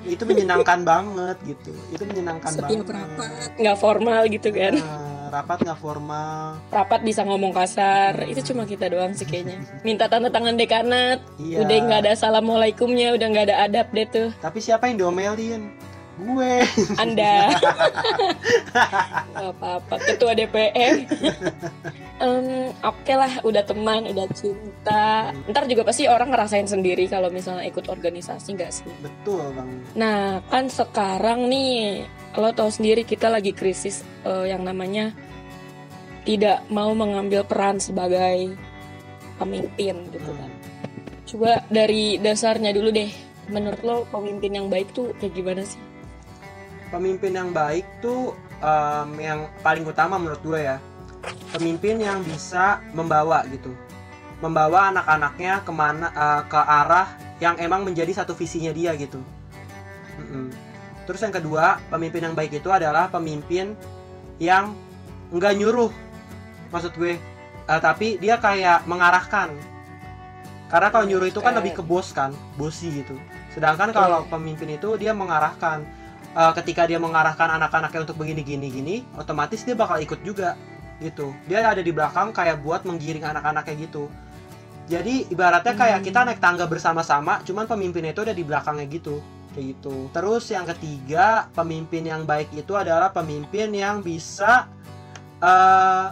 Itu 0.03 0.27
menyenangkan 0.27 0.83
banget 0.83 1.37
gitu. 1.47 1.71
Itu 1.89 2.03
menyenangkan 2.03 2.51
setiap 2.51 2.83
banget. 2.83 2.91
rapat 2.91 3.49
nggak 3.55 3.77
formal 3.77 4.21
gitu 4.27 4.49
kan 4.51 4.75
Nah, 4.75 5.31
rapat 5.31 5.57
nggak 5.63 5.79
formal. 5.79 6.59
rapat 6.69 6.99
bisa 7.01 7.23
ngomong 7.23 7.49
kasar 7.51 8.27
itu 8.27 8.43
cuma 8.43 8.65
kita 8.65 8.85
doang 8.85 9.15
sih 9.15 9.23
kayaknya 9.23 9.63
minta 9.81 10.05
tanda 10.05 10.27
tangan 10.27 10.53
dekanat 10.53 11.23
Iya. 11.39 11.63
udah 11.63 11.77
nggak 11.79 11.99
ada 12.03 12.11
assalamualaikumnya 12.13 13.15
udah 13.15 13.27
nggak 13.27 13.45
ada 13.47 13.55
adab 13.63 13.87
deh 13.89 14.05
tuh 14.05 14.29
Tapi 14.37 14.59
siapa 14.59 14.85
yang 14.85 14.99
diomelin? 14.99 15.71
Gue. 16.13 16.61
Anda 17.01 17.57
apa-apa 19.33 19.97
Ketua 19.97 20.37
DPR 20.37 21.09
Em, 22.21 22.69
Oke 22.85 23.13
lah 23.17 23.41
Udah 23.41 23.65
teman 23.65 24.05
Udah 24.05 24.29
cinta 24.29 25.33
Ntar 25.49 25.65
juga 25.65 25.81
pasti 25.89 26.05
orang 26.05 26.29
ngerasain 26.29 26.69
sendiri 26.69 27.09
Kalau 27.09 27.33
misalnya 27.33 27.65
ikut 27.65 27.89
organisasi 27.89 28.49
gak 28.53 28.69
sih 28.69 28.85
Betul 29.01 29.41
bang. 29.57 29.69
Nah 29.97 30.45
kan 30.53 30.69
sekarang 30.69 31.49
nih 31.49 32.05
Lo 32.37 32.53
tau 32.53 32.69
sendiri 32.69 33.01
kita 33.09 33.33
lagi 33.33 33.49
krisis 33.49 34.05
eh, 34.21 34.53
Yang 34.53 34.69
namanya 34.69 35.05
Tidak 36.29 36.69
mau 36.69 36.93
mengambil 36.93 37.41
peran 37.41 37.81
sebagai 37.81 38.53
Pemimpin 39.41 39.97
gitu 40.13 40.29
kan 40.29 40.51
Coba 41.25 41.51
dari 41.73 42.21
dasarnya 42.21 42.69
dulu 42.69 42.93
deh 42.93 43.09
Menurut 43.49 43.81
lo 43.81 43.95
pemimpin 44.13 44.55
yang 44.55 44.67
baik 44.69 44.93
tuh 44.95 45.11
kayak 45.19 45.33
gimana 45.35 45.65
sih? 45.67 45.81
Pemimpin 46.93 47.33
yang 47.33 47.49
baik 47.49 47.89
tuh 48.05 48.37
em, 48.61 49.09
yang 49.17 49.49
paling 49.65 49.81
utama 49.81 50.21
menurut 50.21 50.37
gue 50.45 50.61
ya. 50.61 50.77
Pemimpin 51.57 51.97
yang 51.97 52.21
bisa 52.21 52.85
membawa 52.93 53.41
gitu. 53.49 53.73
Membawa 54.37 54.93
anak-anaknya 54.93 55.65
ke 55.65 55.71
mana 55.73 56.07
eh, 56.13 56.41
ke 56.45 56.59
arah 56.61 57.09
yang 57.41 57.57
emang 57.57 57.81
menjadi 57.81 58.21
satu 58.21 58.37
visinya 58.37 58.69
dia 58.69 58.93
gitu. 58.93 59.17
Mm-mm. 60.21 60.53
Terus 61.09 61.19
yang 61.25 61.33
kedua, 61.33 61.81
pemimpin 61.89 62.29
yang 62.29 62.37
baik 62.37 62.61
itu 62.61 62.69
adalah 62.69 63.09
pemimpin 63.09 63.73
yang 64.37 64.77
nggak 65.33 65.57
nyuruh, 65.57 65.89
maksud 66.69 66.93
gue, 66.93 67.17
Eh, 67.63 67.79
tapi 67.79 68.19
dia 68.19 68.35
kayak 68.43 68.83
mengarahkan. 68.83 69.55
Karena 70.67 70.89
kalau 70.91 71.05
nyuruh 71.07 71.29
itu 71.31 71.39
kan 71.39 71.55
lebih 71.55 71.79
ke 71.79 71.83
bos 71.85 72.11
kan, 72.11 72.35
bosi 72.59 72.91
gitu. 72.91 73.15
Sedangkan 73.55 73.93
kalau 73.95 74.25
Iya. 74.25 74.29
pemimpin 74.33 74.69
itu 74.75 74.89
dia 74.99 75.13
mengarahkan. 75.15 75.85
Eh, 76.33 76.53
ketika 76.57 76.89
dia 76.89 76.97
mengarahkan 76.97 77.45
anak-anaknya 77.61 78.09
untuk 78.09 78.17
begini 78.17 78.41
gini 78.41 78.67
gini, 78.73 78.95
otomatis 79.13 79.61
dia 79.61 79.77
bakal 79.77 80.01
ikut 80.01 80.17
juga 80.25 80.57
gitu. 80.97 81.29
Dia 81.45 81.61
ada 81.61 81.85
di 81.85 81.93
belakang 81.93 82.33
kayak 82.33 82.65
buat 82.65 82.81
menggiring 82.89 83.21
anak-anaknya 83.21 83.85
gitu. 83.85 84.09
Jadi 84.89 85.29
ibaratnya 85.29 85.77
kayak 85.77 86.01
Hmm. 86.01 86.07
kita 86.09 86.19
naik 86.25 86.41
tangga 86.41 86.65
bersama-sama, 86.65 87.45
cuman 87.45 87.69
pemimpinnya 87.69 88.17
itu 88.17 88.25
ada 88.25 88.33
di 88.33 88.41
belakangnya 88.41 88.89
gitu 88.89 89.21
kayak 89.53 89.77
gitu. 89.77 90.09
Terus 90.09 90.49
yang 90.49 90.65
ketiga, 90.65 91.53
pemimpin 91.53 92.01
yang 92.01 92.25
baik 92.25 92.49
itu 92.57 92.73
adalah 92.73 93.13
pemimpin 93.13 93.69
yang 93.69 94.01
bisa 94.01 94.65
eh, 95.43 96.07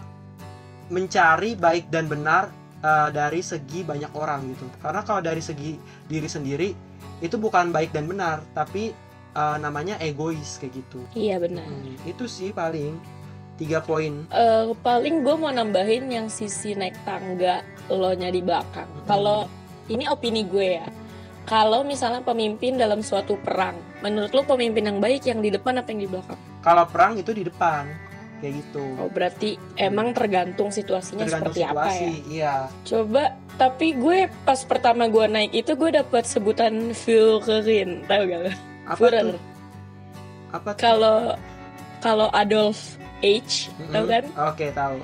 mencari 0.92 1.58
baik 1.58 1.90
dan 1.90 2.06
benar 2.06 2.54
eh, 2.84 3.10
dari 3.10 3.42
segi 3.42 3.82
banyak 3.82 4.14
orang 4.14 4.54
gitu. 4.54 4.70
Karena 4.86 5.02
kalau 5.02 5.26
dari 5.26 5.42
segi 5.42 5.82
diri 6.06 6.30
sendiri 6.30 6.70
itu 7.26 7.36
bukan 7.42 7.74
baik 7.74 7.90
dan 7.90 8.06
benar, 8.06 8.46
tapi 8.54 8.94
eh, 9.36 9.58
namanya 9.60 9.96
egois 10.02 10.60
kayak 10.60 10.74
gitu. 10.84 11.00
Iya 11.16 11.40
benar 11.42 11.66
Hmm, 11.66 11.96
itu 12.04 12.26
sih 12.28 12.52
paling 12.52 12.98
tiga 13.62 13.80
poin. 13.84 14.26
Eh, 14.34 14.66
paling 14.82 15.22
gue 15.22 15.36
mau 15.38 15.54
nambahin 15.54 16.10
yang 16.10 16.28
sisi 16.28 16.74
naik 16.74 16.98
tangga 17.06 17.62
lo 17.92 18.12
nya 18.18 18.34
di 18.34 18.42
belakang. 18.42 18.88
Kalau 19.06 19.46
ini 19.92 20.08
opini 20.10 20.48
gue 20.48 20.82
ya. 20.82 20.88
Kalau 21.42 21.82
misalnya 21.82 22.22
pemimpin 22.22 22.78
dalam 22.78 23.02
suatu 23.02 23.34
perang, 23.34 23.74
menurut 24.06 24.30
lo 24.32 24.46
pemimpin 24.46 24.88
yang 24.88 25.00
baik 25.02 25.26
yang 25.26 25.42
di 25.42 25.50
depan 25.50 25.82
apa 25.82 25.90
yang 25.90 26.06
di 26.06 26.10
belakang? 26.10 26.38
Kalau 26.62 26.86
perang 26.86 27.18
itu 27.18 27.34
di 27.34 27.44
depan 27.44 27.90
kayak 28.42 28.54
gitu. 28.62 28.86
Oh 28.98 29.10
berarti 29.10 29.58
emang 29.78 30.14
tergantung 30.18 30.74
situasinya 30.74 31.30
Tergantung 31.30 31.54
seperti 31.54 31.62
apa 31.66 31.90
situasi, 31.90 32.06
ya. 32.06 32.14
iya. 32.30 32.56
Coba, 32.86 33.24
tapi 33.58 33.94
gue 33.94 34.30
pas 34.46 34.58
pertama 34.66 35.06
gue 35.06 35.26
naik 35.30 35.52
itu 35.54 35.72
gue 35.78 35.90
dapat 35.94 36.26
sebutan 36.26 36.94
Führerin, 36.98 38.06
tahu 38.10 38.22
gak 38.26 38.42
lo? 38.50 38.54
Apa 38.84 38.98
Führer. 38.98 39.26
tuh? 39.28 39.40
Apa? 40.52 40.70
Kalau 40.76 41.18
kalau 41.98 42.28
Adolf 42.30 42.98
H, 43.20 43.70
Mm-mm. 43.72 43.92
tahu 43.92 44.06
kan? 44.06 44.24
Oke, 44.48 44.66
tahu. 44.72 44.98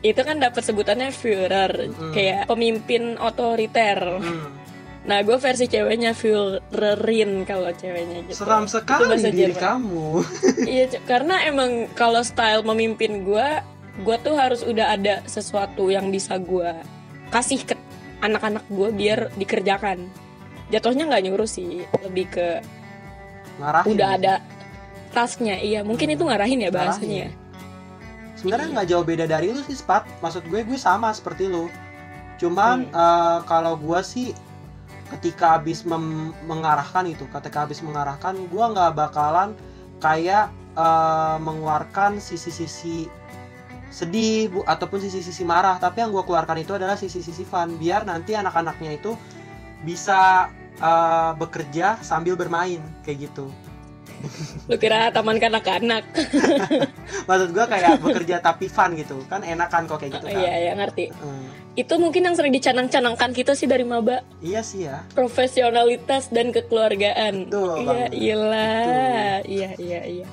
Itu 0.00 0.20
kan 0.22 0.38
dapat 0.38 0.62
sebutannya 0.62 1.10
Führer, 1.10 1.90
Mm. 1.90 2.12
kayak 2.12 2.46
pemimpin 2.46 3.18
otoriter. 3.18 3.98
Hmm. 4.16 4.54
Nah, 5.02 5.18
gue 5.20 5.34
versi 5.36 5.66
ceweknya 5.66 6.12
Führerin 6.12 7.42
kalau 7.42 7.72
ceweknya 7.72 8.22
gitu. 8.24 8.38
Seram 8.38 8.64
sekali 8.64 9.08
bahasa 9.10 9.28
diri 9.28 9.50
Jerman. 9.50 9.58
kamu. 9.58 10.08
Iya, 10.70 10.84
karena 11.02 11.42
emang 11.42 11.70
kalau 11.92 12.20
style 12.20 12.62
memimpin 12.62 13.24
gue, 13.24 13.48
gue 13.98 14.16
tuh 14.20 14.36
harus 14.36 14.62
udah 14.62 14.92
ada 14.92 15.24
sesuatu 15.24 15.88
yang 15.88 16.08
bisa 16.08 16.36
gue 16.36 16.70
kasih 17.28 17.60
ke 17.62 17.74
anak-anak 18.20 18.62
gue 18.68 18.88
biar 18.90 19.18
dikerjakan. 19.34 20.06
jatuhnya 20.68 21.08
nggak 21.08 21.24
nyuruh 21.24 21.48
sih 21.48 21.80
lebih 21.98 22.28
ke 22.28 22.60
ngarahin 23.58 23.90
udah 23.92 24.08
ada 24.14 24.34
tasknya 25.10 25.58
iya 25.58 25.80
mungkin 25.82 26.08
Hmm. 26.08 26.14
itu 26.14 26.22
ngarahin 26.24 26.58
ya 26.58 26.70
Ngarahin. 26.70 26.76
bahasanya 26.78 27.26
sebenarnya 28.34 28.66
Iya. 28.66 28.74
nggak 28.74 28.88
jauh 28.88 29.04
beda 29.04 29.24
dari 29.26 29.46
lu 29.50 29.60
sih 29.60 29.74
Spat 29.74 30.06
maksud 30.18 30.46
gue 30.46 30.62
gue 30.62 30.78
sama 30.78 31.10
seperti 31.10 31.46
lu 31.46 31.66
cuman 32.38 32.86
Hmm. 32.86 32.94
eh, 32.94 33.38
kalau 33.44 33.74
gue 33.74 34.00
sih 34.00 34.30
ketika 35.08 35.56
habis 35.56 35.82
mengarahkan 36.44 37.08
itu 37.08 37.24
ketika 37.28 37.64
habis 37.64 37.80
mengarahkan 37.80 38.36
gue 38.36 38.64
nggak 38.64 38.92
bakalan 38.94 39.56
kayak 39.98 40.48
eh, 40.72 41.36
mengeluarkan 41.40 42.22
sisi-sisi 42.22 43.10
sedih 43.88 44.52
bu 44.52 44.60
ataupun 44.62 45.00
sisi-sisi 45.00 45.42
marah 45.42 45.80
tapi 45.80 46.04
yang 46.04 46.12
gue 46.12 46.20
keluarkan 46.20 46.60
itu 46.60 46.76
adalah 46.76 46.94
sisi-sisi 46.94 47.42
fun 47.42 47.74
biar 47.74 48.04
nanti 48.04 48.36
anak-anaknya 48.36 48.94
itu 48.94 49.16
bisa 49.80 50.52
eh, 50.78 51.30
bekerja 51.36 51.98
sambil 52.00 52.34
bermain 52.34 52.80
kayak 53.02 53.30
gitu. 53.30 53.50
Lu 54.66 54.74
kira 54.74 55.14
taman 55.14 55.38
kanak-kanak 55.38 56.02
maksud 57.30 57.54
gue 57.54 57.64
kayak 57.70 58.02
bekerja 58.02 58.42
tapi 58.42 58.66
fun 58.66 58.98
gitu. 58.98 59.22
Kan 59.30 59.46
enak 59.46 59.70
kan 59.70 59.86
kok 59.86 60.02
kayak 60.02 60.18
gitu 60.18 60.26
kan 60.26 60.38
iya 60.42 60.54
ya 60.70 60.72
ngerti. 60.74 61.10
Hmm. 61.14 61.46
itu 61.78 61.94
mungkin 61.94 62.26
yang 62.26 62.34
sering 62.34 62.50
dicanang-canangkan 62.50 63.30
kita 63.30 63.54
sih 63.54 63.70
dari 63.70 63.86
maba. 63.86 64.26
Iya 64.42 64.66
sih 64.66 64.90
ya. 64.90 65.06
profesionalitas 65.14 66.26
dan 66.34 66.50
kekeluargaan. 66.50 67.46
Betul 67.46 67.86
iya 67.86 68.04
iyalah 68.10 69.38
iya 69.46 69.70
iya 69.78 70.02
iya 70.02 70.26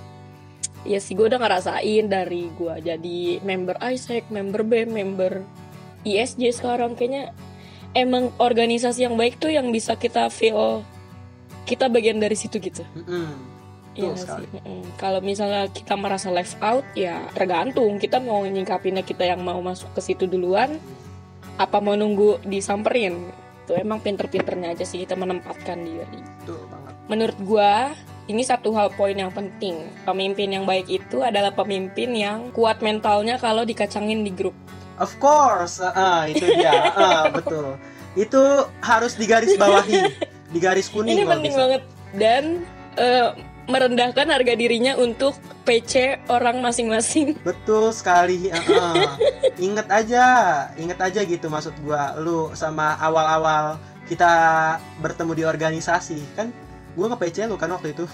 Iya. 0.86 1.01
Sih 1.01 1.17
gue 1.17 1.25
udah 1.25 1.41
ngerasain 1.41 2.05
dari 2.05 2.49
gue 2.53 2.73
jadi 2.81 3.41
member 3.41 3.77
ISEC, 3.81 4.29
member 4.29 4.62
BEM, 4.62 4.89
member 4.93 5.41
ISJ 6.05 6.62
sekarang. 6.62 6.93
Kayaknya 6.93 7.34
emang 7.95 8.29
organisasi 8.38 9.08
yang 9.08 9.15
baik 9.15 9.39
tuh 9.39 9.49
yang 9.49 9.71
bisa 9.71 9.95
kita 9.95 10.27
feel 10.27 10.84
kita 11.65 11.89
bagian 11.89 12.21
dari 12.21 12.38
situ 12.38 12.62
gitu. 12.62 12.86
Mm-mm. 12.93 13.34
Iya 13.95 14.12
sekali. 14.19 14.45
Mm-mm. 14.51 14.99
Kalau 14.99 15.23
misalnya 15.23 15.71
kita 15.71 15.95
merasa 15.95 16.29
left 16.29 16.60
out 16.60 16.84
ya 16.93 17.25
tergantung 17.31 17.97
kita 17.97 18.19
mau 18.19 18.43
nyingkapinnya 18.43 19.01
kita 19.01 19.23
yang 19.23 19.41
mau 19.41 19.58
masuk 19.63 19.89
ke 19.95 20.03
situ 20.03 20.27
duluan 20.27 20.77
apa 21.55 21.79
mau 21.79 21.95
nunggu 21.95 22.43
disamperin. 22.43 23.31
Tuh 23.65 23.81
emang 23.81 24.03
pinter-pinternya 24.03 24.77
aja 24.77 24.86
sih 24.86 25.01
kita 25.08 25.17
menempatkan 25.17 25.81
diri. 25.81 26.21
Betul 26.43 26.62
banget. 26.69 26.93
Menurut 27.10 27.38
gua 27.41 27.95
ini 28.25 28.41
satu 28.45 28.75
hal 28.77 28.93
poin 28.93 29.15
yang 29.15 29.34
penting. 29.34 29.79
Pemimpin 30.05 30.53
yang 30.53 30.65
baik 30.67 30.86
itu 30.91 31.23
adalah 31.23 31.55
pemimpin 31.55 32.13
yang 32.13 32.53
kuat 32.53 32.84
mentalnya 32.86 33.41
kalau 33.41 33.65
dikacangin 33.65 34.21
di 34.21 34.29
grup. 34.29 34.53
Of 34.95 35.19
course, 35.19 35.84
ah, 35.84 35.91
ah, 35.91 36.21
itu 36.23 36.45
dia, 36.45 36.71
ah, 36.95 37.27
betul. 37.36 37.75
Itu 38.15 38.71
harus 38.79 39.19
digaris 39.19 39.60
bawahi, 39.60 40.08
digaris 40.55 40.88
kuning 40.88 41.19
Ini 41.19 41.23
penting 41.27 41.51
bisa. 41.51 41.62
banget 41.67 41.81
dan 42.15 42.43
eh, 42.95 43.36
merendahkan 43.67 44.27
harga 44.31 44.53
dirinya 44.55 44.95
untuk 44.95 45.36
PC 45.67 46.23
orang 46.31 46.62
masing-masing. 46.62 47.36
Betul 47.47 47.89
sekali. 47.91 48.53
ah, 48.53 48.62
ah. 48.62 49.17
Ingat 49.67 49.88
aja, 49.89 50.25
ingat 50.77 50.99
aja 51.01 51.25
gitu 51.25 51.49
maksud 51.49 51.73
gua. 51.81 52.13
Lu 52.21 52.53
sama 52.53 52.95
awal-awal 53.01 53.75
kita 54.05 54.31
bertemu 55.01 55.31
di 55.34 55.43
organisasi 55.43 56.19
kan 56.38 56.53
gua 56.93 57.10
nge 57.10 57.17
PC 57.17 57.38
lu 57.49 57.58
kan 57.58 57.73
waktu 57.73 57.97
itu 57.97 58.05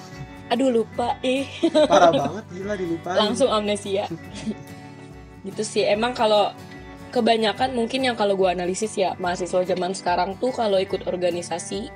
Aduh 0.48 0.72
lupa 0.72 1.20
eh 1.20 1.44
parah 1.88 2.12
banget 2.16 2.46
gila 2.56 2.74
dilupain 2.80 3.20
langsung 3.20 3.52
amnesia. 3.52 4.08
gitu 5.44 5.64
sih. 5.64 5.84
Emang 5.84 6.16
kalau 6.16 6.56
kebanyakan 7.12 7.76
mungkin 7.76 8.08
yang 8.08 8.16
kalau 8.16 8.34
gua 8.34 8.56
analisis 8.56 8.96
ya 8.96 9.14
mahasiswa 9.20 9.62
zaman 9.62 9.92
sekarang 9.92 10.40
tuh 10.40 10.50
kalau 10.50 10.80
ikut 10.80 11.06
organisasi 11.06 11.92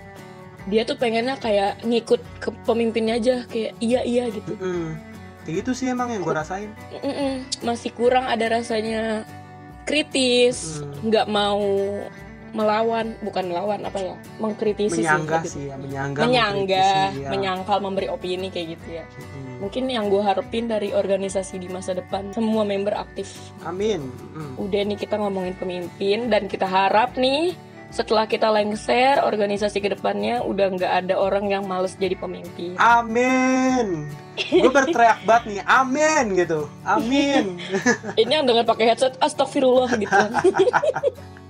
dia 0.65 0.82
tuh 0.84 0.97
pengennya 0.97 1.38
kayak 1.38 1.82
ngikut 1.82 2.21
ke 2.41 2.49
pemimpinnya 2.65 3.15
aja 3.15 3.36
kayak 3.45 3.78
iya 3.80 4.01
iya 4.01 4.28
gitu. 4.30 4.54
Mm-mm. 4.58 4.97
kayak 5.45 5.56
gitu 5.62 5.71
sih 5.73 5.88
emang 5.89 6.10
yang 6.10 6.21
gua 6.21 6.41
rasain 6.41 6.69
Mm-mm, 7.01 7.45
masih 7.62 7.93
kurang 7.93 8.25
ada 8.25 8.49
rasanya 8.49 9.23
kritis 9.86 10.82
Mm. 10.82 11.10
nggak 11.10 11.28
mau 11.30 11.63
melawan 12.56 13.20
bukan 13.20 13.52
melawan 13.52 13.80
apa 13.84 14.00
ya 14.00 14.15
mengkritisi 14.39 15.04
menyanggah 15.04 15.44
sih, 15.44 15.52
sih 15.52 15.63
ya 15.68 15.76
menyanggah 15.76 16.24
menyanggah 16.24 17.08
ya. 17.12 17.30
menyangkal 17.30 17.78
memberi 17.84 18.08
opini 18.08 18.48
kayak 18.48 18.80
gitu 18.80 19.04
ya. 19.04 19.06
Mm-mm. 19.06 19.60
mungkin 19.60 19.84
yang 19.91 20.08
gue 20.08 20.24
harapin 20.24 20.72
dari 20.72 20.96
organisasi 20.96 21.60
di 21.60 21.68
masa 21.68 21.91
depan 21.91 22.32
semua 22.32 22.63
member 22.63 22.96
aktif. 22.96 23.52
Amin. 23.68 24.08
Mm. 24.32 24.56
udah 24.56 24.82
nih 24.88 24.98
kita 24.98 25.20
ngomongin 25.20 25.56
pemimpin 25.60 26.32
dan 26.32 26.48
kita 26.48 26.63
harap 26.63 27.20
nih 27.20 27.52
setelah 27.96 28.28
kita 28.28 28.52
lengser 28.52 29.24
organisasi 29.24 29.80
ke 29.80 29.88
depannya 29.96 30.44
udah 30.44 30.68
nggak 30.76 30.94
ada 31.06 31.15
orang 31.15 31.48
yang 31.48 31.63
males 31.63 31.96
jadi 31.96 32.20
pemimpin. 32.20 32.76
Amin. 32.76 34.12
Gue 34.36 34.68
berteriak 34.68 35.24
banget 35.24 35.44
nih 35.48 35.60
amin 35.63 36.24
gitu. 36.36 36.68
Amin. 36.84 37.56
Ini 38.20 38.32
yang 38.41 38.46
dengan 38.48 38.68
pakai 38.68 38.91
headset 38.91 39.15
astagfirullah 39.24 39.96
gitu 39.96 40.12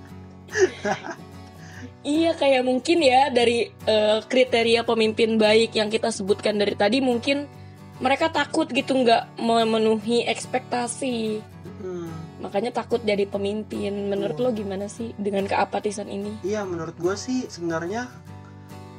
iya 2.06 2.32
kayak 2.38 2.62
mungkin 2.62 3.02
ya 3.02 3.28
dari 3.34 3.68
eh, 3.70 4.18
kriteria 4.24 4.86
pemimpin 4.86 5.36
baik 5.36 5.74
yang 5.74 5.90
kita 5.90 6.14
sebutkan 6.14 6.56
dari 6.56 6.78
tadi 6.78 7.02
mungkin 7.02 7.48
mereka 7.96 8.28
takut 8.28 8.68
gitu 8.68 8.92
nggak 8.92 9.40
memenuhi 9.40 10.24
ekspektasi. 10.28 11.40
Mm. 11.76 12.08
makanya 12.40 12.72
takut 12.72 13.00
jadi 13.02 13.26
pemimpin. 13.26 14.12
Menurut 14.12 14.36
lo 14.38 14.48
gimana 14.52 14.86
sih 14.86 15.16
dengan 15.16 15.48
keapatisan 15.48 16.06
ini? 16.06 16.40
Iya 16.44 16.62
menurut 16.68 16.94
gue 16.96 17.16
sih 17.16 17.48
sebenarnya 17.48 18.06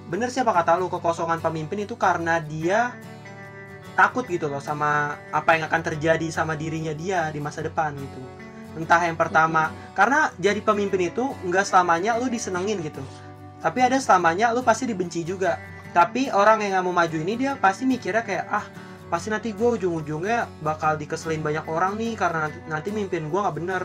bener 0.08 0.32
siapa 0.32 0.56
kata 0.56 0.80
lu 0.80 0.88
kekosongan 0.88 1.44
pemimpin 1.44 1.84
itu 1.84 2.00
karena 2.00 2.40
dia 2.40 2.96
takut 3.98 4.24
gitu 4.30 4.48
loh 4.48 4.62
sama 4.62 5.18
apa 5.34 5.58
yang 5.58 5.68
akan 5.68 5.82
terjadi 5.84 6.30
sama 6.30 6.54
dirinya 6.54 6.94
dia 6.94 7.28
di 7.34 7.42
masa 7.42 7.66
depan 7.66 7.98
gitu 7.98 8.22
entah 8.78 9.02
yang 9.02 9.18
pertama. 9.18 9.74
Karena 9.98 10.30
jadi 10.38 10.62
pemimpin 10.62 11.10
itu 11.10 11.26
nggak 11.44 11.66
selamanya 11.66 12.16
lu 12.22 12.30
disenengin 12.30 12.80
gitu. 12.86 13.02
Tapi 13.60 13.82
ada 13.82 13.98
selamanya 13.98 14.54
lu 14.54 14.62
pasti 14.62 14.86
dibenci 14.86 15.26
juga. 15.26 15.58
Tapi 15.92 16.30
orang 16.30 16.62
yang 16.62 16.78
nggak 16.78 16.86
mau 16.86 16.96
maju 16.96 17.18
ini 17.18 17.34
dia 17.36 17.58
pasti 17.58 17.90
mikirnya 17.90 18.22
kayak 18.22 18.46
ah 18.48 18.66
pasti 19.08 19.34
nanti 19.34 19.56
gue 19.56 19.68
ujung-ujungnya 19.82 20.62
bakal 20.62 21.00
dikeselin 21.00 21.40
banyak 21.40 21.64
orang 21.66 21.96
nih 21.96 22.14
karena 22.20 22.48
nanti, 22.52 22.60
nanti 22.70 22.90
mimpin 22.94 23.28
gue 23.28 23.40
nggak 23.40 23.56
bener. 23.58 23.84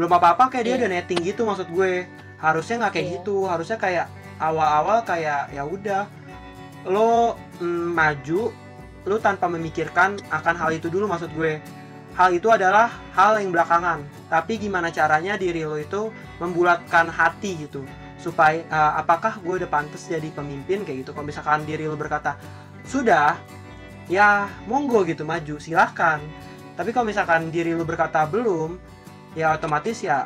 Belum 0.00 0.08
apa-apa 0.08 0.48
kayak 0.48 0.64
dia 0.64 0.74
Iya. 0.74 0.80
udah 0.80 0.90
netting 0.96 1.20
gitu 1.20 1.44
maksud 1.44 1.68
gue. 1.68 2.08
Harusnya 2.40 2.88
nggak 2.88 2.92
kayak 2.96 3.06
Iya. 3.06 3.14
gitu. 3.20 3.36
Harusnya 3.44 3.76
kayak 3.76 4.06
awal-awal 4.40 5.04
kayak 5.04 5.52
ya 5.52 5.62
udah 5.62 6.02
lo 6.88 7.38
mm, 7.62 7.94
maju 7.94 8.50
lo 9.02 9.16
tanpa 9.18 9.46
memikirkan 9.50 10.18
akan 10.30 10.54
hal 10.58 10.70
itu 10.74 10.86
dulu 10.90 11.06
maksud 11.10 11.30
gue 11.34 11.58
hal 12.16 12.30
itu 12.32 12.48
adalah 12.52 12.92
hal 13.16 13.40
yang 13.40 13.52
belakangan. 13.52 14.04
Tapi 14.28 14.56
gimana 14.56 14.88
caranya 14.88 15.36
diri 15.36 15.64
lo 15.64 15.76
itu 15.76 16.08
membulatkan 16.40 17.08
hati 17.08 17.68
gitu? 17.68 17.84
Supaya 18.16 18.62
uh, 18.70 19.02
apakah 19.02 19.40
gue 19.42 19.64
udah 19.64 19.70
pantas 19.70 20.08
jadi 20.08 20.28
pemimpin 20.32 20.86
kayak 20.86 21.04
gitu? 21.04 21.10
Kalau 21.12 21.26
misalkan 21.26 21.64
diri 21.68 21.84
lo 21.84 21.96
berkata 21.98 22.36
sudah 22.86 23.36
ya 24.10 24.48
monggo 24.66 25.04
gitu 25.04 25.22
maju 25.22 25.56
silahkan. 25.60 26.20
Tapi 26.72 26.90
kalau 26.90 27.06
misalkan 27.08 27.52
diri 27.52 27.76
lu 27.76 27.84
berkata 27.84 28.24
belum 28.24 28.80
ya 29.36 29.56
otomatis 29.56 30.00
ya 30.00 30.24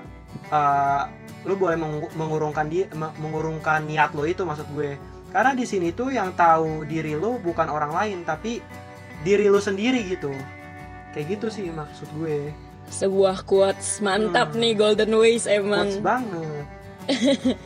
uh, 0.50 1.02
lu 1.42 1.58
boleh 1.58 1.74
mengu- 1.74 2.12
mengurungkan 2.14 2.66
di 2.70 2.86
me- 2.94 3.14
mengurungkan 3.18 3.82
niat 3.86 4.14
lo 4.14 4.22
itu 4.22 4.46
maksud 4.46 4.66
gue. 4.74 4.94
Karena 5.34 5.52
di 5.52 5.66
sini 5.66 5.90
tuh 5.90 6.14
yang 6.14 6.32
tahu 6.38 6.86
diri 6.86 7.18
lu 7.18 7.42
bukan 7.42 7.66
orang 7.66 7.90
lain 7.92 8.18
tapi 8.22 8.62
diri 9.26 9.50
lu 9.50 9.58
sendiri 9.58 10.06
gitu 10.06 10.30
kayak 11.16 11.26
gitu 11.32 11.46
sih 11.48 11.72
maksud 11.72 12.04
gue 12.14 12.52
sebuah 12.86 13.42
quotes 13.42 13.98
mantap 13.98 14.52
Hmm. 14.52 14.60
nih 14.60 14.72
golden 14.76 15.16
ways 15.16 15.48
emang 15.48 15.88
Quotes 15.88 16.04
banget 16.04 16.64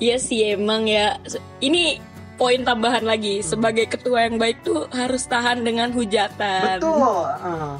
Iya 0.00 0.16
sih 0.16 0.56
emang 0.56 0.88
ya. 0.88 1.20
Ini 1.60 2.00
poin 2.34 2.64
tambahan 2.64 3.04
lagi. 3.04 3.44
Sebagai 3.44 3.84
ketua 3.84 4.24
yang 4.24 4.40
baik 4.40 4.64
tuh 4.64 4.88
harus 4.88 5.28
tahan 5.28 5.60
dengan 5.60 5.92
hujatan. 5.92 6.80
betul 6.80 6.96
uh, 7.20 7.76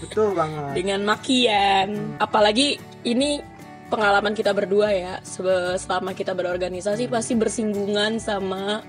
betul 0.00 0.32
banget 0.40 0.72
Dengan 0.72 1.04
makian. 1.04 2.16
Apalagi 2.16 2.80
ini 3.04 3.44
pengalaman 3.86 4.32
kita 4.32 4.56
berdua 4.56 4.88
ya. 4.90 5.14
Selama 5.76 6.16
kita 6.16 6.32
berorganisasi 6.32 7.04
pasti 7.04 7.36
bersinggungan 7.36 8.16
sama 8.16 8.80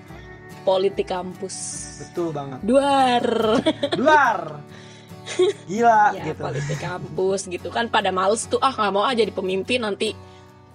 politik 0.64 1.12
kampus. 1.12 1.56
betul 2.00 2.32
banget 2.32 2.64
Duar. 2.64 3.24
luar 4.00 4.40
gila 5.70 6.14
ya, 6.14 6.24
gitu 6.30 6.42
politik 6.44 6.80
kampus 6.80 7.42
gitu 7.48 7.68
kan 7.72 7.88
pada 7.88 8.12
males 8.12 8.46
tuh 8.46 8.60
ah 8.60 8.72
nggak 8.72 8.94
mau 8.94 9.04
aja 9.08 9.24
jadi 9.24 9.32
pemimpin 9.32 9.80
nanti 9.82 10.12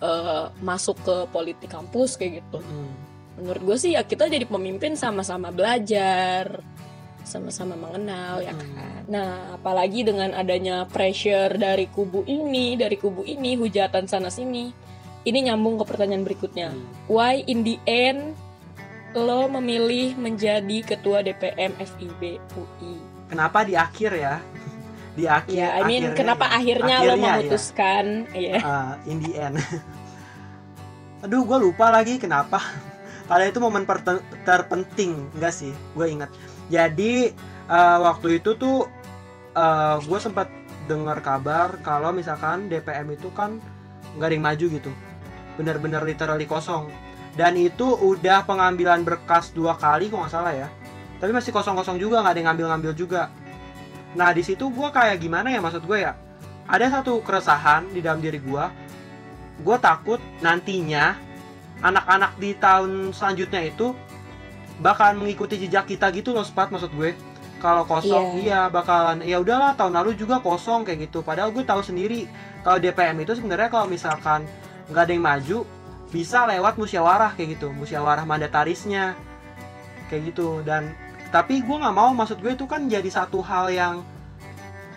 eh, 0.01 0.45
masuk 0.61 0.97
ke 1.05 1.17
politik 1.29 1.69
kampus 1.69 2.17
kayak 2.17 2.41
gitu. 2.45 2.59
Mm. 2.63 2.91
menurut 3.39 3.63
gue 3.63 3.77
sih 3.79 3.95
ya 3.95 4.03
kita 4.03 4.27
jadi 4.27 4.47
pemimpin 4.51 4.99
sama-sama 4.99 5.55
belajar 5.55 6.59
sama-sama 7.23 7.77
mengenal 7.77 8.41
ya 8.41 8.51
Hmm. 8.51 8.73
kan 8.75 9.03
nah 9.09 9.31
apalagi 9.55 10.01
dengan 10.03 10.33
adanya 10.33 10.89
pressure 10.89 11.55
dari 11.55 11.87
kubu 11.87 12.25
ini 12.25 12.75
dari 12.75 12.97
kubu 12.97 13.23
ini 13.23 13.55
hujatan 13.55 14.09
sana 14.09 14.33
sini 14.33 14.73
ini 15.23 15.39
nyambung 15.45 15.77
ke 15.77 15.85
pertanyaan 15.85 16.25
berikutnya 16.25 16.73
Hmm. 16.73 16.89
why 17.07 17.45
in 17.45 17.63
the 17.63 17.77
end 17.85 18.33
lo 19.13 19.49
memilih 19.49 20.17
menjadi 20.17 20.85
ketua 20.85 21.25
DPM 21.25 21.73
FIB 21.79 22.43
UI? 22.53 22.97
Kenapa 23.29 23.65
di 23.65 23.77
akhir 23.77 24.11
ya? 24.17 24.35
Di 25.15 25.25
akhir. 25.29 25.53
Ya, 25.53 25.69
I 25.77 25.83
mean, 25.85 26.09
akhirnya 26.09 26.17
kenapa 26.17 26.45
ya. 26.49 26.53
akhirnya, 26.59 26.97
lo 26.97 27.13
Akhirnya 27.13 27.29
ya. 27.29 27.37
memutuskan? 27.37 28.05
Iya. 28.33 28.59
uh, 28.65 28.93
in 29.05 29.17
the 29.21 29.33
end. 29.37 29.57
Aduh, 31.27 31.43
gue 31.45 31.59
lupa 31.59 31.91
lagi 31.91 32.17
kenapa. 32.17 32.63
Padahal 33.29 33.53
itu 33.53 33.61
momen 33.61 33.85
terpenting, 34.47 35.29
enggak 35.37 35.53
sih? 35.53 35.75
Gue 35.93 36.09
ingat. 36.15 36.33
Jadi 36.73 37.35
uh, 37.69 37.99
waktu 38.09 38.41
itu 38.41 38.57
tuh 38.57 38.89
uh, 39.53 39.97
gue 40.01 40.19
sempat 40.23 40.49
dengar 40.89 41.21
kabar 41.21 41.77
kalau 41.85 42.17
misalkan 42.17 42.73
DPM 42.73 43.13
itu 43.13 43.29
kan 43.37 43.61
nggak 44.17 44.29
ada 44.33 44.35
yang 44.35 44.47
maju 44.49 44.67
gitu, 44.73 44.91
bener-bener 45.61 46.01
literally 46.01 46.49
kosong. 46.49 46.89
Dan 47.37 47.61
itu 47.61 47.85
udah 47.85 48.49
pengambilan 48.49 49.05
berkas 49.05 49.53
dua 49.53 49.77
kali 49.77 50.09
kok 50.09 50.17
nggak 50.17 50.33
salah 50.33 50.55
ya. 50.57 50.69
Tapi 51.19 51.31
masih 51.35 51.51
kosong-kosong 51.51 51.99
juga, 51.99 52.23
nggak 52.23 52.33
ada 52.33 52.39
yang 52.39 52.49
ngambil-ngambil 52.55 52.93
juga. 52.95 53.23
Nah 54.15 54.31
di 54.33 54.43
situ 54.47 54.71
gue 54.71 54.89
kayak 54.89 55.19
gimana 55.19 55.51
ya 55.51 55.59
maksud 55.59 55.85
gue 55.85 55.99
ya? 55.99 56.15
Ada 56.71 57.01
satu 57.01 57.21
keresahan 57.25 57.91
di 57.91 58.01
dalam 58.01 58.23
diri 58.23 58.39
gue. 58.39 58.65
Gue 59.63 59.77
takut 59.83 60.23
nantinya 60.39 61.19
anak-anak 61.83 62.39
di 62.39 62.55
tahun 62.55 63.11
selanjutnya 63.11 63.67
itu 63.67 63.95
bakalan 64.79 65.19
mengikuti 65.19 65.59
jejak 65.59 65.91
kita 65.91 66.11
gitu 66.15 66.31
loh, 66.31 66.47
Spat 66.47 66.71
maksud 66.71 66.95
gue. 66.95 67.15
Kalau 67.59 67.83
kosong, 67.83 68.39
iya 68.39 68.71
bakalan 68.71 69.19
ya 69.27 69.43
udahlah 69.43 69.75
tahun 69.75 69.99
lalu 69.99 70.15
juga 70.15 70.39
kosong 70.39 70.87
kayak 70.87 71.11
gitu. 71.11 71.27
Padahal 71.27 71.51
gue 71.51 71.67
tahu 71.67 71.83
sendiri 71.83 72.31
kalau 72.63 72.79
DPM 72.79 73.19
itu 73.27 73.35
sebenarnya 73.35 73.67
kalau 73.67 73.91
misalkan 73.91 74.47
nggak 74.87 75.03
ada 75.03 75.13
yang 75.13 75.27
maju 75.27 75.59
bisa 76.15 76.47
lewat 76.47 76.79
musyawarah 76.79 77.35
kayak 77.35 77.59
gitu, 77.59 77.75
musyawarah 77.75 78.23
mandatarisnya 78.23 79.19
kayak 80.07 80.33
gitu 80.33 80.63
dan 80.63 80.95
tapi 81.29 81.61
gue 81.61 81.77
nggak 81.77 81.97
mau 81.97 82.11
maksud 82.17 82.41
gue 82.41 82.57
itu 82.57 82.65
kan 82.65 82.89
jadi 82.89 83.07
satu 83.09 83.45
hal 83.45 83.69
yang 83.69 83.95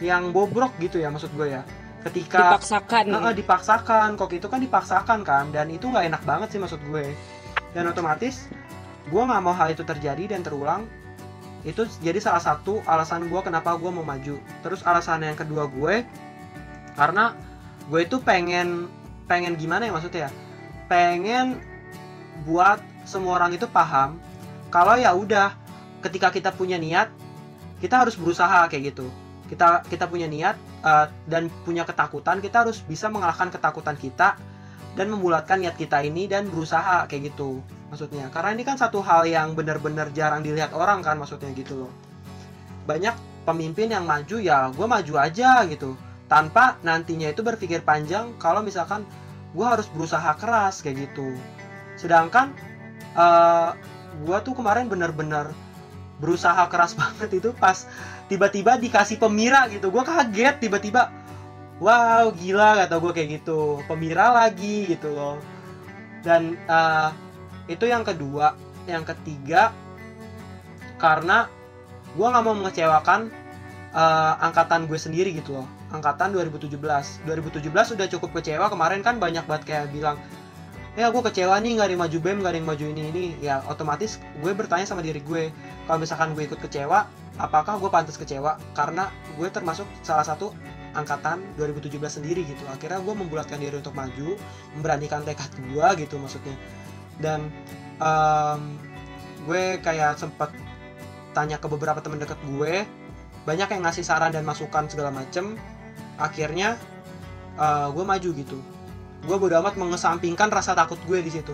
yang 0.02 0.34
bobrok 0.34 0.74
gitu 0.82 0.98
ya 0.98 1.12
maksud 1.12 1.30
gue 1.36 1.54
ya. 1.60 1.62
Ketika 2.02 2.58
Dipaksakan. 2.58 3.04
Eh, 3.14 3.22
eh, 3.30 3.34
dipaksakan. 3.38 4.08
Kok 4.18 4.32
itu 4.34 4.48
kan 4.50 4.58
dipaksakan 4.58 5.20
kan? 5.22 5.54
Dan 5.54 5.70
itu 5.70 5.86
nggak 5.86 6.10
enak 6.10 6.22
banget 6.26 6.58
sih 6.58 6.60
maksud 6.60 6.82
gue. 6.90 7.14
Dan 7.78 7.86
otomatis 7.86 8.50
gue 9.06 9.22
nggak 9.22 9.42
mau 9.46 9.54
hal 9.54 9.70
itu 9.70 9.86
terjadi 9.86 10.34
dan 10.34 10.42
terulang. 10.42 10.90
Itu 11.62 11.86
jadi 12.02 12.18
salah 12.18 12.42
satu 12.42 12.82
alasan 12.90 13.30
gue 13.30 13.42
kenapa 13.46 13.78
gue 13.78 13.92
mau 13.94 14.02
maju. 14.02 14.42
Terus 14.66 14.82
alasan 14.82 15.22
yang 15.22 15.38
kedua 15.38 15.70
gue 15.70 16.02
karena 16.98 17.38
gue 17.86 18.02
itu 18.02 18.18
pengen 18.18 18.90
pengen 19.30 19.54
gimana 19.54 19.86
ya 19.86 19.94
maksudnya? 19.94 20.28
Ya 20.28 20.32
pengen 20.92 21.64
buat 22.44 22.84
semua 23.08 23.40
orang 23.40 23.56
itu 23.56 23.64
paham 23.64 24.20
kalau 24.68 25.00
ya 25.00 25.16
udah 25.16 25.56
ketika 26.02 26.34
kita 26.34 26.50
punya 26.52 26.76
niat 26.82 27.14
kita 27.82 28.06
harus 28.06 28.14
berusaha 28.14 28.70
kayak 28.70 28.94
gitu. 28.94 29.10
Kita 29.50 29.84
kita 29.84 30.08
punya 30.08 30.30
niat 30.30 30.56
uh, 30.86 31.10
dan 31.28 31.50
punya 31.66 31.84
ketakutan 31.84 32.40
kita 32.40 32.64
harus 32.64 32.80
bisa 32.86 33.10
mengalahkan 33.10 33.50
ketakutan 33.50 33.98
kita 33.98 34.38
dan 34.96 35.08
membulatkan 35.08 35.60
niat 35.60 35.76
kita 35.76 36.04
ini 36.04 36.28
dan 36.30 36.48
berusaha 36.48 37.10
kayak 37.10 37.34
gitu 37.34 37.60
maksudnya. 37.90 38.30
Karena 38.30 38.56
ini 38.56 38.64
kan 38.64 38.78
satu 38.80 39.04
hal 39.04 39.28
yang 39.28 39.58
benar-benar 39.58 40.14
jarang 40.16 40.46
dilihat 40.46 40.72
orang 40.72 41.04
kan 41.04 41.20
maksudnya 41.20 41.52
gitu 41.58 41.86
loh. 41.86 41.92
Banyak 42.88 43.18
pemimpin 43.44 43.90
yang 43.90 44.06
maju 44.06 44.38
ya 44.38 44.70
gue 44.72 44.88
maju 44.88 45.14
aja 45.20 45.66
gitu. 45.68 45.98
Tanpa 46.32 46.80
nantinya 46.86 47.28
itu 47.28 47.44
berpikir 47.44 47.84
panjang 47.84 48.32
kalau 48.40 48.64
misalkan 48.64 49.04
gue 49.52 49.66
harus 49.68 49.90
berusaha 49.92 50.32
keras 50.40 50.80
kayak 50.80 51.12
gitu. 51.12 51.36
Sedangkan 52.00 52.56
uh, 53.20 53.76
gue 54.24 54.38
tuh 54.48 54.56
kemarin 54.56 54.88
bener-bener 54.88 55.52
berusaha 56.22 56.62
keras 56.70 56.94
banget 57.02 57.42
itu 57.42 57.50
pas 57.58 57.90
tiba-tiba 58.30 58.78
dikasih 58.78 59.18
pemira 59.18 59.66
gitu. 59.68 59.90
Gue 59.90 60.06
kaget 60.06 60.62
tiba-tiba 60.62 61.10
wow 61.82 62.30
gila 62.32 62.86
kata 62.86 62.96
gue 63.02 63.12
kayak 63.12 63.30
gitu. 63.42 63.82
Pemira 63.90 64.32
lagi 64.32 64.86
gitu 64.88 65.10
loh. 65.12 65.42
Dan 66.22 66.56
uh, 66.70 67.10
itu 67.66 67.90
yang 67.90 68.06
kedua. 68.06 68.54
Yang 68.86 69.18
ketiga 69.18 69.74
karena 71.02 71.50
gue 72.14 72.28
nggak 72.28 72.44
mau 72.46 72.54
mengecewakan 72.54 73.34
uh, 73.98 74.34
angkatan 74.46 74.86
gue 74.86 75.00
sendiri 75.02 75.34
gitu 75.34 75.58
loh. 75.58 75.68
Angkatan 75.92 76.32
2017 76.32 76.78
2017 77.28 77.98
udah 77.98 78.08
cukup 78.08 78.30
kecewa. 78.40 78.70
Kemarin 78.70 79.02
kan 79.02 79.18
banyak 79.18 79.44
banget 79.50 79.64
kayak 79.68 79.86
bilang 79.92 80.22
ya 80.92 81.08
gue 81.08 81.24
kecewa 81.24 81.56
nih 81.64 81.80
nggak 81.80 81.88
ada 81.88 81.94
yang 81.96 82.04
maju 82.04 82.18
bem 82.20 82.38
nggak 82.44 82.52
ada 82.52 82.60
yang 82.60 82.70
maju 82.70 82.86
ini 82.92 83.02
ini. 83.12 83.26
Ya 83.40 83.64
otomatis 83.68 84.20
gue 84.44 84.52
bertanya 84.52 84.84
sama 84.84 85.00
diri 85.00 85.24
gue 85.24 85.52
kalau 85.88 86.00
misalkan 86.04 86.36
gue 86.36 86.44
ikut 86.48 86.60
kecewa 86.60 87.08
apakah 87.40 87.80
gue 87.80 87.90
pantas 87.90 88.20
kecewa? 88.20 88.60
Karena 88.76 89.08
gue 89.40 89.48
termasuk 89.48 89.88
salah 90.04 90.26
satu 90.26 90.52
angkatan 90.92 91.40
2017 91.56 91.96
sendiri 92.22 92.44
gitu. 92.44 92.68
Akhirnya 92.68 93.00
gue 93.00 93.16
membulatkan 93.16 93.58
diri 93.62 93.80
untuk 93.80 93.96
maju 93.96 94.36
memberanikan 94.76 95.24
tekad 95.24 95.52
gue 95.56 95.88
gitu 96.04 96.20
maksudnya. 96.20 96.56
Dan 97.22 97.48
um, 98.04 98.76
gue 99.48 99.80
kayak 99.80 100.20
sempet 100.20 100.52
tanya 101.32 101.56
ke 101.56 101.68
beberapa 101.72 102.04
teman 102.04 102.20
dekat 102.20 102.38
gue 102.44 102.84
banyak 103.48 103.70
yang 103.74 103.82
ngasih 103.88 104.04
saran 104.04 104.36
dan 104.36 104.44
masukan 104.44 104.92
segala 104.92 105.10
macem. 105.10 105.56
Akhirnya 106.20 106.76
uh, 107.56 107.88
gue 107.96 108.04
maju 108.04 108.30
gitu 108.36 108.60
gue 109.22 109.36
bodo 109.38 109.56
amat 109.62 109.78
mengesampingkan 109.78 110.50
rasa 110.50 110.74
takut 110.74 110.98
gue 111.06 111.22
di 111.22 111.30
situ 111.30 111.54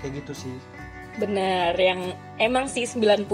kayak 0.00 0.22
gitu 0.22 0.34
sih 0.46 0.56
Bener, 1.18 1.74
yang 1.74 2.14
emang 2.38 2.70
sih 2.70 2.86
90% 2.86 3.26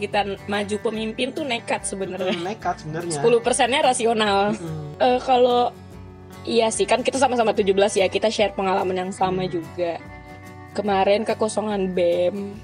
kita 0.00 0.24
maju 0.48 0.76
pemimpin 0.80 1.36
tuh 1.36 1.44
nekat 1.44 1.84
sebenarnya. 1.84 2.32
Hmm, 2.32 2.48
nekat 2.48 2.80
sebenarnya 2.80 3.20
10 3.20 3.44
persennya 3.44 3.84
rasional. 3.84 4.56
Mm-mm. 4.56 4.96
Eh, 4.96 5.20
kalau 5.20 5.68
iya 6.48 6.72
sih 6.72 6.88
kan 6.88 7.04
kita 7.04 7.20
sama-sama 7.20 7.52
17 7.52 7.76
ya, 8.00 8.08
kita 8.08 8.32
share 8.32 8.56
pengalaman 8.56 8.96
yang 8.96 9.12
sama 9.12 9.44
juga. 9.44 10.00
Kemarin 10.72 11.28
kekosongan 11.28 11.92
BEM 11.92 12.56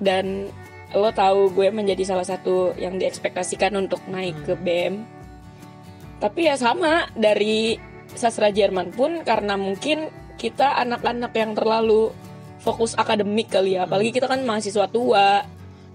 dan 0.00 0.48
lo 0.96 1.12
tahu 1.12 1.52
gue 1.52 1.68
menjadi 1.68 2.08
salah 2.08 2.24
satu 2.24 2.72
yang 2.80 2.96
diekspektasikan 2.96 3.76
untuk 3.76 4.00
naik 4.08 4.40
Hmm. 4.40 4.46
ke 4.48 4.54
BEM. 4.56 4.94
Tapi 6.16 6.48
ya 6.48 6.56
sama 6.56 7.12
dari 7.12 7.76
sastra 8.14 8.48
Jerman 8.48 8.92
pun 8.94 9.20
karena 9.24 9.58
mungkin 9.58 10.08
kita 10.38 10.78
anak-anak 10.80 11.34
yang 11.34 11.52
terlalu 11.52 12.14
fokus 12.62 12.94
akademik 12.94 13.50
kali 13.50 13.74
ya, 13.74 13.84
apalagi 13.84 14.14
kita 14.14 14.30
kan 14.30 14.42
mahasiswa 14.46 14.86
tua. 14.86 15.42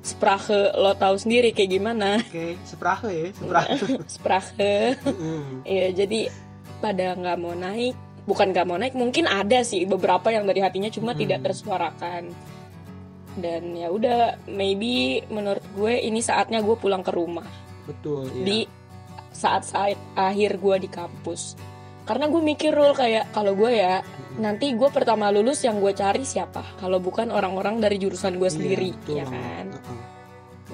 Sprache 0.03 0.75
lo 0.75 0.91
tahu 0.99 1.15
sendiri 1.15 1.55
kayak 1.55 1.71
gimana. 1.79 2.19
oke 2.19 2.59
seprahe 2.67 3.11
ya 3.15 3.27
seprahe 3.31 3.75
Sprache. 4.19 4.75
Mm-mm. 4.99 5.63
Iya, 5.63 5.95
jadi 6.03 6.27
pada 6.83 7.15
nggak 7.15 7.37
mau 7.39 7.55
naik, 7.55 7.95
bukan 8.27 8.51
nggak 8.51 8.67
mau 8.67 8.75
naik, 8.75 8.99
mungkin 8.99 9.31
ada 9.31 9.63
sih 9.63 9.87
beberapa 9.87 10.27
yang 10.27 10.43
dari 10.43 10.59
hatinya 10.59 10.91
cuma 10.91 11.15
Hmm. 11.15 11.23
tidak 11.23 11.47
tersuarakan. 11.47 12.35
Dan 13.39 13.79
ya 13.79 13.87
udah, 13.89 14.43
maybe 14.51 15.23
menurut 15.31 15.63
gue 15.71 15.95
ini 15.95 16.19
saatnya 16.19 16.59
gue 16.59 16.75
pulang 16.75 17.01
ke 17.01 17.09
rumah 17.15 17.47
betul 17.87 18.27
iya. 18.29 18.43
di 18.43 18.59
saat-saat 19.31 20.19
akhir 20.19 20.59
gue 20.59 20.75
di 20.83 20.89
kampus. 20.91 21.55
Karena 22.03 22.27
gue 22.27 22.41
mikir 22.43 22.75
Rul 22.75 22.91
kayak 22.91 23.31
kalau 23.31 23.55
gue 23.55 23.71
ya 23.79 24.03
nanti 24.35 24.75
gue 24.75 24.89
pertama 24.91 25.31
lulus 25.31 25.63
yang 25.63 25.79
gue 25.79 25.95
cari 25.95 26.27
siapa? 26.27 26.75
Kalau 26.75 26.99
bukan 26.99 27.31
orang-orang 27.31 27.79
dari 27.79 27.95
jurusan 27.95 28.35
gue 28.35 28.49
Iya, 28.51 28.55
sendiri, 28.59 28.89
betul 28.91 29.15
ya 29.23 29.25
kan? 29.29 29.65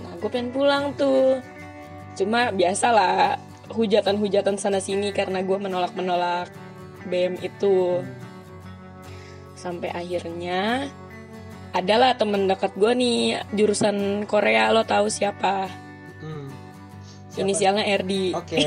Nah, 0.02 0.14
gue 0.18 0.30
pengen 0.30 0.50
pulang 0.50 0.84
tuh. 0.98 1.38
Cuma 2.18 2.50
biasalah 2.50 3.38
hujatan-hujatan 3.70 4.58
sana 4.58 4.82
sini 4.82 5.14
karena 5.14 5.46
gue 5.46 5.58
menolak-menolak 5.62 6.50
BM 7.06 7.38
itu. 7.46 8.02
Sampai 9.54 9.94
akhirnya 9.94 10.90
adalah 11.70 12.18
temen 12.18 12.50
dekat 12.50 12.74
gue 12.74 12.92
nih 12.98 13.38
jurusan 13.54 14.26
Korea 14.26 14.74
lo 14.74 14.82
tahu 14.82 15.06
siapa? 15.14 15.70
Siapa? 17.40 17.48
Inisialnya 17.48 17.84
RD. 18.04 18.14
oke 18.36 18.58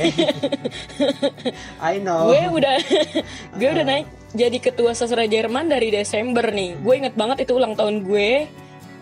I 1.92 1.94
know 2.00 2.32
Gue 2.32 2.42
udah 2.56 2.76
gue 3.60 3.68
udah 3.68 3.84
naik 3.84 4.06
jadi 4.32 4.58
ketua 4.64 4.96
sastra 4.96 5.28
Jerman 5.28 5.68
dari 5.68 5.92
Desember 5.92 6.48
nih. 6.48 6.80
Gue 6.80 7.04
inget 7.04 7.12
banget 7.12 7.44
itu 7.44 7.52
ulang 7.52 7.76
tahun 7.76 8.00
gue 8.08 8.48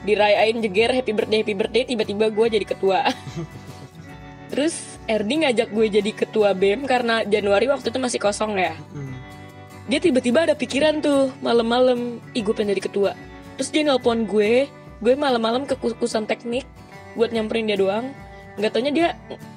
dirayain 0.02 0.58
jeger 0.58 0.90
happy 0.90 1.12
birthday 1.14 1.38
happy 1.46 1.54
birthday 1.54 1.82
tiba-tiba 1.86 2.26
gue 2.34 2.46
jadi 2.50 2.66
ketua. 2.66 3.06
Terus 4.50 4.98
RD 5.06 5.30
ngajak 5.46 5.68
gue 5.70 5.86
jadi 5.86 6.10
ketua 6.10 6.50
BEM 6.58 6.82
karena 6.90 7.22
Januari 7.22 7.70
waktu 7.70 7.94
itu 7.94 7.98
masih 8.02 8.18
kosong 8.18 8.58
ya. 8.58 8.74
Mm. 8.90 9.14
Dia 9.86 9.98
tiba-tiba 10.02 10.46
ada 10.46 10.54
pikiran 10.54 11.02
tuh 11.02 11.30
malam-malam, 11.42 12.18
ih 12.34 12.42
gue 12.42 12.54
pengen 12.54 12.74
jadi 12.74 12.82
ketua. 12.90 13.12
Terus 13.58 13.70
dia 13.70 13.82
nelpon 13.86 14.26
gue, 14.26 14.66
gue 14.98 15.14
malam-malam 15.14 15.66
ke 15.66 15.74
kursusan 15.78 16.26
teknik 16.26 16.66
buat 17.14 17.30
nyamperin 17.30 17.70
dia 17.70 17.78
doang. 17.78 18.10
Gak 18.60 18.70
taunya 18.70 18.92
dia 18.92 19.08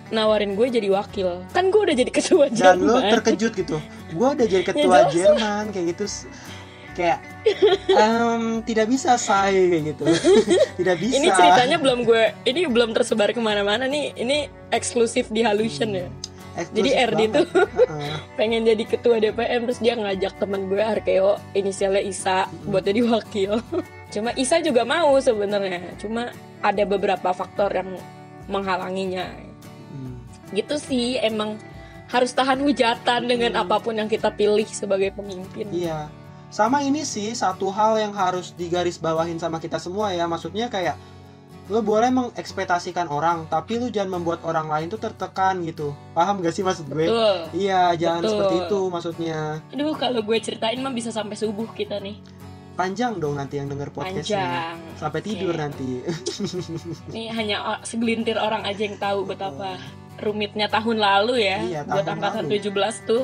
nawarin 0.10 0.56
gue 0.56 0.68
jadi 0.70 0.88
wakil. 0.89 1.43
Kan 1.51 1.68
gue 1.70 1.82
udah 1.84 1.95
jadi 1.95 2.10
ketua 2.10 2.47
dan 2.47 2.80
lo 2.80 2.97
Jerman. 2.97 3.12
terkejut 3.12 3.51
gitu 3.54 3.78
gue 4.14 4.28
udah 4.30 4.45
jadi 4.47 4.64
ketua 4.70 4.80
Ya, 4.80 4.88
jelas 4.88 5.04
lah. 5.04 5.12
Jerman 5.12 5.64
kayak 5.70 5.86
gitu 5.91 6.06
kayak 6.93 7.18
em, 7.89 8.43
tidak 8.62 8.86
bisa 8.86 9.18
say 9.18 9.58
kayak 9.68 9.97
gitu 9.97 10.04
tidak 10.80 10.95
bisa 11.01 11.14
Ini 11.18 11.28
ceritanya 11.34 11.78
belum 11.82 12.06
gue, 12.06 12.24
ini 12.45 12.70
belum 12.70 12.93
tersebar 12.93 13.34
ke 13.34 13.41
mana-mana 13.41 13.89
nih. 13.89 14.14
Ini 14.14 14.38
eksklusif 14.70 15.28
di 15.28 15.41
Halusion 15.41 15.89
ya. 15.91 16.06
Eksklusif 16.54 16.78
Jadi 16.78 16.89
RD 16.93 17.12
banget. 17.18 17.34
tuh 17.34 17.45
pengen 18.38 18.62
jadi 18.62 18.84
ketua 18.86 19.18
DPM 19.18 19.66
terus 19.66 19.82
dia 19.82 19.97
ngajak 19.97 20.38
temen 20.38 20.70
gue 20.70 20.78
Arkeo 20.78 21.41
inisialnya 21.51 22.06
Isa 22.06 22.45
buat 22.64 22.86
jadi 22.86 23.01
wakil. 23.04 23.58
Cuma 24.14 24.30
Isa 24.38 24.62
juga 24.62 24.86
mau 24.86 25.18
sebenarnya. 25.18 25.97
Cuma 25.97 26.30
ada 26.62 26.84
beberapa 26.86 27.34
faktor 27.34 27.74
yang 27.74 27.89
menghalanginya. 28.48 29.30
Hmm. 29.91 30.20
Gitu 30.52 30.76
sih 30.80 31.20
emang 31.20 31.58
harus 32.14 32.30
tahan 32.36 32.62
hujatan 32.62 33.26
dengan 33.26 33.66
apa 33.66 33.82
pun 33.82 33.98
yang 33.98 34.06
kita 34.06 34.30
pilih 34.30 34.68
sebagai 34.70 35.14
pemimpin. 35.18 35.66
Iya. 35.74 36.14
Sama 36.54 36.86
ini 36.86 37.02
sih 37.02 37.34
satu 37.34 37.74
hal 37.74 37.98
yang 37.98 38.14
harus 38.14 38.54
digarisbawahin 38.54 39.41
sama 39.41 39.58
kita 39.58 39.82
semua 39.82 40.14
ya. 40.14 40.30
Maksudnya 40.30 40.70
kayak 40.70 40.94
lu 41.72 41.80
boleh 41.80 42.12
mengekspektasikan 42.12 43.08
orang, 43.08 43.48
tapi 43.48 43.80
lu 43.80 43.88
jangan 43.88 44.20
membuat 44.20 44.44
orang 44.44 44.68
lain 44.68 44.91
tuh 44.91 45.00
tertekan 45.00 45.64
gitu. 45.64 45.96
Paham 46.12 46.44
gak 46.44 46.52
sih 46.52 46.62
maksud 46.62 46.91
gue? 46.91 47.08
Betul. 47.08 47.38
Iya, 47.56 47.96
jangan 47.96 48.22
Betul. 48.22 48.32
seperti 48.36 48.56
itu 48.68 48.80
maksudnya. 48.91 49.39
Aduh 49.72 49.96
kalau 49.96 50.22
gue 50.22 50.38
ceritain 50.44 50.78
mah 50.84 50.91
bisa 50.91 51.10
sampai 51.10 51.39
subuh 51.39 51.66
kita 51.72 52.04
nih. 52.04 52.20
Panjang 52.74 53.22
dong 53.22 53.38
nanti 53.38 53.62
yang 53.62 53.70
denger 53.70 53.94
podcastnya. 53.94 54.42
Panjang. 54.42 54.78
Sampai 54.98 55.20
tidur 55.22 55.54
Oke. 55.54 55.62
nanti. 55.62 55.90
Ini 57.14 57.24
hanya 57.38 57.78
segelintir 57.86 58.42
orang 58.42 58.66
aja 58.66 58.82
yang 58.82 58.98
tahu 58.98 59.30
betapa 59.30 59.78
rumitnya 60.22 60.70
tahun 60.70 60.98
lalu 61.02 61.42
ya 61.42 61.58
Iya, 61.62 61.82
buat 61.86 62.06
tahun 62.06 62.18
angkatan 62.18 62.46
lalu. 62.50 62.58
17 62.66 63.10
tuh. 63.10 63.24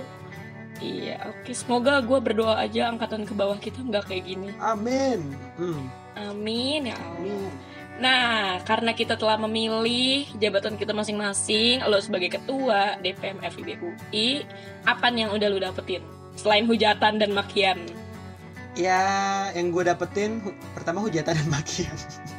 Iya, 0.79 1.17
oke. 1.27 1.51
Semoga 1.51 1.99
gue 1.99 2.19
berdoa 2.23 2.55
aja 2.61 2.87
angkatan 2.87 3.27
ke 3.27 3.33
bawah 3.35 3.57
kita 3.59 3.83
nggak 3.83 4.05
kayak 4.07 4.23
gini. 4.29 4.49
Amin. 4.61 5.35
Hmm. 5.59 5.83
Amin 6.15 6.93
ya 6.93 6.95
Allah. 6.95 7.19
Amin. 7.19 7.51
Nah, 7.99 8.63
karena 8.63 8.95
kita 8.95 9.19
telah 9.19 9.35
memilih 9.35 10.23
jabatan 10.39 10.79
kita 10.79 10.95
masing-masing, 10.95 11.83
lo 11.83 11.99
sebagai 11.99 12.31
ketua 12.31 12.95
DPM 13.03 13.43
FIB 13.43 13.75
UI, 13.75 14.47
apa 14.87 15.11
nih 15.11 15.27
yang 15.27 15.31
udah 15.35 15.47
lu 15.51 15.59
dapetin? 15.59 15.99
Selain 16.39 16.63
hujatan 16.63 17.19
dan 17.19 17.35
makian. 17.35 17.83
Ya, 18.79 19.03
yang 19.51 19.69
gue 19.69 19.83
dapetin 19.83 20.39
hu- 20.39 20.55
pertama 20.71 21.03
hujatan 21.03 21.35
dan 21.35 21.47
makian. 21.51 21.91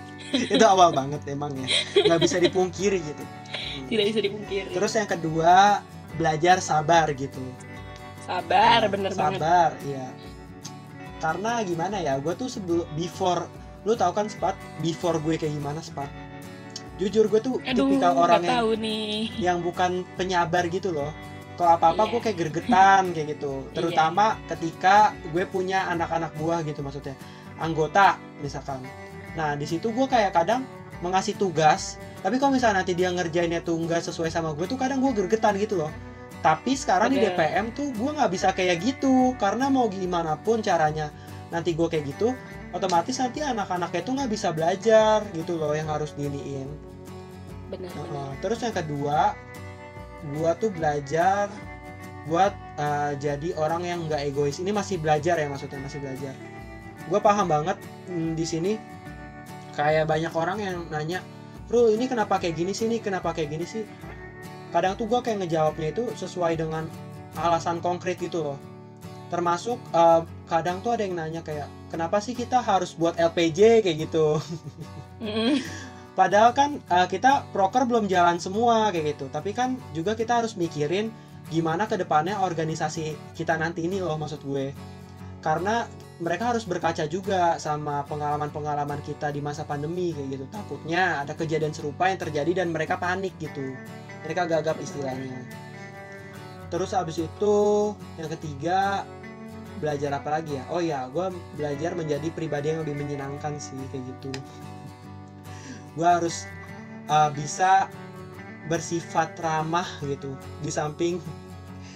itu 0.55 0.65
awal 0.65 0.91
banget 0.91 1.21
emang 1.29 1.53
ya. 1.55 1.69
Nggak 2.01 2.21
bisa 2.23 2.41
dipungkiri 2.41 2.97
gitu. 2.99 3.21
Hmm. 3.21 3.87
Tidak 3.87 4.05
bisa 4.09 4.21
dipungkiri. 4.21 4.73
Terus 4.73 4.93
yang 4.95 5.05
kedua 5.07 5.85
belajar 6.17 6.59
sabar 6.59 7.13
gitu. 7.13 7.45
Sabar, 8.25 8.89
bener 8.89 9.11
banget. 9.11 9.37
sabar 9.37 9.71
iya 9.83 10.07
karena 11.21 11.61
gimana 11.61 12.01
ya 12.01 12.17
gue 12.17 12.33
tuh 12.33 12.49
sebelum 12.49 12.89
before 12.97 13.45
lu 13.83 13.93
tau 13.93 14.11
kan 14.11 14.25
Spat 14.27 14.55
before 14.81 15.21
gue 15.21 15.37
kayak 15.37 15.53
gimana 15.53 15.85
Spat 15.85 16.09
jujur 16.97 17.29
gue 17.29 17.41
tuh 17.41 17.61
Aduh, 17.63 17.89
tipikal 17.89 18.13
orang 18.15 18.41
yang 18.41 18.53
tahu 18.55 18.71
nih. 18.77 19.13
yang 19.37 19.59
bukan 19.61 20.05
penyabar 20.15 20.65
gitu 20.67 20.91
loh 20.91 21.13
kalau 21.61 21.77
apa 21.77 21.93
apa 21.93 22.03
Iya. 22.09 22.11
gue 22.17 22.21
kayak 22.25 22.39
gergetan 22.41 23.03
kayak 23.13 23.29
gitu 23.37 23.53
terutama 23.77 24.41
ketika 24.49 25.13
gue 25.29 25.45
punya 25.45 25.85
anak-anak 25.93 26.33
buah 26.41 26.65
gitu 26.65 26.81
maksudnya 26.81 27.13
anggota 27.61 28.17
misalkan 28.41 28.81
nah 29.37 29.53
di 29.53 29.69
situ 29.69 29.93
gue 29.93 30.07
kayak 30.09 30.33
kadang 30.33 30.65
mengasih 31.05 31.37
tugas 31.37 32.01
tapi 32.25 32.41
kalau 32.41 32.57
misalnya 32.57 32.81
nanti 32.81 32.97
dia 32.97 33.13
ngerjainnya 33.13 33.61
tuh 33.61 33.77
nggak 33.77 34.01
sesuai 34.09 34.33
sama 34.33 34.57
gue 34.57 34.65
tuh 34.65 34.81
kadang 34.81 35.05
gue 35.05 35.13
gergetan 35.13 35.61
gitu 35.61 35.85
loh 35.85 35.93
tapi 36.41 36.73
sekarang 36.73 37.13
di 37.13 37.21
Bener. 37.21 37.37
DPM 37.37 37.77
tuh 37.77 37.93
gue 37.93 38.11
nggak 38.17 38.33
bisa 38.33 38.57
kayak 38.57 38.81
gitu 38.81 39.37
karena 39.37 39.69
mau 39.69 39.93
gimana 39.93 40.41
pun 40.41 40.65
caranya 40.65 41.13
nanti 41.53 41.77
gue 41.77 41.85
kayak 41.85 42.09
gitu 42.17 42.33
otomatis 42.73 43.21
nanti 43.21 43.45
anak-anaknya 43.45 44.01
tuh 44.01 44.13
nggak 44.17 44.31
bisa 44.33 44.49
belajar 44.49 45.21
gitu 45.37 45.61
loh 45.61 45.77
yang 45.77 45.93
harus 45.93 46.17
diniin 46.17 46.89
Bener, 47.71 47.87
bener. 47.87 48.03
Heeh. 48.03 48.31
Terus 48.43 48.59
yang 48.67 48.75
kedua, 48.75 49.19
gua 50.37 50.57
tuh 50.57 50.71
belajar 50.73 51.49
buat 52.29 52.53
uh, 52.77 53.17
jadi 53.17 53.57
orang 53.57 53.83
yang 53.87 53.99
nggak 54.07 54.33
egois. 54.33 54.61
Ini 54.61 54.71
masih 54.71 55.01
belajar 55.01 55.41
ya 55.41 55.47
maksudnya 55.49 55.81
masih 55.81 55.99
belajar. 56.05 56.35
Gua 57.09 57.21
paham 57.21 57.49
banget 57.49 57.77
mm, 58.13 58.37
di 58.37 58.45
sini 58.45 58.73
kayak 59.75 60.05
banyak 60.07 60.33
orang 60.37 60.59
yang 60.61 60.77
nanya, 60.93 61.25
"Rul, 61.73 61.97
ini 61.97 62.05
kenapa 62.07 62.37
kayak 62.37 62.55
gini 62.61 62.77
sih? 62.77 62.87
Ini 62.87 63.01
kenapa 63.01 63.33
kayak 63.33 63.51
gini 63.57 63.65
sih?" 63.65 63.85
Kadang 64.71 64.95
tuh 65.01 65.09
gua 65.09 65.25
kayak 65.25 65.47
ngejawabnya 65.47 65.97
itu 65.97 66.05
sesuai 66.15 66.61
dengan 66.61 66.87
alasan 67.35 67.81
konkret 67.81 68.21
gitu 68.21 68.45
loh. 68.45 68.59
Termasuk 69.31 69.79
uh, 69.95 70.27
kadang 70.51 70.83
tuh 70.83 70.95
ada 70.95 71.07
yang 71.07 71.15
nanya 71.17 71.41
kayak, 71.41 71.71
"Kenapa 71.89 72.19
sih 72.19 72.35
kita 72.35 72.61
harus 72.61 72.93
buat 72.95 73.17
LPJ 73.17 73.83
kayak 73.83 74.11
gitu?" 74.11 74.39
Padahal 76.19 76.51
kan 76.53 76.83
uh, 76.91 77.07
kita 77.07 77.47
proker 77.55 77.87
belum 77.87 78.11
jalan 78.11 78.43
semua 78.43 78.91
kayak 78.91 79.17
gitu. 79.17 79.31
Tapi 79.31 79.55
kan 79.55 79.79
juga 79.95 80.19
kita 80.19 80.43
harus 80.43 80.59
mikirin 80.59 81.15
gimana 81.51 81.87
ke 81.87 81.99
depannya 81.99 82.39
organisasi 82.43 83.35
kita 83.35 83.59
nanti 83.59 83.87
ini 83.87 84.03
loh 84.03 84.19
maksud 84.19 84.43
gue. 84.43 84.75
Karena 85.41 85.87
mereka 86.21 86.53
harus 86.53 86.69
berkaca 86.69 87.09
juga 87.09 87.57
sama 87.57 88.05
pengalaman-pengalaman 88.05 89.01
kita 89.01 89.33
di 89.33 89.41
masa 89.41 89.65
pandemi 89.65 90.13
kayak 90.13 90.29
gitu. 90.37 90.45
Takutnya 90.53 91.25
ada 91.25 91.33
kejadian 91.33 91.73
serupa 91.73 92.11
yang 92.13 92.21
terjadi 92.21 92.65
dan 92.65 92.75
mereka 92.75 93.01
panik 93.01 93.33
gitu. 93.41 93.73
Mereka 94.27 94.51
gagap 94.51 94.77
istilahnya. 94.83 95.47
Terus 96.69 96.93
abis 96.93 97.25
itu 97.25 97.57
yang 98.21 98.31
ketiga 98.37 99.09
belajar 99.81 100.13
apa 100.13 100.29
lagi 100.39 100.61
ya? 100.61 100.65
Oh 100.69 100.83
ya, 100.85 101.09
gue 101.09 101.33
belajar 101.57 101.97
menjadi 101.97 102.29
pribadi 102.37 102.77
yang 102.77 102.85
lebih 102.85 103.01
menyenangkan 103.01 103.57
sih 103.57 103.81
kayak 103.89 104.05
gitu 104.05 104.31
gue 105.95 106.07
harus 106.07 106.47
uh, 107.11 107.31
bisa 107.35 107.91
bersifat 108.71 109.35
ramah 109.41 109.87
gitu 110.05 110.37
di 110.63 110.71
samping 110.71 111.19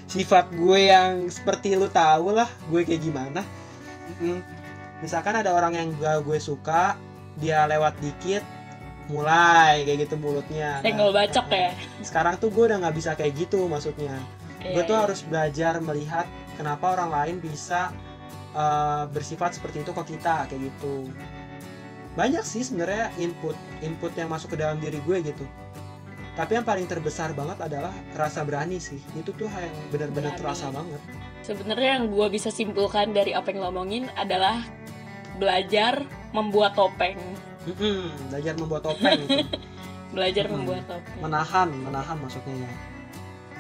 sifat 0.05 0.51
gue 0.53 0.90
yang 0.90 1.26
seperti 1.32 1.74
lu 1.78 1.88
tahu 1.88 2.34
lah 2.34 2.49
gue 2.68 2.84
kayak 2.84 3.03
gimana. 3.03 3.40
Misalkan 5.01 5.36
ada 5.36 5.53
orang 5.53 5.74
yang 5.74 5.88
gak 5.99 6.24
gue 6.24 6.38
suka 6.38 6.97
dia 7.40 7.66
lewat 7.66 7.99
dikit 7.99 8.45
mulai 9.11 9.84
kayak 9.84 10.09
gitu 10.09 10.16
mulutnya. 10.16 10.80
Nah, 10.80 10.84
Senggol 10.86 11.12
bacok 11.12 11.47
ya. 11.53 11.70
sekarang 12.01 12.40
tuh 12.40 12.49
gue 12.49 12.72
udah 12.72 12.78
nggak 12.80 12.97
bisa 12.97 13.12
kayak 13.12 13.36
gitu 13.36 13.68
maksudnya. 13.68 14.16
Gue 14.64 14.80
Iya, 14.80 14.88
tuh 14.88 14.97
iya. 14.97 15.03
harus 15.05 15.20
belajar 15.28 15.72
melihat 15.84 16.26
kenapa 16.57 16.97
orang 16.97 17.11
lain 17.12 17.36
bisa 17.36 17.92
uh, 18.57 19.05
bersifat 19.12 19.61
seperti 19.61 19.84
itu 19.84 19.92
ke 19.92 20.03
kita 20.16 20.49
kayak 20.49 20.72
gitu 20.72 21.11
banyak 22.15 22.43
sih 22.43 22.62
sebenarnya 22.62 23.11
input 23.17 23.53
input 23.81 24.15
yang 24.15 24.27
masuk 24.27 24.55
ke 24.55 24.57
dalam 24.57 24.79
diri 24.79 24.99
gue 25.01 25.19
gitu 25.25 25.45
tapi 26.35 26.55
yang 26.55 26.62
paling 26.62 26.85
terbesar 26.85 27.31
banget 27.31 27.59
adalah 27.61 27.95
rasa 28.12 28.43
berani 28.43 28.79
sih 28.79 28.99
itu 29.15 29.31
tuh 29.31 29.47
hal 29.47 29.62
yang 29.62 29.77
benar-benar 29.89 30.35
terasa 30.35 30.71
banget 30.71 30.99
Sebenarnya 31.45 32.01
yang 32.01 32.09
gue 32.09 32.27
bisa 32.29 32.49
simpulkan 32.49 33.12
dari 33.12 33.31
apa 33.31 33.53
yang 33.53 33.61
lo 33.61 33.69
omongin 33.69 34.09
adalah 34.15 34.65
belajar 35.35 36.01
membuat 36.33 36.73
topeng. 36.73 37.21
Mm-mm, 37.69 38.09
belajar 38.27 38.57
membuat 38.57 38.83
topeng 38.83 39.21
gitu. 39.21 39.45
Belajar 40.17 40.45
Hmm. 40.47 40.55
membuat 40.57 40.89
topeng. 40.89 41.21
menahan 41.21 41.69
menahan 41.69 42.17
maksudnya 42.17 42.57
ya 42.57 42.71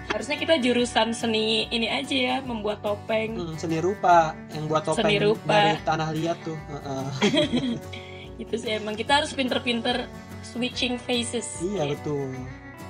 Harusnya 0.06 0.36
kita 0.38 0.54
jurusan 0.60 1.12
seni 1.12 1.68
ini 1.68 1.84
aja 1.86 2.16
ya, 2.16 2.36
membuat 2.40 2.80
topeng. 2.80 3.36
Mm, 3.36 3.52
seni 3.54 3.84
rupa 3.84 4.32
yang 4.48 4.64
buat 4.64 4.80
topeng 4.82 5.04
Seni 5.04 5.16
rupa. 5.18 5.52
dari 5.52 5.76
tanah 5.82 6.08
liat 6.08 6.38
tuh. 6.40 6.56
Gitu 8.34 8.54
sih 8.56 8.70
emang 8.72 8.92
kita 8.92 9.20
harus 9.20 9.30
pinter-pinter 9.30 10.06
switching 10.42 10.96
faces. 10.96 11.60
iya 11.60 11.84
Gitu. 11.84 11.94
betul 11.94 12.30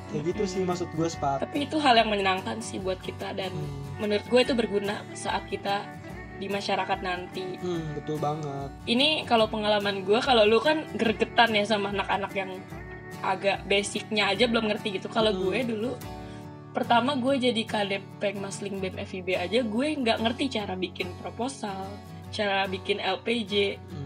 kayak 0.06 0.30
gitu 0.30 0.42
sih 0.46 0.62
maksud 0.62 0.86
gue 0.90 1.08
sepat 1.08 1.42
Tapi 1.42 1.66
itu 1.66 1.74
hal 1.76 1.94
yang 1.96 2.06
menyenangkan 2.06 2.58
sih 2.60 2.78
buat 2.78 2.98
kita 2.98 3.34
dan 3.34 3.50
Hmm. 3.50 3.98
menurut 3.98 4.22
gue 4.24 4.40
itu 4.40 4.54
berguna 4.54 5.02
saat 5.12 5.42
kita 5.44 5.82
di 6.34 6.46
masyarakat 6.46 6.98
nanti. 7.00 7.58
Hmm, 7.58 7.94
betul 7.94 8.18
banget. 8.18 8.70
Ini 8.84 9.22
kalau 9.22 9.46
pengalaman 9.46 10.02
gue, 10.02 10.18
kalau 10.18 10.42
lu 10.42 10.58
kan 10.58 10.82
gregetan 10.92 11.50
ya 11.50 11.62
sama 11.64 11.90
anak-anak 11.90 12.32
yang 12.32 12.50
agak 13.22 13.62
basicnya 13.64 14.28
aja 14.28 14.44
belum 14.44 14.66
ngerti 14.66 14.98
gitu. 14.98 15.06
Kalau 15.08 15.30
Hmm. 15.30 15.40
gue 15.40 15.58
dulu, 15.64 15.90
pertama 16.70 17.14
gue 17.14 17.38
jadi 17.40 17.62
kadep 17.64 18.02
peng 18.18 18.38
masling 18.38 18.78
bem 18.78 18.94
FIB 18.96 19.30
aja, 19.32 19.62
gue 19.62 19.86
nggak 19.94 20.18
ngerti 20.20 20.44
cara 20.52 20.74
bikin 20.74 21.06
proposal, 21.18 21.86
cara 22.30 22.66
bikin 22.66 22.98
LPJ. 22.98 23.78
Hmm. 23.80 24.03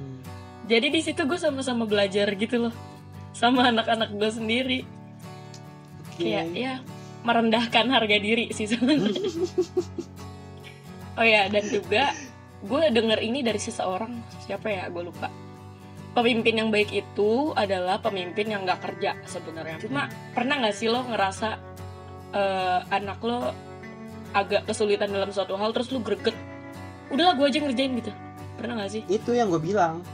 Jadi 0.68 0.86
di 0.92 1.00
situ 1.00 1.24
gue 1.24 1.40
sama-sama 1.40 1.88
belajar 1.88 2.28
gitu 2.36 2.68
loh, 2.68 2.74
sama 3.32 3.72
anak-anak 3.72 4.12
gue 4.12 4.30
sendiri. 4.30 4.80
Oke. 6.04 6.28
Kayak 6.28 6.46
ya 6.52 6.74
merendahkan 7.24 7.88
harga 7.88 8.16
diri 8.20 8.52
sih 8.52 8.68
sebenarnya. 8.68 9.16
oh 11.18 11.26
ya 11.26 11.48
dan 11.48 11.64
juga 11.66 12.12
gue 12.62 12.82
denger 12.92 13.18
ini 13.24 13.40
dari 13.40 13.58
seseorang 13.58 14.12
siapa 14.44 14.68
ya 14.68 14.92
gue 14.92 15.02
lupa. 15.08 15.32
Pemimpin 16.12 16.60
yang 16.60 16.68
baik 16.68 16.90
itu 16.92 17.52
adalah 17.54 18.02
pemimpin 18.02 18.50
yang 18.52 18.68
nggak 18.68 18.80
kerja 18.84 19.16
sebenarnya. 19.24 19.80
Cuma 19.80 20.12
pernah 20.36 20.60
nggak 20.60 20.74
sih 20.76 20.92
lo 20.92 21.00
ngerasa 21.08 21.48
eh, 22.36 22.80
anak 22.92 23.18
lo 23.24 23.54
agak 24.36 24.68
kesulitan 24.68 25.08
dalam 25.08 25.32
suatu 25.32 25.56
hal 25.56 25.72
terus 25.72 25.88
lu 25.88 26.04
greget 26.04 26.36
udahlah 27.08 27.34
gue 27.36 27.46
aja 27.48 27.58
ngerjain 27.64 27.92
gitu 27.96 28.12
pernah 28.60 28.84
gak 28.84 28.90
sih 28.92 29.02
itu 29.08 29.30
yang 29.32 29.48
gue 29.48 29.62
bilang 29.62 30.04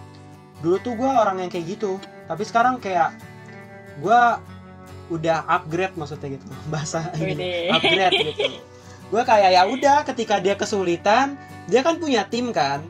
dulu 0.64 0.80
tuh 0.80 0.96
gue 0.96 1.06
orang 1.06 1.44
yang 1.44 1.50
kayak 1.52 1.76
gitu. 1.76 2.00
Tapi 2.24 2.42
sekarang 2.48 2.80
kayak 2.80 3.12
gue 4.00 4.20
udah 5.12 5.44
upgrade 5.44 5.94
maksudnya 6.00 6.40
gitu. 6.40 6.46
Bahasa 6.72 7.12
Wede. 7.20 7.68
upgrade 7.68 8.32
gitu. 8.32 8.48
Gue 9.12 9.22
kayak 9.22 9.50
ya 9.52 9.62
udah 9.68 10.02
ketika 10.08 10.40
dia 10.40 10.56
kesulitan 10.56 11.36
dia 11.68 11.84
kan 11.84 12.00
punya 12.00 12.24
tim 12.24 12.48
kan. 12.50 12.80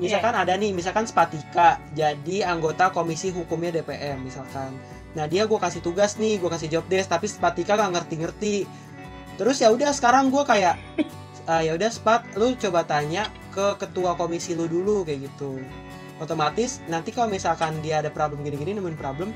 Misalkan 0.00 0.32
ada 0.32 0.56
nih 0.56 0.72
misalkan 0.72 1.04
Spatika 1.04 1.76
jadi 1.92 2.48
anggota 2.48 2.88
komisi 2.94 3.28
hukumnya 3.34 3.82
DPM 3.82 4.24
misalkan. 4.24 4.72
Nah 5.12 5.28
dia 5.28 5.44
gue 5.44 5.58
kasih 5.60 5.84
tugas 5.84 6.16
nih 6.16 6.40
gue 6.40 6.48
kasih 6.48 6.70
job 6.72 6.84
desk 6.88 7.12
tapi 7.12 7.28
Spatika 7.28 7.76
gak 7.76 7.92
ngerti-ngerti. 8.00 8.64
Terus 9.36 9.60
ya 9.60 9.68
udah 9.68 9.92
sekarang 9.92 10.32
gue 10.32 10.40
kayak 10.46 10.78
"Ah, 11.50 11.60
ya 11.60 11.74
udah 11.74 11.90
Spat 11.90 12.38
lu 12.38 12.54
coba 12.54 12.86
tanya 12.86 13.26
ke 13.52 13.76
ketua 13.76 14.14
komisi 14.16 14.54
lu 14.56 14.64
dulu 14.70 15.04
kayak 15.04 15.28
gitu 15.28 15.60
otomatis 16.22 16.80
nanti 16.86 17.10
kalau 17.10 17.26
misalkan 17.26 17.78
dia 17.80 17.98
ada 17.98 18.08
problem 18.08 18.40
gini-gini 18.40 18.74
nemuin 18.74 18.94
problem 18.94 19.34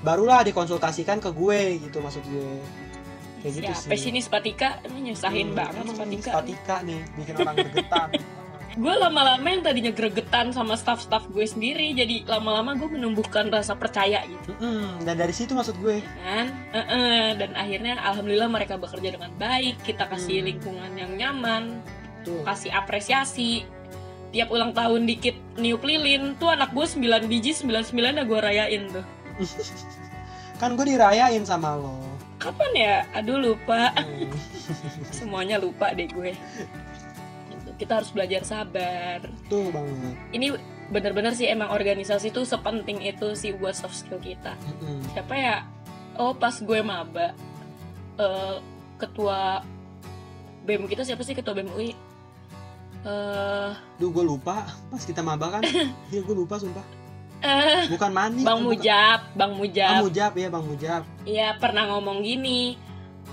barulah 0.00 0.42
dikonsultasikan 0.42 1.18
ke 1.18 1.30
gue 1.30 1.60
gitu 1.80 2.00
maksud 2.00 2.24
gue. 2.24 2.58
Kayak 3.38 3.52
gitu 3.58 3.72
Siapa 3.74 3.94
sih. 3.96 4.08
ini 4.08 4.20
Spatika 4.20 4.68
nyusahin 4.88 5.50
Hmm, 5.50 5.58
banget 5.58 5.84
Spatika 5.88 6.30
Spatika 6.32 6.76
nih 6.82 7.00
bikin 7.16 7.34
orang 7.36 7.56
gregetan. 7.56 8.08
Gue 8.72 8.94
lama-lama 8.96 9.44
yang 9.44 9.60
tadinya 9.60 9.92
gregetan 9.92 10.48
sama 10.48 10.80
staff-staff 10.80 11.28
gue 11.28 11.44
sendiri 11.44 11.92
jadi 11.92 12.24
lama-lama 12.24 12.72
gue 12.72 12.88
menumbuhkan 12.88 13.52
rasa 13.52 13.76
percaya 13.76 14.24
gitu. 14.24 14.56
Mm-mm, 14.56 15.04
dan 15.04 15.20
dari 15.20 15.28
situ 15.28 15.52
maksud 15.52 15.76
gue. 15.76 16.00
Kan? 16.00 16.48
Heeh, 16.72 17.36
dan 17.36 17.52
akhirnya 17.52 18.00
alhamdulillah 18.00 18.48
mereka 18.48 18.80
bekerja 18.80 19.12
dengan 19.12 19.28
baik 19.36 19.76
kita 19.84 20.08
kasih 20.08 20.40
Hmm. 20.40 20.48
lingkungan 20.48 20.92
yang 20.96 21.12
nyaman 21.12 21.84
tuh 22.24 22.40
kasih 22.42 22.72
apresiasi 22.72 23.68
tiap 24.32 24.48
ulang 24.48 24.72
tahun 24.72 25.04
dikit 25.04 25.36
niup 25.60 25.84
lilin 25.84 26.34
tuh 26.40 26.48
anak 26.48 26.72
gue 26.72 26.88
9 26.88 27.28
biji 27.28 27.52
99 27.52 27.92
udah 27.92 28.26
gue 28.26 28.40
rayain 28.40 28.82
tuh. 28.88 29.04
Kan 30.60 30.74
gue 30.74 30.86
dirayain 30.88 31.44
sama 31.44 31.76
lo. 31.76 32.00
Kapan 32.40 32.72
ya? 32.74 32.96
Aduh 33.12 33.38
lupa. 33.38 33.92
Hmm. 33.92 34.32
semuanya 35.16 35.60
lupa 35.60 35.92
deh 35.92 36.08
gue. 36.08 36.32
Gitu, 37.52 37.70
kita 37.76 38.00
harus 38.00 38.10
belajar 38.10 38.42
sabar. 38.42 39.20
Tuh 39.52 39.68
banget. 39.68 40.16
Ini 40.32 40.56
bener-bener 40.88 41.36
sih 41.36 41.46
emang 41.48 41.70
organisasi 41.70 42.32
tuh 42.32 42.48
sepenting 42.48 43.04
itu 43.04 43.36
sih 43.36 43.52
buat 43.52 43.76
soft 43.76 44.00
skill 44.00 44.18
kita. 44.18 44.56
Siapa 45.12 45.34
ya? 45.36 45.56
Oh 46.16 46.32
pas 46.32 46.56
gue 46.56 46.80
maba 46.80 47.36
eh, 48.16 48.56
ketua 48.96 49.60
bem 50.64 50.88
kita 50.88 51.04
siapa 51.04 51.20
sih? 51.20 51.36
Ketua 51.36 51.52
bem 51.52 51.68
UI 51.74 52.11
eh 53.02 53.70
Duh 53.96 54.10
gue 54.10 54.24
lupa. 54.24 54.66
Pas 54.88 55.02
kita 55.02 55.20
maba 55.20 55.50
kan? 55.50 55.62
Iya 56.10 56.20
gue 56.20 56.34
lupa 56.34 56.56
sumpah. 56.56 56.84
Eh, 57.42 57.90
Bukan 57.90 58.10
Mani 58.10 58.40
bang 58.40 58.54
bukan- 58.56 58.78
Mujab 58.78 59.20
bang 59.34 59.52
Mujab. 59.52 59.98
Mujab 60.00 60.32
ya 60.32 60.48
Bang 60.48 60.64
Mujab. 60.64 61.02
Iya 61.24 61.48
pernah 61.56 61.86
ngomong 61.88 62.20
gini. 62.20 62.78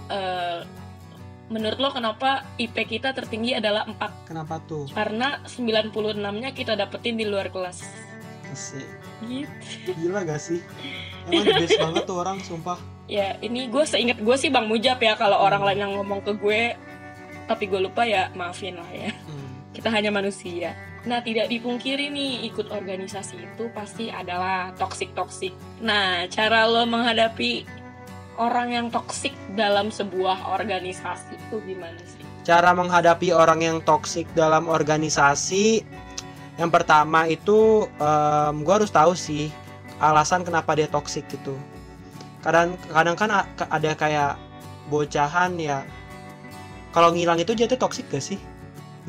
Eh, 0.08 0.60
menurut 1.48 1.78
lo 1.78 1.90
kenapa 1.90 2.46
IP 2.56 2.74
kita 2.88 3.10
tertinggi 3.12 3.54
adalah 3.54 3.86
4 3.86 4.26
Kenapa 4.26 4.58
tuh? 4.64 4.86
Karena 4.88 5.42
96 5.46 5.94
nya 6.36 6.50
kita 6.50 6.74
dapetin 6.74 7.16
di 7.16 7.26
luar 7.26 7.50
kelas. 7.50 7.86
Asik. 8.48 8.86
gitu. 9.22 9.94
Gila 9.96 10.24
gak 10.24 10.40
sih? 10.40 10.58
Emang 11.28 11.44
the 11.44 11.54
best 11.60 11.78
banget 11.78 12.04
tuh 12.04 12.18
orang 12.18 12.38
sumpah. 12.40 12.80
Ya 13.06 13.38
ini 13.40 13.68
gue 13.68 13.84
seinget 13.84 14.18
gue 14.18 14.36
sih 14.36 14.48
bang 14.48 14.66
Mujab 14.66 14.98
ya 14.98 15.14
kalau 15.14 15.38
orang 15.38 15.60
Hmm. 15.60 15.68
lain 15.68 15.80
yang 15.80 15.94
ngomong 15.96 16.22
ke 16.24 16.34
gue 16.34 16.74
tapi 17.46 17.66
gue 17.66 17.78
lupa 17.80 18.02
ya 18.04 18.30
maafin 18.32 18.74
lah 18.74 18.90
ya. 18.90 19.14
Hmm. 19.20 19.49
Kita 19.80 19.88
hanya 19.96 20.12
manusia. 20.12 20.76
Nah 21.08 21.24
tidak 21.24 21.48
dipungkiri 21.48 22.12
nih 22.12 22.52
ikut 22.52 22.68
organisasi 22.68 23.40
itu 23.40 23.72
pasti 23.72 24.12
adalah 24.12 24.76
toksik 24.76 25.16
toksik 25.16 25.56
nah 25.80 26.28
cara 26.28 26.68
lo 26.68 26.84
menghadapi 26.84 27.64
orang 28.36 28.76
yang 28.76 28.88
toksik 28.92 29.32
dalam 29.56 29.88
sebuah 29.88 30.60
organisasi 30.60 31.40
itu 31.40 31.64
gimana 31.64 32.04
sih? 32.04 32.20
Cara 32.44 32.76
menghadapi 32.76 33.32
orang 33.32 33.64
yang 33.64 33.78
toksik 33.80 34.28
dalam 34.36 34.68
organisasi 34.68 35.88
Yang 36.60 36.72
pertama 36.76 37.24
itu 37.32 37.88
gue 38.52 38.74
harus 38.76 38.92
tahu 38.92 39.16
sih 39.16 39.48
alasan 40.04 40.44
kenapa 40.44 40.76
dia 40.76 40.92
toksik 40.92 41.24
gitu. 41.32 41.56
Kadang 42.44 42.76
kadang 42.92 43.16
kan 43.16 43.48
ada 43.48 43.92
kayak 43.96 44.36
bocahan 44.92 45.56
ya 45.56 45.88
kalau 46.92 47.16
ngilang 47.16 47.40
itu 47.40 47.56
jatuh 47.56 47.80
toksik 47.80 48.12
gak 48.12 48.20
sih 48.20 48.42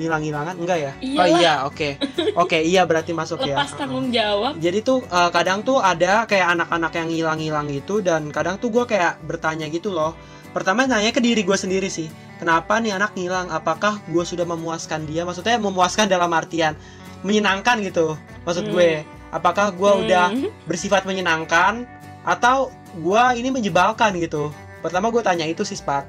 ngilang-ngilangan? 0.00 0.56
Enggak 0.56 0.78
ya? 0.80 0.92
Oh 0.96 1.04
Iyalah. 1.04 1.28
iya 1.36 1.54
oke. 1.68 1.88
Oke 2.34 2.58
iya 2.58 2.88
berarti 2.88 3.12
masuk 3.12 3.44
ya. 3.44 3.52
Lepas 3.54 3.76
tanggung 3.76 4.08
jawab. 4.08 4.56
Jadi 4.56 4.80
tuh 4.80 5.04
eh, 5.04 5.30
kadang 5.30 5.60
tuh 5.60 5.78
ada 5.78 6.24
kayak 6.24 6.56
anak-anak 6.56 6.92
yang 6.96 7.08
hilang-hilang 7.12 7.66
gitu 7.68 8.00
dan 8.00 8.32
kadang 8.32 8.56
tuh 8.56 8.72
gue 8.72 8.88
kayak 8.88 9.20
bertanya 9.22 9.68
gitu 9.68 9.92
loh. 9.92 10.16
Pertama 10.50 10.82
nanya 10.82 11.12
ke 11.12 11.20
diri 11.20 11.44
gue 11.44 11.54
sendiri 11.54 11.86
sih 11.86 12.08
kenapa 12.40 12.80
nih 12.80 12.96
anak 12.96 13.12
ngilang? 13.14 13.52
Apakah 13.52 14.00
gue 14.08 14.24
sudah 14.24 14.42
memuaskan 14.42 15.04
dia? 15.04 15.22
Maksudnya 15.22 15.60
memuaskan 15.60 16.08
dalam 16.08 16.32
artian 16.32 16.72
menyenangkan 17.20 17.84
gitu 17.84 18.16
maksud 18.42 18.64
Hmm. 18.66 18.72
gue. 18.72 18.90
Apakah 19.30 19.70
gue 19.70 19.90
udah 20.08 20.32
Hmm. 20.32 20.48
bersifat 20.66 21.06
menyenangkan 21.06 21.86
atau 22.24 22.72
gue 22.96 23.22
ini 23.38 23.52
menjebalkan 23.52 24.16
gitu? 24.18 24.50
Pertama 24.80 25.12
gue 25.12 25.20
tanya 25.20 25.44
itu 25.44 25.62
sih 25.62 25.76
Spat 25.76 26.08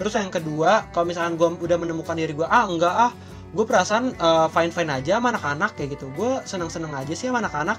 terus 0.00 0.16
yang 0.16 0.32
kedua 0.32 0.88
kalau 0.96 1.04
misalkan 1.04 1.36
gue 1.36 1.68
udah 1.68 1.76
menemukan 1.76 2.16
diri 2.16 2.32
gue 2.32 2.48
ah 2.48 2.64
enggak 2.64 2.94
ah 2.96 3.12
gue 3.50 3.64
perasaan 3.66 4.14
fine 4.54 4.70
fine 4.70 4.90
aja 4.90 5.18
sama 5.18 5.34
anak-anak 5.34 5.74
kayak 5.74 5.98
gitu. 5.98 6.06
Gue 6.14 6.38
seneng 6.46 6.70
seneng 6.70 6.94
aja 6.94 7.10
sih 7.14 7.26
sama 7.30 7.42
anak-anak. 7.42 7.78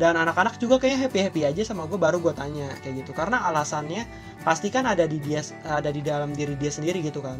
Dan 0.00 0.16
anak-anak 0.16 0.56
juga 0.56 0.80
kayaknya 0.80 0.98
happy 1.04 1.20
happy 1.28 1.40
aja 1.44 1.62
sama 1.66 1.84
gue 1.84 2.00
baru 2.00 2.22
gue 2.24 2.32
tanya 2.32 2.72
kayak 2.80 3.04
gitu. 3.04 3.12
Karena 3.12 3.44
alasannya 3.50 4.06
pasti 4.46 4.72
kan 4.72 4.88
ada 4.88 5.04
di 5.04 5.20
dia 5.20 5.44
ada 5.66 5.92
di 5.92 6.00
dalam 6.00 6.32
diri 6.32 6.56
dia 6.56 6.72
sendiri 6.72 7.04
gitu 7.04 7.20
kan. 7.20 7.36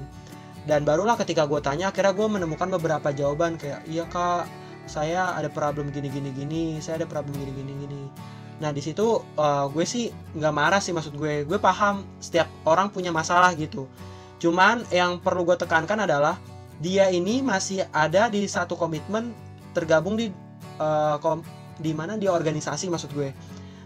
Dan 0.69 0.85
barulah 0.85 1.17
ketika 1.17 1.49
gue 1.49 1.57
tanya 1.63 1.89
akhirnya 1.89 2.13
gue 2.13 2.27
menemukan 2.29 2.69
beberapa 2.77 3.09
jawaban 3.17 3.57
kayak 3.57 3.81
iya 3.89 4.05
kak 4.05 4.45
saya 4.85 5.39
ada 5.39 5.49
problem 5.49 5.89
gini 5.95 6.11
gini 6.11 6.35
gini 6.35 6.63
saya 6.83 7.01
ada 7.01 7.09
problem 7.09 7.33
gini 7.39 7.55
gini 7.55 7.73
gini. 7.87 8.03
Nah 8.61 8.75
di 8.77 8.83
situ 8.85 9.25
eh, 9.41 9.67
gue 9.73 9.85
sih 9.87 10.13
nggak 10.37 10.53
marah 10.53 10.83
sih 10.85 10.93
maksud 10.93 11.17
gue. 11.17 11.49
Gue 11.49 11.57
paham 11.57 12.05
setiap 12.21 12.51
orang 12.69 12.93
punya 12.93 13.09
masalah 13.15 13.55
gitu 13.57 13.89
cuman 14.41 14.83
yang 14.89 15.21
perlu 15.21 15.45
gue 15.45 15.55
tekankan 15.55 16.09
adalah 16.09 16.41
dia 16.81 17.13
ini 17.13 17.45
masih 17.45 17.85
ada 17.93 18.33
di 18.33 18.49
satu 18.49 18.75
komitmen 18.75 19.37
tergabung 19.77 20.17
di 20.17 20.33
eh, 20.81 21.17
kom- 21.21 21.47
di 21.77 21.93
mana? 21.93 22.17
Di 22.17 22.27
organisasi 22.27 22.89
maksud 22.89 23.13
gue. 23.13 23.31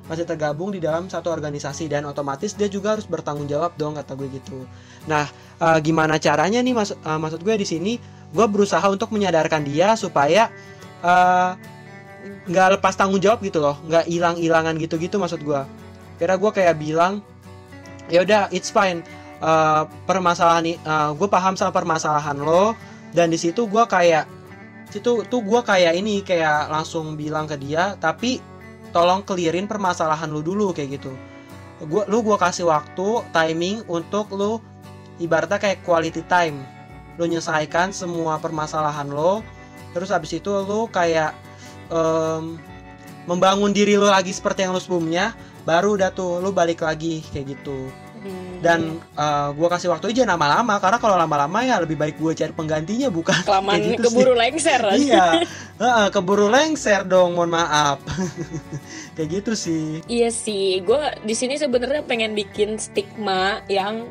Masih 0.05 0.28
tergabung 0.28 0.68
di 0.70 0.78
dalam 0.78 1.09
satu 1.09 1.32
organisasi 1.32 1.88
dan 1.88 2.05
otomatis 2.05 2.52
dia 2.55 2.68
juga 2.68 2.94
harus 2.94 3.09
bertanggung 3.09 3.48
jawab 3.48 3.74
dong 3.74 3.98
kata 3.98 4.14
gue 4.14 4.28
gitu. 4.30 4.62
Nah 5.11 5.26
eh, 5.61 5.78
gimana 5.82 6.16
caranya 6.22 6.62
nih 6.62 6.72
maksud 6.72 6.96
eh, 7.02 7.18
maksud 7.18 7.40
gue 7.42 7.55
di 7.59 7.66
sini? 7.66 7.92
Gue 8.34 8.46
berusaha 8.46 8.82
untuk 8.90 9.14
menyadarkan 9.14 9.62
dia 9.62 9.94
supaya 9.94 10.50
nggak 12.24 12.80
lepas 12.80 12.96
tanggung 12.96 13.20
jawab 13.20 13.44
gitu 13.44 13.61
loh. 13.61 13.76
Nggak 13.84 14.05
hilang 14.09 14.36
hilangan 14.40 14.74
gitu 14.80 14.96
gitu 14.96 15.20
maksud 15.20 15.44
gue 15.44 15.84
kira 16.18 16.38
gue 16.38 16.50
kayak 16.55 16.78
bilang 16.78 17.20
ya 18.07 18.22
udah 18.22 18.50
it's 18.55 18.70
fine 18.70 19.02
Eh, 19.45 19.82
permasalahan 20.09 20.64
ini 20.64 20.80
gue 21.20 21.28
paham 21.28 21.53
sama 21.53 21.68
permasalahan 21.68 22.40
lo 22.40 22.72
dan 23.12 23.28
di 23.28 23.36
situ 23.36 23.68
gue 23.68 23.84
kayak 23.84 24.24
situ 24.88 25.20
tuh 25.28 25.40
gue 25.45 25.61
kayak 25.61 25.92
ini 26.01 26.24
kayak 26.24 26.72
langsung 26.72 27.12
bilang 27.12 27.45
ke 27.45 27.61
dia 27.61 27.92
tapi 28.01 28.40
tolong 28.97 29.20
clearin 29.20 29.68
permasalahan 29.68 30.32
lu 30.32 30.40
dulu 30.40 30.72
kayak 30.72 30.97
gitu. 30.97 31.12
Gua 31.84 32.09
lu 32.09 32.24
gua 32.24 32.40
kasih 32.40 32.70
waktu 32.70 33.20
timing 33.34 33.84
untuk 33.90 34.32
lu 34.32 34.64
ibaratnya 35.20 35.61
kayak 35.61 35.84
quality 35.84 36.24
time. 36.24 36.64
Lu 37.20 37.28
nyelesaikan 37.28 37.92
semua 37.92 38.40
permasalahan 38.40 39.12
lo 39.12 39.45
terus 39.92 40.09
habis 40.09 40.32
itu 40.32 40.49
lu 40.49 40.88
kayak 40.88 41.36
em, 41.92 42.57
membangun 43.28 43.76
diri 43.76 44.01
lu 44.01 44.09
lagi 44.09 44.32
seperti 44.32 44.64
yang 44.64 44.72
lu 44.72 44.80
sebelumnya 44.80 45.36
baru 45.64 45.96
udah 45.96 46.12
tuh 46.12 46.38
lu 46.38 46.52
balik 46.52 46.80
lagi 46.80 47.24
kayak 47.32 47.56
gitu 47.58 47.90
Hmm. 48.24 48.64
dan 48.64 48.80
eh, 49.20 49.48
gua 49.52 49.68
kasih 49.68 49.92
waktu 49.92 50.16
aja 50.16 50.24
lama-lama 50.24 50.80
karena 50.80 50.96
kalau 50.96 51.12
lama-lama 51.20 51.60
ya 51.60 51.76
lebih 51.76 52.00
baik 52.00 52.16
gue 52.16 52.32
cari 52.32 52.56
penggantinya 52.56 53.12
bukan 53.12 53.36
kelamaan 53.44 53.84
gitu 53.84 54.08
keburu 54.08 54.32
lengser 54.32 54.80
kan? 54.80 54.96
iya 55.04 55.44
Heeh, 55.76 56.06
keburu 56.08 56.48
lengser 56.48 57.04
dong 57.04 57.36
mohon 57.36 57.52
maaf 57.52 58.00
kayak 59.20 59.28
gitu 59.28 59.52
sih 59.52 60.00
Iya 60.08 60.32
sih, 60.32 60.80
gue 60.80 61.02
di 61.20 61.36
sini 61.36 61.60
sebenarnya 61.60 62.00
pengen 62.08 62.32
bikin 62.32 62.80
stigma 62.80 63.60
yang 63.68 64.08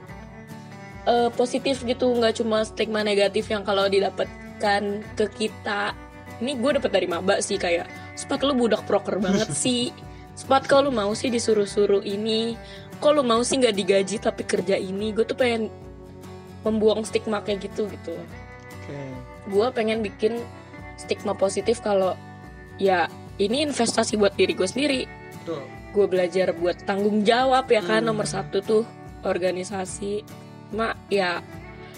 eh, 1.10 1.34
positif 1.34 1.82
gitu, 1.82 2.14
nggak 2.14 2.38
cuma 2.38 2.62
stigma 2.70 3.02
negatif 3.02 3.50
yang 3.50 3.66
kalau 3.66 3.90
didapatkan 3.90 4.84
ke 5.18 5.26
kita. 5.34 5.98
Ini 6.38 6.54
gue 6.62 6.72
dapet 6.78 6.92
dari 6.94 7.10
maba 7.10 7.42
sih 7.42 7.58
kayak, 7.58 7.90
Spat 8.14 8.46
lu 8.46 8.54
budak 8.54 8.86
proker 8.86 9.18
banget 9.18 9.50
sih. 9.58 9.90
Spat 10.34 10.66
kalau 10.66 10.90
lu 10.90 10.92
mau 10.94 11.14
sih 11.14 11.30
disuruh-suruh 11.30 12.02
ini, 12.02 12.58
kok 12.98 13.14
lu 13.14 13.22
mau 13.22 13.42
sih 13.46 13.62
nggak 13.62 13.76
digaji 13.76 14.18
tapi 14.18 14.44
kerja 14.44 14.76
ini. 14.76 15.14
Gue 15.14 15.26
tuh 15.26 15.38
pengen 15.38 15.70
membuang 16.64 17.04
stigma 17.04 17.44
kayak 17.44 17.68
gitu 17.70 17.86
gitu. 17.92 18.16
oke 18.16 19.00
Gue 19.52 19.68
pengen 19.76 20.00
bikin 20.00 20.40
stigma 20.96 21.36
positif 21.36 21.84
kalau 21.84 22.16
ya 22.80 23.12
ini 23.38 23.66
investasi 23.66 24.16
buat 24.16 24.32
diri 24.34 24.56
gue 24.56 24.64
sendiri 24.64 25.02
Betul. 25.42 25.62
gue 25.92 26.06
belajar 26.08 26.56
buat 26.56 26.80
tanggung 26.88 27.22
jawab 27.22 27.68
ya 27.68 27.82
kan 27.84 28.06
Hmm. 28.06 28.14
nomor 28.14 28.30
satu 28.30 28.64
tuh 28.64 28.84
organisasi 29.26 30.24
mak 30.72 30.96
ya 31.10 31.42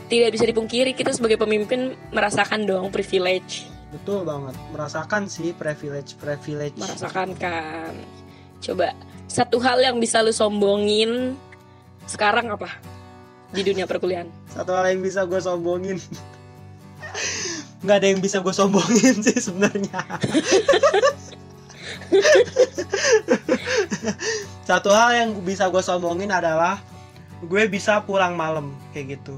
tidak 0.07 0.33
bisa 0.33 0.45
dipungkiri 0.47 0.97
kita 0.97 1.13
sebagai 1.13 1.37
pemimpin 1.37 1.93
merasakan 2.09 2.65
dong 2.65 2.89
privilege 2.89 3.69
Betul 3.85 4.27
banget. 4.27 4.57
Merasakan 4.75 5.31
sih 5.31 5.55
privilege 5.55 6.19
privilege. 6.19 6.75
merasakan 6.75 7.31
kan 7.39 7.93
coba 8.65 8.97
satu 9.29 9.61
hal 9.61 9.77
yang 9.77 10.01
bisa 10.01 10.25
lu 10.25 10.33
sombongin 10.33 11.37
sekarang 12.09 12.49
apa 12.49 12.73
di 13.53 13.61
dunia 13.61 13.85
perkuliahan 13.85 14.27
Satu 14.55 14.71
hal 14.71 14.87
yang 14.87 15.03
bisa 15.03 15.27
gue 15.27 15.35
sombongin. 15.43 15.99
Nggak 17.83 17.97
ada 17.99 18.07
yang 18.07 18.21
bisa 18.23 18.39
gue 18.39 18.55
sombongin 18.55 19.19
sih 19.19 19.35
sebenarnya. 19.35 19.99
Satu 24.63 24.95
hal 24.95 25.11
yang 25.11 25.29
bisa 25.43 25.67
gue 25.67 25.83
sombongin 25.83 26.31
adalah 26.31 26.79
gue 27.43 27.67
bisa 27.67 27.99
pulang 28.07 28.39
malam 28.39 28.71
kayak 28.95 29.19
gitu. 29.19 29.35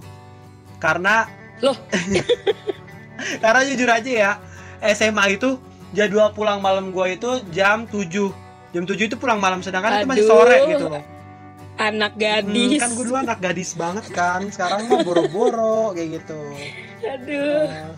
Karena 0.78 1.26
Loh? 1.66 1.74
karena 3.42 3.66
jujur 3.66 3.90
aja 3.90 4.12
ya, 4.14 4.32
SMA 4.94 5.42
itu 5.42 5.58
jadwal 5.98 6.30
pulang 6.38 6.62
malam 6.62 6.94
gue 6.94 7.18
itu 7.18 7.42
jam 7.50 7.90
7 7.90 8.30
Jam 8.76 8.84
7 8.84 9.00
itu 9.00 9.16
pulang 9.16 9.40
malam 9.40 9.64
sedangkan 9.64 10.04
itu 10.04 10.08
masih 10.08 10.26
Aduh. 10.28 10.32
sore 10.32 10.58
gitu 10.68 10.86
loh. 10.92 11.04
anak 11.78 12.14
Hmm, 12.18 12.24
gadis 12.26 12.82
kan 12.82 12.90
gue 12.98 13.06
dulu 13.06 13.18
anak 13.22 13.40
gadis 13.40 13.72
banget 13.78 14.06
kan. 14.10 14.42
Sekarang 14.50 14.90
mah 14.90 15.06
boro-boro 15.06 15.94
kayak 15.94 16.22
gitu. 16.22 16.42
aduh 17.06 17.70
Nah, 17.70 17.94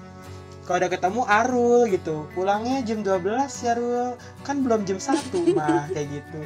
kalau 0.70 0.86
udah 0.86 0.92
ketemu 0.94 1.22
Arul 1.26 1.82
gitu 1.90 2.30
pulangnya 2.38 2.86
jam 2.86 3.02
12 3.02 3.26
ya 3.66 3.74
Arul 3.74 4.14
kan 4.46 4.62
belum 4.62 4.86
jam 4.86 5.02
1 5.02 5.58
mah 5.58 5.90
kayak 5.98 6.08
gitu 6.14 6.44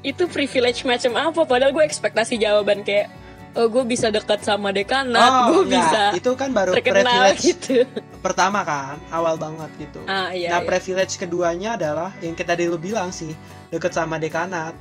itu 0.00 0.24
privilege 0.32 0.88
macam 0.88 1.12
apa 1.20 1.44
padahal 1.44 1.76
gue 1.76 1.84
ekspektasi 1.84 2.40
jawaban 2.40 2.80
kayak 2.80 3.12
oh 3.52 3.66
gue 3.66 3.84
bisa 3.84 4.08
dekat 4.08 4.40
sama 4.40 4.70
dekanat 4.70 5.18
gue 5.48 5.52
Oh, 5.52 5.62
enggak. 5.62 5.82
bisa 5.82 6.02
itu 6.14 6.30
kan 6.32 6.50
baru 6.50 6.70
terkenal 6.72 7.02
privilege 7.02 7.42
gitu 7.44 7.82
pertama 8.20 8.62
kan 8.62 8.96
awal 9.10 9.34
banget 9.34 9.70
gitu 9.76 10.00
ah 10.04 10.30
iya, 10.30 10.50
nah 10.50 10.60
iya. 10.60 10.66
privilege 10.66 11.14
keduanya 11.16 11.74
adalah 11.74 12.10
yang 12.18 12.32
kita 12.32 12.52
tadi 12.52 12.66
lu 12.66 12.76
bilang 12.76 13.10
sih 13.10 13.34
deket 13.68 13.90
sama 13.90 14.16
dekanat 14.16 14.74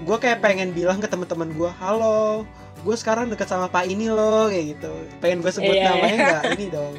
gue 0.00 0.16
kayak 0.16 0.38
pengen 0.38 0.70
bilang 0.70 0.98
ke 0.98 1.06
teman-teman 1.06 1.50
gue 1.50 1.70
halo 1.76 2.42
gue 2.82 2.96
sekarang 2.96 3.26
deket 3.26 3.46
sama 3.46 3.66
pak 3.66 3.86
ini 3.86 4.06
loh 4.06 4.46
kayak 4.46 4.74
gitu 4.74 4.90
pengen 5.18 5.38
gue 5.38 5.50
sebut 5.50 5.70
Iya, 5.72 5.86
namanya 5.88 6.06
iya. 6.08 6.26
nggak 6.28 6.42
ini 6.52 6.66
dong 6.68 6.94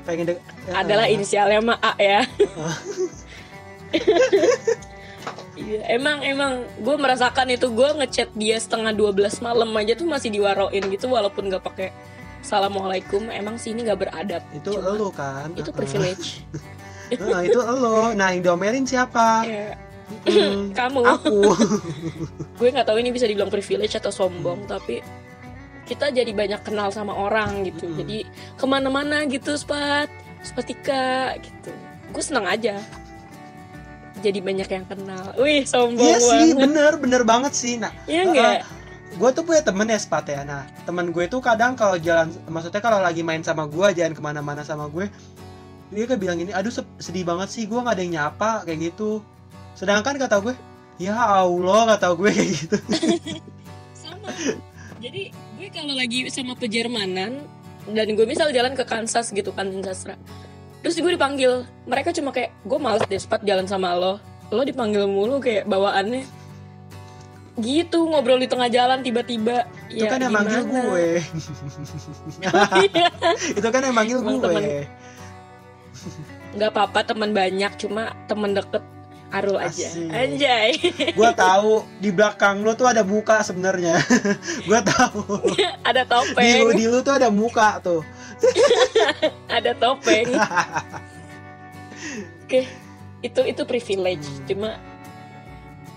pengen 0.00 0.24
dek 0.26 0.38
adalah 0.72 1.06
Ah. 1.06 1.12
inisialnya 1.12 1.60
mah 1.60 1.78
A 1.80 1.92
ya 1.96 2.20
Iya, 5.58 5.80
emang 5.98 6.22
emang. 6.22 6.52
Gue 6.78 6.94
merasakan 6.94 7.50
itu. 7.50 7.66
Gue 7.74 7.90
ngechat 7.98 8.30
dia 8.38 8.56
setengah 8.60 8.94
12 8.94 9.42
malam 9.42 9.70
aja 9.74 9.98
tuh 9.98 10.06
masih 10.06 10.30
diwaroin 10.30 10.84
gitu 10.90 11.10
walaupun 11.10 11.50
nggak 11.50 11.64
pakai 11.64 11.90
assalamualaikum. 12.44 13.28
Emang 13.34 13.58
sih 13.58 13.74
ini 13.74 13.86
nggak 13.86 14.00
beradab. 14.00 14.42
Itu 14.54 14.78
Cuma 14.78 14.94
elu 14.94 15.08
kan? 15.10 15.50
itu 15.58 15.70
privilege. 15.74 16.46
Heeh, 17.10 17.40
itu 17.50 17.58
elu. 17.58 18.14
Nah 18.14 18.30
yang 18.30 18.42
diomelin 18.46 18.86
siapa? 18.86 19.42
Hmm, 20.26 20.70
kamu. 20.78 21.00
Aku. 21.18 21.38
Gue 22.60 22.68
nggak 22.70 22.86
tahu 22.86 22.98
ini 23.02 23.10
bisa 23.10 23.26
dibilang 23.26 23.50
privilege 23.50 23.98
atau 23.98 24.14
sombong 24.14 24.70
tapi 24.70 25.02
kita 25.90 26.14
jadi 26.14 26.30
banyak 26.30 26.62
kenal 26.62 26.94
sama 26.94 27.10
orang 27.10 27.66
gitu. 27.66 27.90
Jadi 27.98 28.22
ke 28.54 28.64
mana-mana 28.70 29.26
gitu 29.26 29.58
spat. 29.58 30.06
Spatika 30.40 31.36
gitu. 31.42 31.68
Gue 32.14 32.22
senang 32.24 32.48
aja 32.48 32.80
jadi 34.20 34.38
banyak 34.44 34.68
yang 34.68 34.84
kenal 34.86 35.32
wih 35.40 35.64
sombong 35.64 36.04
Iya 36.04 36.18
sih, 36.20 36.52
banget 36.54 36.62
bener, 36.62 36.92
bener 37.00 37.22
banget 37.24 37.52
sih. 37.56 37.74
Nah, 37.80 37.92
Iya 38.04 38.22
enggak 38.28 38.62
gue 39.10 39.30
tuh 39.34 39.42
punya 39.42 39.62
temen 39.64 39.90
ya 39.90 39.98
Spat 39.98 40.30
ya. 40.30 40.46
Nah, 40.46 40.62
temen 40.86 41.10
gue 41.10 41.26
tuh 41.26 41.42
kadang 41.42 41.74
kalau 41.74 41.98
jalan, 41.98 42.30
maksudnya 42.46 42.78
kalau 42.78 43.02
lagi 43.02 43.26
main 43.26 43.42
sama 43.42 43.66
gue, 43.66 43.86
jalan 43.98 44.14
ke 44.14 44.22
mana-mana 44.22 44.62
sama 44.62 44.86
gue, 44.86 45.10
dia 45.90 46.04
kayak 46.06 46.20
bilang 46.22 46.38
gini, 46.38 46.54
aduh 46.54 46.70
sedih 47.02 47.26
banget 47.26 47.50
sih, 47.50 47.66
gue 47.66 47.74
gak 47.74 47.98
ada 47.98 48.02
yang 48.06 48.14
nyapa, 48.14 48.62
kayak 48.62 48.94
gitu. 48.94 49.18
Sedangkan 49.74 50.14
kata 50.14 50.38
gue, 50.38 50.54
ya 51.02 51.18
Allah, 51.18 51.98
kata 51.98 52.14
gue 52.14 52.30
kayak 52.30 52.50
gitu. 52.54 52.76
sama 54.02 54.30
jadi 55.00 55.32
gue 55.32 55.68
kalau 55.72 55.94
lagi 55.96 56.28
sama 56.30 56.54
pejermanan 56.54 57.42
dan 57.90 58.06
gue 58.14 58.26
misal 58.28 58.52
jalan 58.54 58.76
ke 58.76 58.84
Kansas 58.84 59.32
gitu 59.32 59.50
kan 59.50 59.66
sastra 59.82 60.14
terus 60.80 60.96
gue 60.96 61.12
dipanggil 61.12 61.64
mereka 61.84 62.08
cuma 62.10 62.30
kayak 62.30 62.50
gue 62.60 62.78
males 62.78 63.02
deh 63.04 63.16
spat 63.16 63.40
jalan 63.42 63.64
sama 63.64 63.92
lo 63.92 64.16
lo 64.48 64.62
dipanggil 64.62 65.04
mulu 65.04 65.38
kayak 65.38 65.64
bawaannya 65.64 66.24
gitu 67.60 68.08
ngobrol 68.08 68.36
di 68.36 68.48
tengah 68.48 68.66
jalan 68.66 69.00
tiba-tiba 69.00 69.64
Itu 69.86 70.06
ya, 70.06 70.08
kan 70.08 70.22
yang 70.22 70.32
manggil 70.32 70.64
gue. 70.64 71.18
Itu 73.58 73.68
kan 73.68 73.80
yang 73.84 73.92
manggil 73.92 74.18
Emang 74.22 74.38
gue. 74.38 74.48
temen- 74.48 74.88
nggak 76.50 76.70
apa-apa 76.72 77.04
teman 77.04 77.30
banyak 77.30 77.68
cuma 77.76 78.16
teman 78.24 78.50
deket 78.50 78.80
Arul 79.30 79.54
aja 79.54 79.86
Asik. 79.86 80.10
anjay 80.10 80.70
gue 81.14 81.30
tahu 81.38 81.86
di 82.02 82.10
belakang 82.10 82.64
lo 82.64 82.74
tuh 82.74 82.88
ada 82.88 83.04
muka 83.06 83.44
sebenarnya. 83.44 84.00
gue 84.68 84.80
tahu. 84.82 85.20
ada 85.84 86.02
Di, 86.02 86.10
topeng 86.10 86.74
di 86.74 86.84
lu 86.88 86.98
tuh 87.04 87.14
ada 87.14 87.28
muka 87.30 87.78
tuh. 87.78 88.02
ada 89.50 89.70
topeng 89.74 90.26
oke 92.44 92.60
itu 93.20 93.40
itu 93.44 93.62
privilege 93.64 94.24
Hmm. 94.24 94.44
cuma 94.46 94.70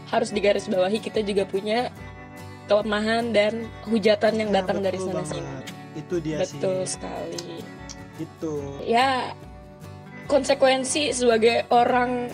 harus 0.09 0.29
digarisbawahi 0.29 0.97
kita 0.99 1.21
juga 1.21 1.43
punya 1.43 1.89
kelemahan 2.65 3.29
dan 3.29 3.67
hujatan 3.83 4.33
yang 4.37 4.49
Ya, 4.49 4.61
datang 4.61 4.79
dari 4.79 4.95
betul 4.95 5.07
sana 5.09 5.15
banget. 5.19 5.33
sini 5.35 5.51
Itu 5.93 6.15
dia 6.17 6.35
betul 6.39 6.77
sih. 6.79 6.89
sekali 6.89 7.45
Itu. 8.15 8.53
ya 8.83 9.07
konsekuensi 10.25 11.11
sebagai 11.11 11.67
orang 11.69 12.31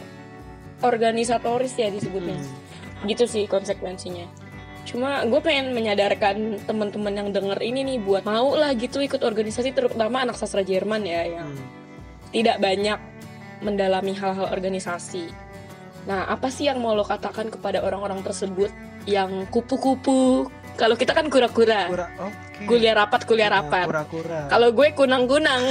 organisatoris 0.80 1.74
ya 1.74 1.88
disebutnya 1.88 2.36
Hmm. 2.36 3.06
gitu 3.06 3.24
sih 3.26 3.46
konsekuensinya 3.46 4.26
cuma 4.90 5.22
gue 5.22 5.38
pengen 5.40 5.70
menyadarkan 5.72 6.36
teman-teman 6.66 7.14
yang 7.14 7.30
denger 7.30 7.62
ini 7.62 7.86
nih 7.86 7.98
buat 8.02 8.26
mau 8.26 8.58
lah 8.58 8.74
gitu 8.74 8.98
ikut 9.00 9.22
organisasi 9.22 9.70
terutama 9.70 10.26
anak 10.26 10.34
sastra 10.34 10.66
Jerman 10.66 11.06
ya 11.06 11.22
yang 11.30 11.50
Hmm. 11.50 11.68
tidak 12.30 12.58
banyak 12.58 12.98
mendalami 13.60 14.14
hal-hal 14.14 14.50
organisasi. 14.50 15.30
Nah, 16.06 16.26
apa 16.26 16.48
sih 16.48 16.66
yang 16.66 16.80
mau 16.80 16.94
lo 16.94 17.04
katakan 17.04 17.50
kepada 17.50 17.84
orang-orang 17.84 18.24
tersebut 18.24 18.72
yang 19.06 19.46
kupu-kupu? 19.48 20.48
Kalau 20.74 20.96
kita 20.96 21.12
kan 21.12 21.28
kura-kura, 21.28 21.86
Kura, 21.86 22.08
oke. 22.18 22.66
kuliah 22.66 22.96
rapat, 22.96 23.28
kuliah 23.28 23.52
Nah, 23.52 23.62
rapat. 23.62 23.86
Kura-kura. 23.86 24.48
Kalau 24.48 24.72
gue 24.72 24.88
kunang-kunang, 24.96 25.64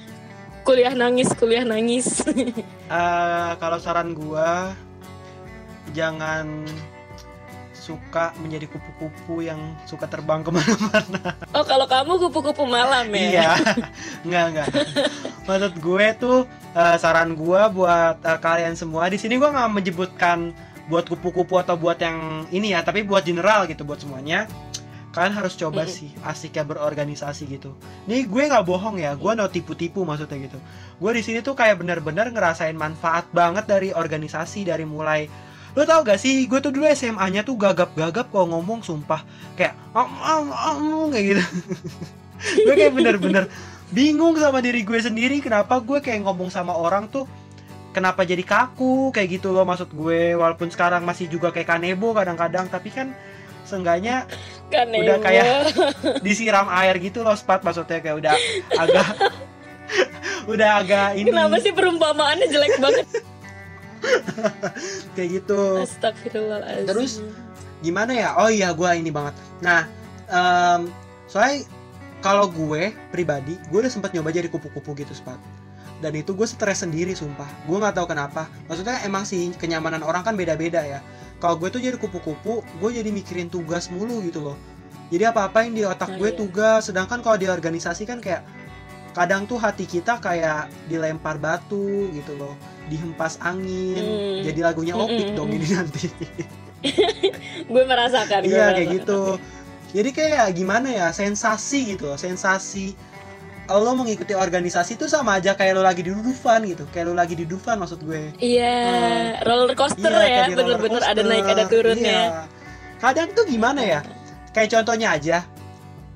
kuliah 0.66 0.92
nangis, 0.92 1.28
kuliah 1.34 1.62
nangis. 1.62 2.06
Eh, 2.90 3.52
kalau 3.62 3.78
saran 3.78 4.10
gua 4.10 4.74
jangan 5.92 6.66
suka 7.80 8.36
menjadi 8.44 8.68
kupu-kupu 8.68 9.40
yang 9.40 9.58
suka 9.88 10.04
terbang 10.04 10.42
ke 10.46 10.52
mana-mana. 10.52 11.32
oh, 11.56 11.64
kalau 11.64 11.88
kamu 11.88 12.12
kupu-kupu 12.28 12.68
malam 12.68 13.08
ya? 13.10 13.24
iya, 13.24 13.50
nggak 14.28 14.44
nggak. 14.52 14.68
Maksud 15.48 15.74
gue 15.80 16.06
tuh 16.20 16.38
eh, 16.76 16.96
saran 17.00 17.32
gua 17.32 17.72
buat 17.72 18.20
eh, 18.20 18.38
kalian 18.38 18.76
semua 18.76 19.08
di 19.08 19.16
sini 19.16 19.40
gua 19.40 19.50
nggak 19.50 19.70
menyebutkan 19.72 20.52
buat 20.92 21.08
kupu-kupu 21.08 21.56
atau 21.56 21.78
buat 21.80 21.96
yang 22.02 22.44
ini 22.52 22.76
ya, 22.76 22.84
tapi 22.84 23.06
buat 23.06 23.24
general 23.24 23.64
gitu 23.64 23.86
buat 23.88 24.02
semuanya. 24.02 24.44
Kalian 25.10 25.34
harus 25.42 25.58
coba 25.58 25.86
Mm-mm. 25.86 25.90
sih 25.90 26.10
asiknya 26.22 26.62
berorganisasi 26.62 27.50
gitu. 27.50 27.74
Nih 28.06 28.30
gue 28.30 28.46
nggak 28.46 28.62
bohong 28.62 29.02
ya, 29.02 29.18
gue 29.18 29.32
no 29.34 29.50
tipu-tipu 29.50 30.06
maksudnya 30.06 30.38
gitu. 30.38 30.58
Gue 31.02 31.10
di 31.18 31.22
sini 31.26 31.42
tuh 31.42 31.58
kayak 31.58 31.82
bener-bener 31.82 32.30
ngerasain 32.30 32.78
manfaat 32.78 33.26
banget 33.34 33.66
dari 33.66 33.90
organisasi 33.90 34.70
dari 34.70 34.86
mulai 34.86 35.26
lo 35.70 35.82
tau 35.82 36.02
gak 36.02 36.16
sih 36.16 36.44
gue 36.44 36.58
tuh 36.58 36.70
dulu 36.70 36.86
SMA-nya 36.88 37.40
tuh 37.40 37.54
gagap-gagap 37.54 38.28
kalau 38.28 38.46
ngomong 38.50 38.80
sumpah. 38.80 39.22
Kayak 39.54 39.78
am 39.92 40.10
am 40.16 40.46
am 40.50 40.80
kayak 41.10 41.24
gitu. 41.30 41.44
Gue 42.64 42.74
kayak 42.74 42.92
bener-bener 42.92 43.44
bingung 43.90 44.32
sama 44.34 44.58
diri 44.58 44.80
gue 44.80 44.96
sendiri 44.96 45.38
kenapa 45.38 45.76
gue 45.76 45.98
kayak 45.98 46.24
ngomong 46.24 46.48
sama 46.48 46.72
orang 46.72 47.04
tuh 47.04 47.26
kenapa 47.90 48.22
jadi 48.22 48.40
kaku 48.40 49.10
kayak 49.10 49.36
gitu 49.36 49.50
loh 49.50 49.66
maksud 49.66 49.90
gue 49.90 50.32
walaupun 50.32 50.70
sekarang 50.70 51.02
masih 51.02 51.26
juga 51.26 51.50
kayak 51.50 51.68
kanebo 51.68 52.14
kadang-kadang 52.14 52.70
tapi 52.70 52.88
kan 52.88 53.12
seenggaknya 53.62 54.24
Kan 54.70 54.88
Udah 54.88 55.18
kayak- 55.18 55.74
disiram 56.22 56.70
air 56.70 56.94
gitu 56.96 57.20
loh 57.20 57.34
spat 57.34 57.60
maksudnya. 57.60 57.98
Kayak 57.98 58.16
udah 58.16 58.32
agak 58.78 59.06
udah 60.54 60.70
agak 60.80 61.08
ini. 61.18 61.28
Kenapa 61.28 61.58
sih 61.58 61.74
perumpamaannya 61.74 62.46
jelek 62.46 62.78
banget? 62.78 63.06
kayak 65.14 65.28
gitu. 65.42 65.84
Astagfirullahaladzim. 65.84 66.88
Terus? 66.88 67.12
gimana 67.80 68.12
ya? 68.12 68.36
Oh 68.36 68.52
iya 68.52 68.76
gue 68.76 68.90
ini 68.92 69.08
banget. 69.08 69.32
Nah 69.64 69.88
em, 70.28 70.92
soalnya 71.24 71.64
kalau 72.20 72.52
gue 72.52 72.92
pribadi 73.08 73.56
gue 73.72 73.78
udah 73.80 73.92
sempat 73.92 74.12
nyoba 74.12 74.28
jadi 74.28 74.52
kupu-kupu 74.52 74.92
gitu 75.00 75.16
sepat 75.16 75.40
dan 76.04 76.12
itu 76.16 76.32
gue 76.36 76.44
stres 76.48 76.84
sendiri 76.84 77.12
sumpah. 77.16 77.48
Gue 77.64 77.80
nggak 77.80 77.96
tahu 77.96 78.08
kenapa. 78.08 78.48
Maksudnya 78.68 79.00
emang 79.04 79.24
sih 79.24 79.52
kenyamanan 79.56 80.04
orang 80.04 80.24
kan 80.24 80.36
beda-beda 80.36 80.80
ya. 80.84 81.00
Kalau 81.40 81.56
gue 81.56 81.72
tuh 81.72 81.80
jadi 81.80 81.96
kupu-kupu 81.96 82.60
gue 82.64 82.90
jadi 82.92 83.08
mikirin 83.08 83.48
tugas 83.48 83.88
mulu 83.88 84.20
gitu 84.24 84.44
loh. 84.44 84.56
Jadi 85.10 85.24
apa-apa 85.26 85.66
yang 85.66 85.72
di 85.74 85.82
otak 85.82 86.14
Oh, 86.14 86.16
gue 86.20 86.30
iya. 86.30 86.38
tugas 86.38 86.86
sedangkan 86.86 87.24
kalau 87.24 87.36
di 87.40 87.48
organisasi 87.48 88.04
kan 88.04 88.20
kayak 88.20 88.44
kadang 89.10 89.42
tuh 89.44 89.58
hati 89.58 89.84
kita 89.84 90.18
kayak 90.18 90.70
dilempar 90.86 91.36
batu 91.36 92.08
gitu 92.10 92.34
loh 92.34 92.54
dihempas 92.86 93.38
angin 93.40 93.98
Hmm. 93.98 94.42
jadi 94.42 94.60
lagunya 94.66 94.94
Mm, 94.94 95.02
opik 95.02 95.26
mm, 95.30 95.36
dong 95.36 95.48
mm. 95.50 95.56
ini 95.56 95.66
nanti. 95.70 96.06
Gue 97.70 97.82
merasakan 97.84 98.40
iya 98.42 98.72
kayak 98.72 98.88
gitu. 99.02 99.36
Jadi 99.90 100.10
kayak 100.10 100.46
gimana 100.54 100.88
ya 100.88 101.06
sensasi 101.10 101.94
gitu 101.94 102.08
loh 102.08 102.18
sensasi. 102.18 102.94
Lo 103.70 103.94
mengikuti 103.94 104.34
organisasi 104.34 104.98
itu 104.98 105.06
sama 105.06 105.38
aja 105.38 105.54
kayak 105.54 105.78
lo 105.78 105.86
lagi 105.86 106.02
di 106.02 106.10
Dufan 106.10 106.66
gitu 106.66 106.90
kayak 106.90 107.06
lo 107.06 107.14
lagi 107.14 107.38
di 107.38 107.46
Dufan 107.46 107.78
maksud 107.78 108.02
gue. 108.02 108.34
Iya 108.38 109.38
roller 109.46 109.78
coaster 109.78 110.10
Iya, 110.10 110.50
ya 110.50 110.56
bener-bener 110.58 111.02
ada 111.02 111.22
naik 111.22 111.46
ada 111.46 111.64
turunnya. 111.70 112.10
Iya. 112.10 112.42
kadang 112.98 113.30
tuh 113.32 113.46
gimana 113.46 113.80
ya 113.80 114.00
kayak 114.50 114.74
contohnya 114.74 115.14
aja 115.14 115.38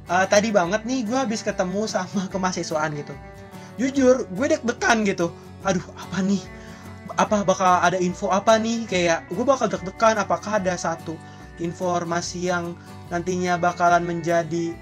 eh, 0.08 0.26
tadi 0.28 0.48
banget 0.52 0.84
nih 0.84 1.06
gue 1.06 1.16
habis 1.16 1.40
ketemu 1.40 1.88
sama 1.88 2.26
kemahasiswaan 2.32 2.92
gitu. 2.96 3.14
Jujur 3.80 4.28
gue 4.30 4.46
deg-degan 4.46 5.02
gitu. 5.08 5.32
Aduh 5.64 5.84
apa 5.96 6.22
nih? 6.22 6.42
Apa 7.14 7.44
bakal 7.44 7.82
ada 7.82 7.98
info 8.00 8.30
apa 8.30 8.56
nih? 8.60 8.86
Kayak 8.88 9.26
gue 9.32 9.44
bakal 9.44 9.66
deg-degan 9.70 10.20
apakah 10.20 10.60
ada 10.60 10.74
satu 10.76 11.16
informasi 11.62 12.50
yang 12.50 12.74
nantinya 13.08 13.54
bakalan 13.60 14.02
menjadi 14.02 14.74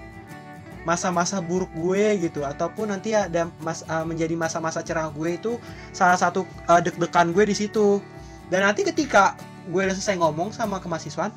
masa-masa 0.82 1.38
buruk 1.38 1.70
gue 1.78 2.26
gitu 2.26 2.42
ataupun 2.42 2.90
nanti 2.90 3.14
ada 3.14 3.46
mas 3.62 3.86
eh, 3.86 4.04
menjadi 4.06 4.34
masa-masa 4.34 4.82
cerah 4.82 5.06
gue 5.14 5.38
itu 5.38 5.52
salah 5.94 6.18
satu 6.18 6.42
eh, 6.66 6.80
deg-degan 6.82 7.30
gue 7.30 7.44
di 7.46 7.56
situ. 7.56 8.02
Dan 8.50 8.66
nanti 8.68 8.84
ketika 8.84 9.38
gue 9.70 9.80
udah 9.80 9.94
selesai 9.94 10.18
ngomong 10.18 10.50
sama 10.50 10.82
kemahasiswaan 10.82 11.30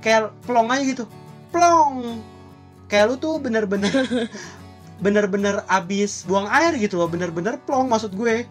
kayak 0.00 0.30
plong 0.46 0.70
aja 0.70 0.82
gitu. 0.86 1.04
Plong 1.50 2.22
kayak 2.94 3.10
lu 3.10 3.18
tuh 3.18 3.42
bener-bener 3.42 3.90
bener-bener 5.04 5.66
abis 5.66 6.22
buang 6.30 6.46
air 6.46 6.78
gitu 6.78 6.94
loh 6.94 7.10
bener-bener 7.10 7.58
plong 7.66 7.90
maksud 7.90 8.14
gue. 8.14 8.46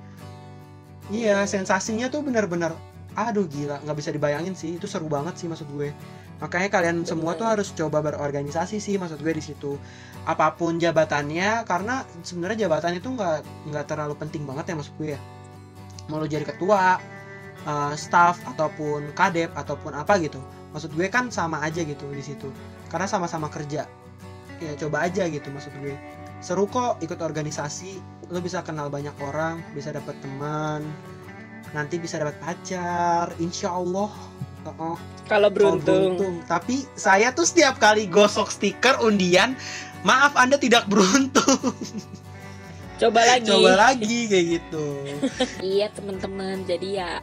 Iya 1.07 1.47
sensasinya 1.47 2.11
tuh 2.11 2.27
bener-bener 2.27 2.75
aduh 3.15 3.47
gila 3.47 3.79
nggak 3.87 3.97
bisa 4.03 4.09
dibayangin 4.11 4.51
sih 4.57 4.75
itu 4.75 4.83
seru 4.83 5.07
banget 5.07 5.39
sih 5.39 5.47
maksud 5.47 5.71
gue. 5.71 5.95
Makanya 6.43 6.67
kalian 6.67 7.07
semua 7.07 7.39
tuh 7.39 7.47
harus 7.47 7.71
coba 7.71 8.03
berorganisasi 8.03 8.83
sih 8.83 8.99
maksud 8.99 9.23
gue 9.23 9.31
di 9.31 9.39
situ. 9.39 9.79
Apa 10.27 10.51
pun 10.59 10.75
jabatannya 10.75 11.63
karena 11.63 12.03
sebenarnya 12.27 12.67
jabatan 12.67 12.99
itu 12.99 13.07
nggak 13.15 13.39
nggak 13.71 13.85
terlalu 13.87 14.19
penting 14.19 14.43
banget 14.43 14.75
ya 14.75 14.75
maksud 14.75 14.93
gue 14.99 15.15
ya. 15.15 15.19
Mau 16.11 16.19
lo 16.19 16.27
jadi 16.27 16.43
ketua 16.43 16.99
uh, 17.63 17.95
staff 17.95 18.43
ataupun 18.43 19.15
kadep 19.15 19.55
ataupun 19.55 19.95
apa 19.95 20.19
gitu 20.19 20.43
maksud 20.75 20.91
gue 20.91 21.07
kan 21.07 21.31
sama 21.31 21.63
aja 21.63 21.79
gitu 21.79 22.03
di 22.11 22.19
situ. 22.19 22.51
Karena 22.91 23.07
sama-sama 23.07 23.47
kerja 23.47 23.87
ya 24.63 24.73
coba 24.79 25.07
aja 25.07 25.27
gitu 25.27 25.47
maksud 25.51 25.73
gue. 25.83 25.95
Seru 26.43 26.67
kok 26.67 26.99
ikut 27.03 27.19
organisasi 27.19 27.99
lo 28.31 28.39
bisa 28.39 28.63
kenal 28.63 28.87
banyak 28.87 29.13
orang 29.19 29.59
bisa 29.75 29.91
dapat 29.91 30.15
teman 30.23 30.83
nanti 31.73 31.97
bisa 31.97 32.21
dapat 32.21 32.37
pacar 32.39 33.33
insya 33.41 33.73
Allah. 33.73 34.13
Oh, 34.63 34.71
kalau 34.71 34.95
kalau 35.27 35.49
beruntung. 35.51 36.15
beruntung. 36.15 36.35
Tapi 36.47 36.87
saya 36.95 37.35
tuh 37.35 37.43
setiap 37.43 37.81
kali 37.81 38.07
gosok 38.07 38.47
stiker 38.47 38.95
undian, 39.03 39.59
maaf 40.07 40.37
Anda 40.39 40.55
tidak 40.55 40.87
beruntung. 40.87 41.75
coba 43.01 43.21
lagi. 43.35 43.51
Coba 43.51 43.71
lagi 43.75 44.19
kayak 44.31 44.45
gitu. 44.61 44.85
iya 45.75 45.91
teman-teman. 45.91 46.63
Jadi 46.63 46.95
ya 46.95 47.19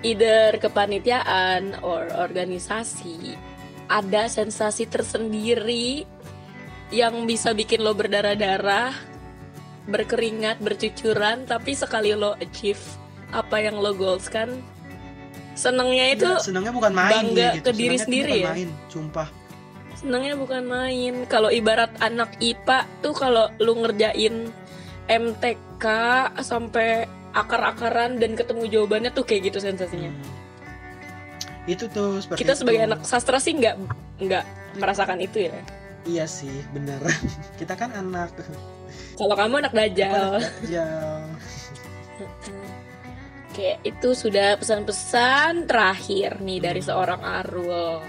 either 0.00 0.56
kepanitiaan 0.56 1.76
or 1.84 2.08
organisasi 2.16 3.36
ada 3.88 4.28
sensasi 4.28 4.88
tersendiri 4.88 6.08
yang 6.90 7.24
bisa 7.24 7.52
bikin 7.52 7.80
lo 7.80 7.92
berdarah-darah 7.92 8.92
berkeringat 9.84 10.56
bercucuran 10.58 11.44
tapi 11.44 11.72
sekali 11.72 12.12
lo 12.12 12.36
achieve 12.36 12.80
apa 13.30 13.56
yang 13.58 13.76
lo 13.76 13.92
goals 13.92 14.26
kan 14.26 14.48
senengnya 15.52 16.14
itu 16.14 16.28
Ya, 16.28 16.38
senangnya 16.38 16.70
bukan 16.70 16.92
main 16.92 17.12
bangga 17.26 17.48
gitu. 17.54 17.64
ke 17.64 17.72
diri 17.74 17.96
sendiri 17.98 18.32
bukan 18.34 18.44
ya? 18.44 18.50
main, 18.54 18.70
sumpah. 18.86 19.28
senengnya 19.94 20.34
bukan 20.34 20.62
main 20.64 21.14
kalau 21.26 21.50
ibarat 21.50 21.90
anak 21.98 22.30
IPA 22.38 22.78
tuh 23.00 23.12
kalau 23.12 23.50
lu 23.58 23.74
ngerjain 23.76 24.48
MTK 25.08 25.84
sampai 26.38 27.04
akar-akaran 27.30 28.16
dan 28.16 28.32
ketemu 28.32 28.64
jawabannya 28.70 29.10
tuh 29.10 29.22
kayak 29.22 29.50
gitu 29.50 29.58
sensasinya 29.60 30.08
Hmm. 30.08 30.36
Itu 31.68 31.84
tuh 31.86 32.16
seperti 32.18 32.40
kita 32.40 32.52
itu. 32.54 32.60
sebagai 32.64 32.80
anak 32.82 33.00
sastra 33.02 33.36
sih 33.36 33.52
nggak 33.52 33.76
nggak 34.18 34.44
merasakan 34.76 35.20
itu 35.20 35.44
ya 35.44 35.52
Iya 36.08 36.24
sih, 36.24 36.64
bener. 36.72 36.98
kita 37.60 37.76
kan 37.76 37.92
anak. 37.92 38.32
kalau 39.14 39.36
kamu 39.36 39.60
anak 39.60 39.74
dajal 39.76 40.40
Ya. 40.64 41.20
Oke, 43.50 43.76
itu 43.82 44.08
sudah 44.14 44.54
pesan-pesan 44.56 45.66
terakhir 45.66 46.38
nih 46.40 46.58
dari 46.58 46.80
Hmm. 46.80 46.88
seorang 46.88 47.20
Arul. 47.20 48.00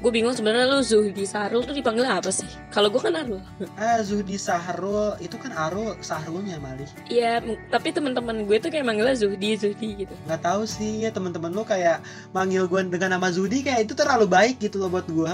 Gue 0.00 0.12
bingung 0.12 0.36
sebenarnya 0.36 0.68
lu 0.68 0.84
Zuhdi 0.84 1.24
Sarul 1.24 1.64
tuh 1.64 1.72
dipanggil 1.72 2.04
apa 2.04 2.28
sih? 2.28 2.44
Kalau 2.68 2.92
gue 2.92 3.00
kan 3.00 3.12
Arul. 3.14 3.40
Ah, 3.72 4.04
Zuhdi 4.04 4.36
Sahrul, 4.36 5.16
itu 5.16 5.32
kan 5.36 5.48
Arul 5.54 5.96
Sahrulnya 6.00 6.60
Mali. 6.60 6.84
Iya, 7.08 7.40
tapi 7.70 7.88
teman-teman 7.88 8.44
gue 8.44 8.56
tuh 8.58 8.68
kayak 8.68 8.84
manggilnya 8.84 9.16
Zuhdi, 9.16 9.56
Zuhdi 9.56 10.04
gitu. 10.04 10.12
Nggak 10.28 10.42
tahu 10.42 10.68
sih 10.68 11.00
ya 11.00 11.10
teman-teman 11.10 11.48
lu 11.50 11.64
kayak 11.64 12.04
manggil 12.32 12.64
gue 12.64 12.84
dengan 12.84 13.16
nama 13.16 13.32
Zudi 13.32 13.64
kayak 13.64 13.88
itu 13.88 13.96
terlalu 13.96 14.28
baik 14.28 14.60
gitu 14.60 14.76
loh 14.76 14.92
buat 14.92 15.08
gue. 15.08 15.32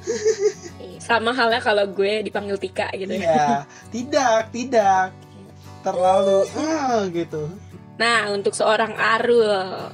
Sama 1.10 1.34
halnya 1.34 1.58
kalau 1.58 1.90
gue 1.90 2.22
dipanggil 2.22 2.54
Tika 2.54 2.86
gitu. 2.94 3.10
ya. 3.10 3.18
Iya, 3.18 3.48
tidak, 3.90 4.54
tidak. 4.54 5.10
Terlalu 5.82 6.46
ah 6.54 7.02
gitu. 7.10 7.50
Nah, 7.98 8.30
untuk 8.30 8.54
seorang 8.54 8.94
Arul, 8.94 9.90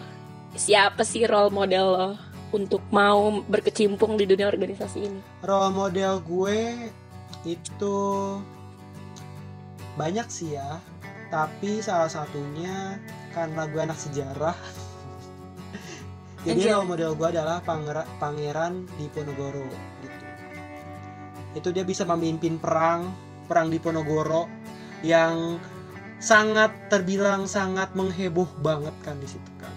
siapa 0.53 1.09
sih 1.09 1.25
role 1.25 1.49
model 1.49 1.87
lo 1.89 2.11
untuk 2.53 2.85
mau 2.93 3.41
berkecimpung 3.49 4.21
di 4.21 4.29
dunia 4.29 4.45
organisasi 4.45 4.99
ini? 5.01 5.21
Role 5.41 5.73
model 5.73 6.21
gue 6.21 6.93
itu 7.49 7.97
banyak 9.97 10.29
sih 10.29 10.53
ya. 10.53 10.77
Tapi 11.33 11.81
salah 11.81 12.13
satunya 12.13 13.01
karena 13.33 13.65
gue 13.67 13.81
anak 13.81 13.97
sejarah. 13.97 14.55
Jadi 16.47 16.71
role 16.71 16.87
model 16.87 17.19
gue 17.19 17.29
adalah 17.33 17.59
Pangera- 17.65 18.07
Pangeran 18.23 18.87
Diponegoro. 19.01 19.67
Itu 21.57 21.73
dia 21.73 21.89
bisa 21.89 22.05
memimpin 22.05 22.61
perang, 22.61 23.09
perang 23.49 23.73
Diponegoro 23.73 24.45
yang 25.01 25.57
sangat 26.21 26.93
terbilang 26.93 27.49
sangat 27.49 27.97
mengheboh 27.97 28.49
banget 28.61 28.93
kan 29.01 29.17
di 29.17 29.29
situ 29.29 29.51
kan. 29.57 29.73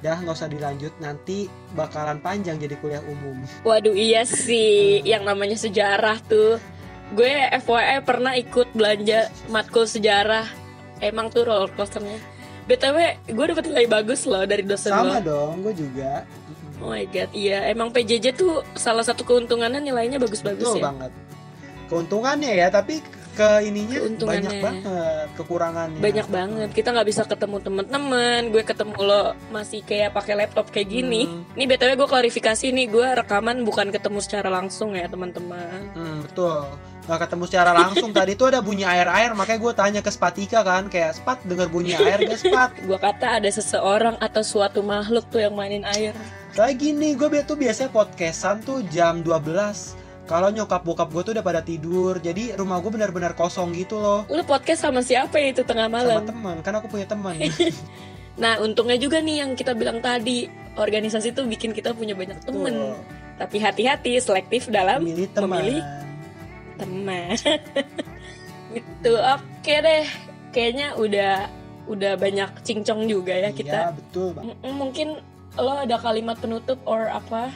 Dah 0.00 0.16
nggak 0.16 0.32
usah 0.32 0.48
dilanjut 0.48 0.94
nanti 1.02 1.50
bakalan 1.76 2.22
panjang 2.24 2.56
jadi 2.56 2.78
kuliah 2.80 3.04
umum. 3.04 3.36
Waduh 3.68 3.92
iya 3.92 4.24
sih, 4.24 5.04
yang 5.04 5.28
namanya 5.28 5.60
sejarah 5.60 6.22
tuh. 6.24 6.56
Gue 7.12 7.32
FYI 7.64 8.04
pernah 8.04 8.36
ikut 8.36 8.72
belanja 8.72 9.28
matkul 9.52 9.84
sejarah. 9.88 10.44
Emang 11.00 11.32
tuh 11.32 11.44
roller 11.48 11.72
coasternya. 11.72 12.20
BTW, 12.68 12.96
gue 13.32 13.44
dapet 13.48 13.64
nilai 13.64 13.88
bagus 13.88 14.28
loh 14.28 14.44
dari 14.44 14.60
dosen 14.60 14.92
Sama 14.92 15.24
gue. 15.24 15.32
dong, 15.32 15.64
gue 15.64 15.72
juga. 15.72 16.28
Oh 16.78 16.94
my 16.94 17.04
god, 17.10 17.30
iya. 17.34 17.66
Emang 17.66 17.90
PJJ 17.90 18.38
tuh 18.38 18.62
salah 18.78 19.02
satu 19.02 19.26
keuntungannya 19.26 19.82
nilainya 19.82 20.18
bagus-bagus 20.22 20.62
Betul 20.62 20.78
ya. 20.78 20.84
banget. 20.90 21.10
Keuntungannya 21.88 22.52
ya, 22.54 22.68
tapi 22.68 23.00
ke 23.38 23.62
ininya 23.62 24.02
banyak 24.18 24.54
banget 24.58 25.28
kekurangannya. 25.38 26.02
Banyak 26.02 26.26
banget. 26.26 26.68
Kita 26.74 26.90
nggak 26.90 27.06
bisa 27.06 27.22
ketemu 27.22 27.56
teman-teman. 27.62 28.40
Gue 28.50 28.62
ketemu 28.66 28.98
lo 28.98 29.22
masih 29.54 29.86
kayak 29.86 30.10
pakai 30.10 30.34
laptop 30.34 30.74
kayak 30.74 30.90
gini. 30.90 31.30
Hmm, 31.30 31.46
Ini 31.54 31.64
BTW 31.70 31.94
gue 31.94 32.08
klarifikasi 32.10 32.66
nih, 32.74 32.86
gue 32.90 33.06
rekaman 33.14 33.62
bukan 33.62 33.94
ketemu 33.94 34.18
secara 34.18 34.50
langsung 34.50 34.98
ya 34.98 35.06
teman-teman. 35.06 35.94
hmm, 35.94 36.18
betul. 36.26 36.66
Gak 37.08 37.24
ketemu 37.24 37.44
secara 37.48 37.72
langsung 37.72 38.12
tadi 38.12 38.36
tuh 38.36 38.52
ada 38.52 38.60
bunyi 38.60 38.84
air-air 38.84 39.32
makanya 39.32 39.60
gue 39.64 39.72
tanya 39.72 40.00
ke 40.04 40.12
Spatika 40.12 40.60
kan 40.60 40.92
kayak 40.92 41.16
Spat 41.16 41.40
denger 41.48 41.72
bunyi 41.72 41.96
air 41.96 42.20
gak 42.20 42.36
Spat? 42.36 42.70
Gue 42.84 43.00
kata 43.00 43.40
ada 43.40 43.48
seseorang 43.48 44.20
atau 44.20 44.44
suatu 44.44 44.84
makhluk 44.84 45.24
tuh 45.32 45.40
yang 45.40 45.56
mainin 45.56 45.88
air. 45.88 46.12
Kayak 46.56 46.74
gini 46.80 47.14
gue 47.14 47.28
tuh 47.44 47.56
biasanya 47.56 47.90
podcastan 47.92 48.64
tuh 48.64 48.82
jam 48.88 49.20
12 49.20 49.96
kalau 50.28 50.52
nyokap 50.52 50.84
bokap 50.84 51.08
gue 51.08 51.22
tuh 51.24 51.32
udah 51.32 51.44
pada 51.44 51.60
tidur 51.64 52.20
jadi 52.20 52.56
rumah 52.60 52.80
gue 52.84 52.92
benar-benar 52.92 53.32
kosong 53.32 53.72
gitu 53.72 53.96
loh. 53.96 54.28
Lu 54.28 54.44
podcast 54.44 54.84
sama 54.84 55.00
siapa 55.00 55.40
ya 55.40 55.56
itu 55.56 55.64
tengah 55.64 55.88
sama 55.88 55.96
malam? 56.04 56.20
teman 56.24 56.56
kan 56.60 56.72
aku 56.76 56.86
punya 56.92 57.06
teman. 57.08 57.36
Nah, 58.38 58.62
untungnya 58.62 58.94
juga 58.94 59.18
nih 59.18 59.42
yang 59.42 59.58
kita 59.58 59.74
bilang 59.74 59.98
tadi, 59.98 60.46
organisasi 60.78 61.34
tuh 61.34 61.42
bikin 61.50 61.74
kita 61.74 61.90
punya 61.90 62.14
banyak 62.14 62.38
temen. 62.46 62.70
Tuh, 62.70 62.94
Tapi 63.34 63.56
hati-hati, 63.58 64.14
selektif 64.22 64.70
dalam 64.70 65.02
milih 65.02 65.26
teman. 65.34 65.58
memilih 65.58 65.82
tenang 66.78 67.34
itu 68.78 69.12
oke 69.14 69.74
deh. 69.82 70.06
Kayaknya 70.54 70.94
udah 70.94 71.34
udah 71.90 72.12
banyak 72.14 72.50
cincong 72.62 73.10
juga 73.10 73.34
ya 73.34 73.50
kita. 73.50 73.90
Iya, 73.90 73.94
betul, 73.98 74.30
Bang. 74.38 74.54
Mungkin 74.62 75.18
lo 75.58 75.74
ada 75.76 75.98
kalimat 75.98 76.38
penutup 76.38 76.78
or 76.86 77.06
apa 77.06 77.50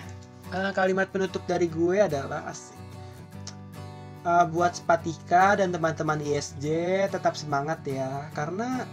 Eh, 0.52 0.68
kalimat 0.76 1.08
penutup 1.08 1.40
dari 1.48 1.64
gue 1.64 1.96
adalah 1.96 2.44
asik. 2.44 2.76
Eh, 4.22 4.44
buat 4.52 4.76
Spatika 4.76 5.56
dan 5.56 5.72
teman-teman 5.72 6.20
ISJ 6.20 6.66
tetap 7.08 7.40
semangat 7.40 7.80
ya 7.88 8.28
karena 8.36 8.84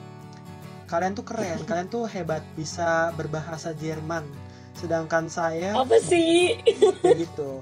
kalian 0.87 1.13
tuh 1.13 1.27
keren, 1.27 1.59
kalian 1.67 1.85
tuh 1.85 2.07
hebat 2.07 2.39
bisa 2.55 3.11
berbahasa 3.13 3.75
Jerman. 3.75 4.23
Sedangkan 4.71 5.27
saya 5.27 5.75
apa 5.75 5.99
sih 5.99 6.63
begitu. 7.03 7.59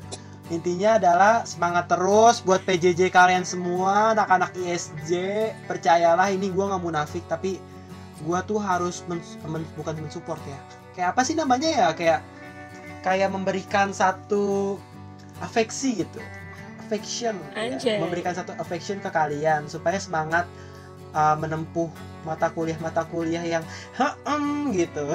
Intinya 0.48 0.96
adalah 0.96 1.34
semangat 1.44 1.90
terus 1.90 2.40
buat 2.40 2.64
PJJ 2.64 3.10
kalian 3.10 3.44
semua, 3.44 4.14
anak-anak 4.14 4.56
ISJ. 4.56 5.12
Percayalah 5.66 6.30
ini 6.30 6.48
gue 6.48 6.64
nggak 6.64 6.80
munafik 6.80 7.26
tapi 7.26 7.58
gue 8.22 8.40
tuh 8.46 8.62
harus 8.62 9.02
men, 9.10 9.20
men- 9.44 9.68
bukan 9.74 9.98
mensupport 10.00 10.40
ya. 10.46 10.60
Kayak 10.98 11.14
apa 11.14 11.22
sih 11.22 11.38
namanya 11.38 11.70
ya? 11.70 11.88
Kayak 11.94 12.20
kayak 13.06 13.30
memberikan 13.30 13.94
satu 13.94 14.76
afeksi 15.38 16.02
gitu. 16.02 16.18
Affection. 16.82 17.38
ya. 17.54 18.02
Memberikan 18.02 18.34
satu 18.34 18.58
affection 18.58 18.98
ke 18.98 19.14
kalian 19.14 19.70
supaya 19.70 20.02
semangat 20.02 20.50
uh, 21.14 21.38
menempuh 21.38 21.94
mata 22.26 22.50
kuliah-mata 22.50 23.06
kuliah 23.08 23.46
yang 23.46 23.64
"Heem," 23.94 24.74
gitu. 24.74 25.06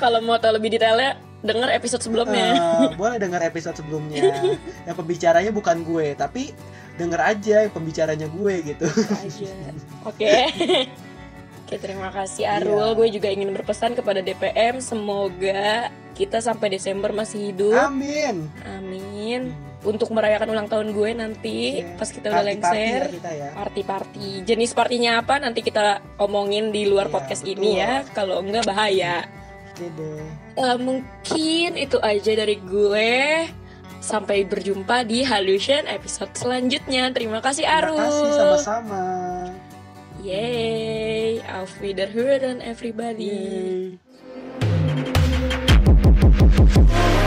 Kalau 0.00 0.22
mau 0.22 0.38
tahu 0.38 0.54
lebih 0.54 0.78
detailnya 0.78 1.18
denger 1.42 1.74
episode 1.74 2.02
sebelumnya 2.02 2.54
Eh, 2.54 2.94
boleh 2.94 3.18
dengar 3.18 3.42
episode 3.42 3.74
sebelumnya. 3.74 4.30
yang 4.86 4.94
pembicaranya 4.94 5.50
bukan 5.50 5.82
gue, 5.82 6.14
tapi 6.14 6.54
denger 6.94 7.18
aja 7.18 7.66
yang 7.66 7.74
pembicaranya 7.74 8.30
gue 8.30 8.54
gitu. 8.62 8.86
Oke. 10.06 10.30
Oke, 11.68 11.76
terima 11.76 12.08
kasih 12.08 12.48
Arul. 12.48 12.80
Iya. 12.80 12.96
Gue 12.96 13.08
juga 13.12 13.28
ingin 13.28 13.52
berpesan 13.52 13.92
kepada 13.92 14.24
DPM 14.24 14.80
semoga 14.80 15.92
kita 16.16 16.40
sampai 16.40 16.72
Desember 16.72 17.12
masih 17.12 17.52
hidup. 17.52 17.76
Amin. 17.76 18.48
Amin. 18.66 19.52
Untuk 19.78 20.08
merayakan 20.08 20.48
ulang 20.48 20.64
tahun 20.66 20.90
gue 20.90 21.10
nanti 21.12 21.84
Iya. 21.84 21.92
pas 21.94 22.08
kita 22.08 22.26
udah 22.26 22.40
Party-party 22.40 22.72
lengser. 22.72 22.98
ya 22.98 23.12
kita 23.12 23.30
ya. 23.30 23.48
Party-party. 23.52 24.28
Jenis 24.42 24.72
partinya 24.72 25.20
apa 25.20 25.36
nanti 25.36 25.60
kita 25.60 26.00
omongin 26.16 26.72
di 26.72 26.88
luar 26.88 27.06
Iya, 27.06 27.14
podcast 27.14 27.42
betul. 27.44 27.52
ini 27.54 27.70
ya. 27.76 28.00
Kalau 28.10 28.40
enggak 28.40 28.64
bahaya. 28.64 29.28
Oke 29.68 29.86
deh. 29.92 30.24
Eh, 30.56 30.76
mungkin 30.80 31.70
itu 31.76 32.00
aja 32.00 32.32
dari 32.32 32.56
gue. 32.56 33.44
Sampai 34.00 34.42
berjumpa 34.42 35.04
di 35.04 35.20
Halusion 35.20 35.84
episode 35.84 36.32
selanjutnya. 36.32 37.12
Terima 37.12 37.44
kasih 37.44 37.68
Terima 37.68 37.92
Arul. 37.92 38.00
kasih 38.00 38.30
sama-sama. 38.32 39.04
Yay, 40.22 41.40
auf 41.60 41.80
Wiederhören 41.80 42.60
everybody. 42.60 43.98
Yeay. 46.84 47.17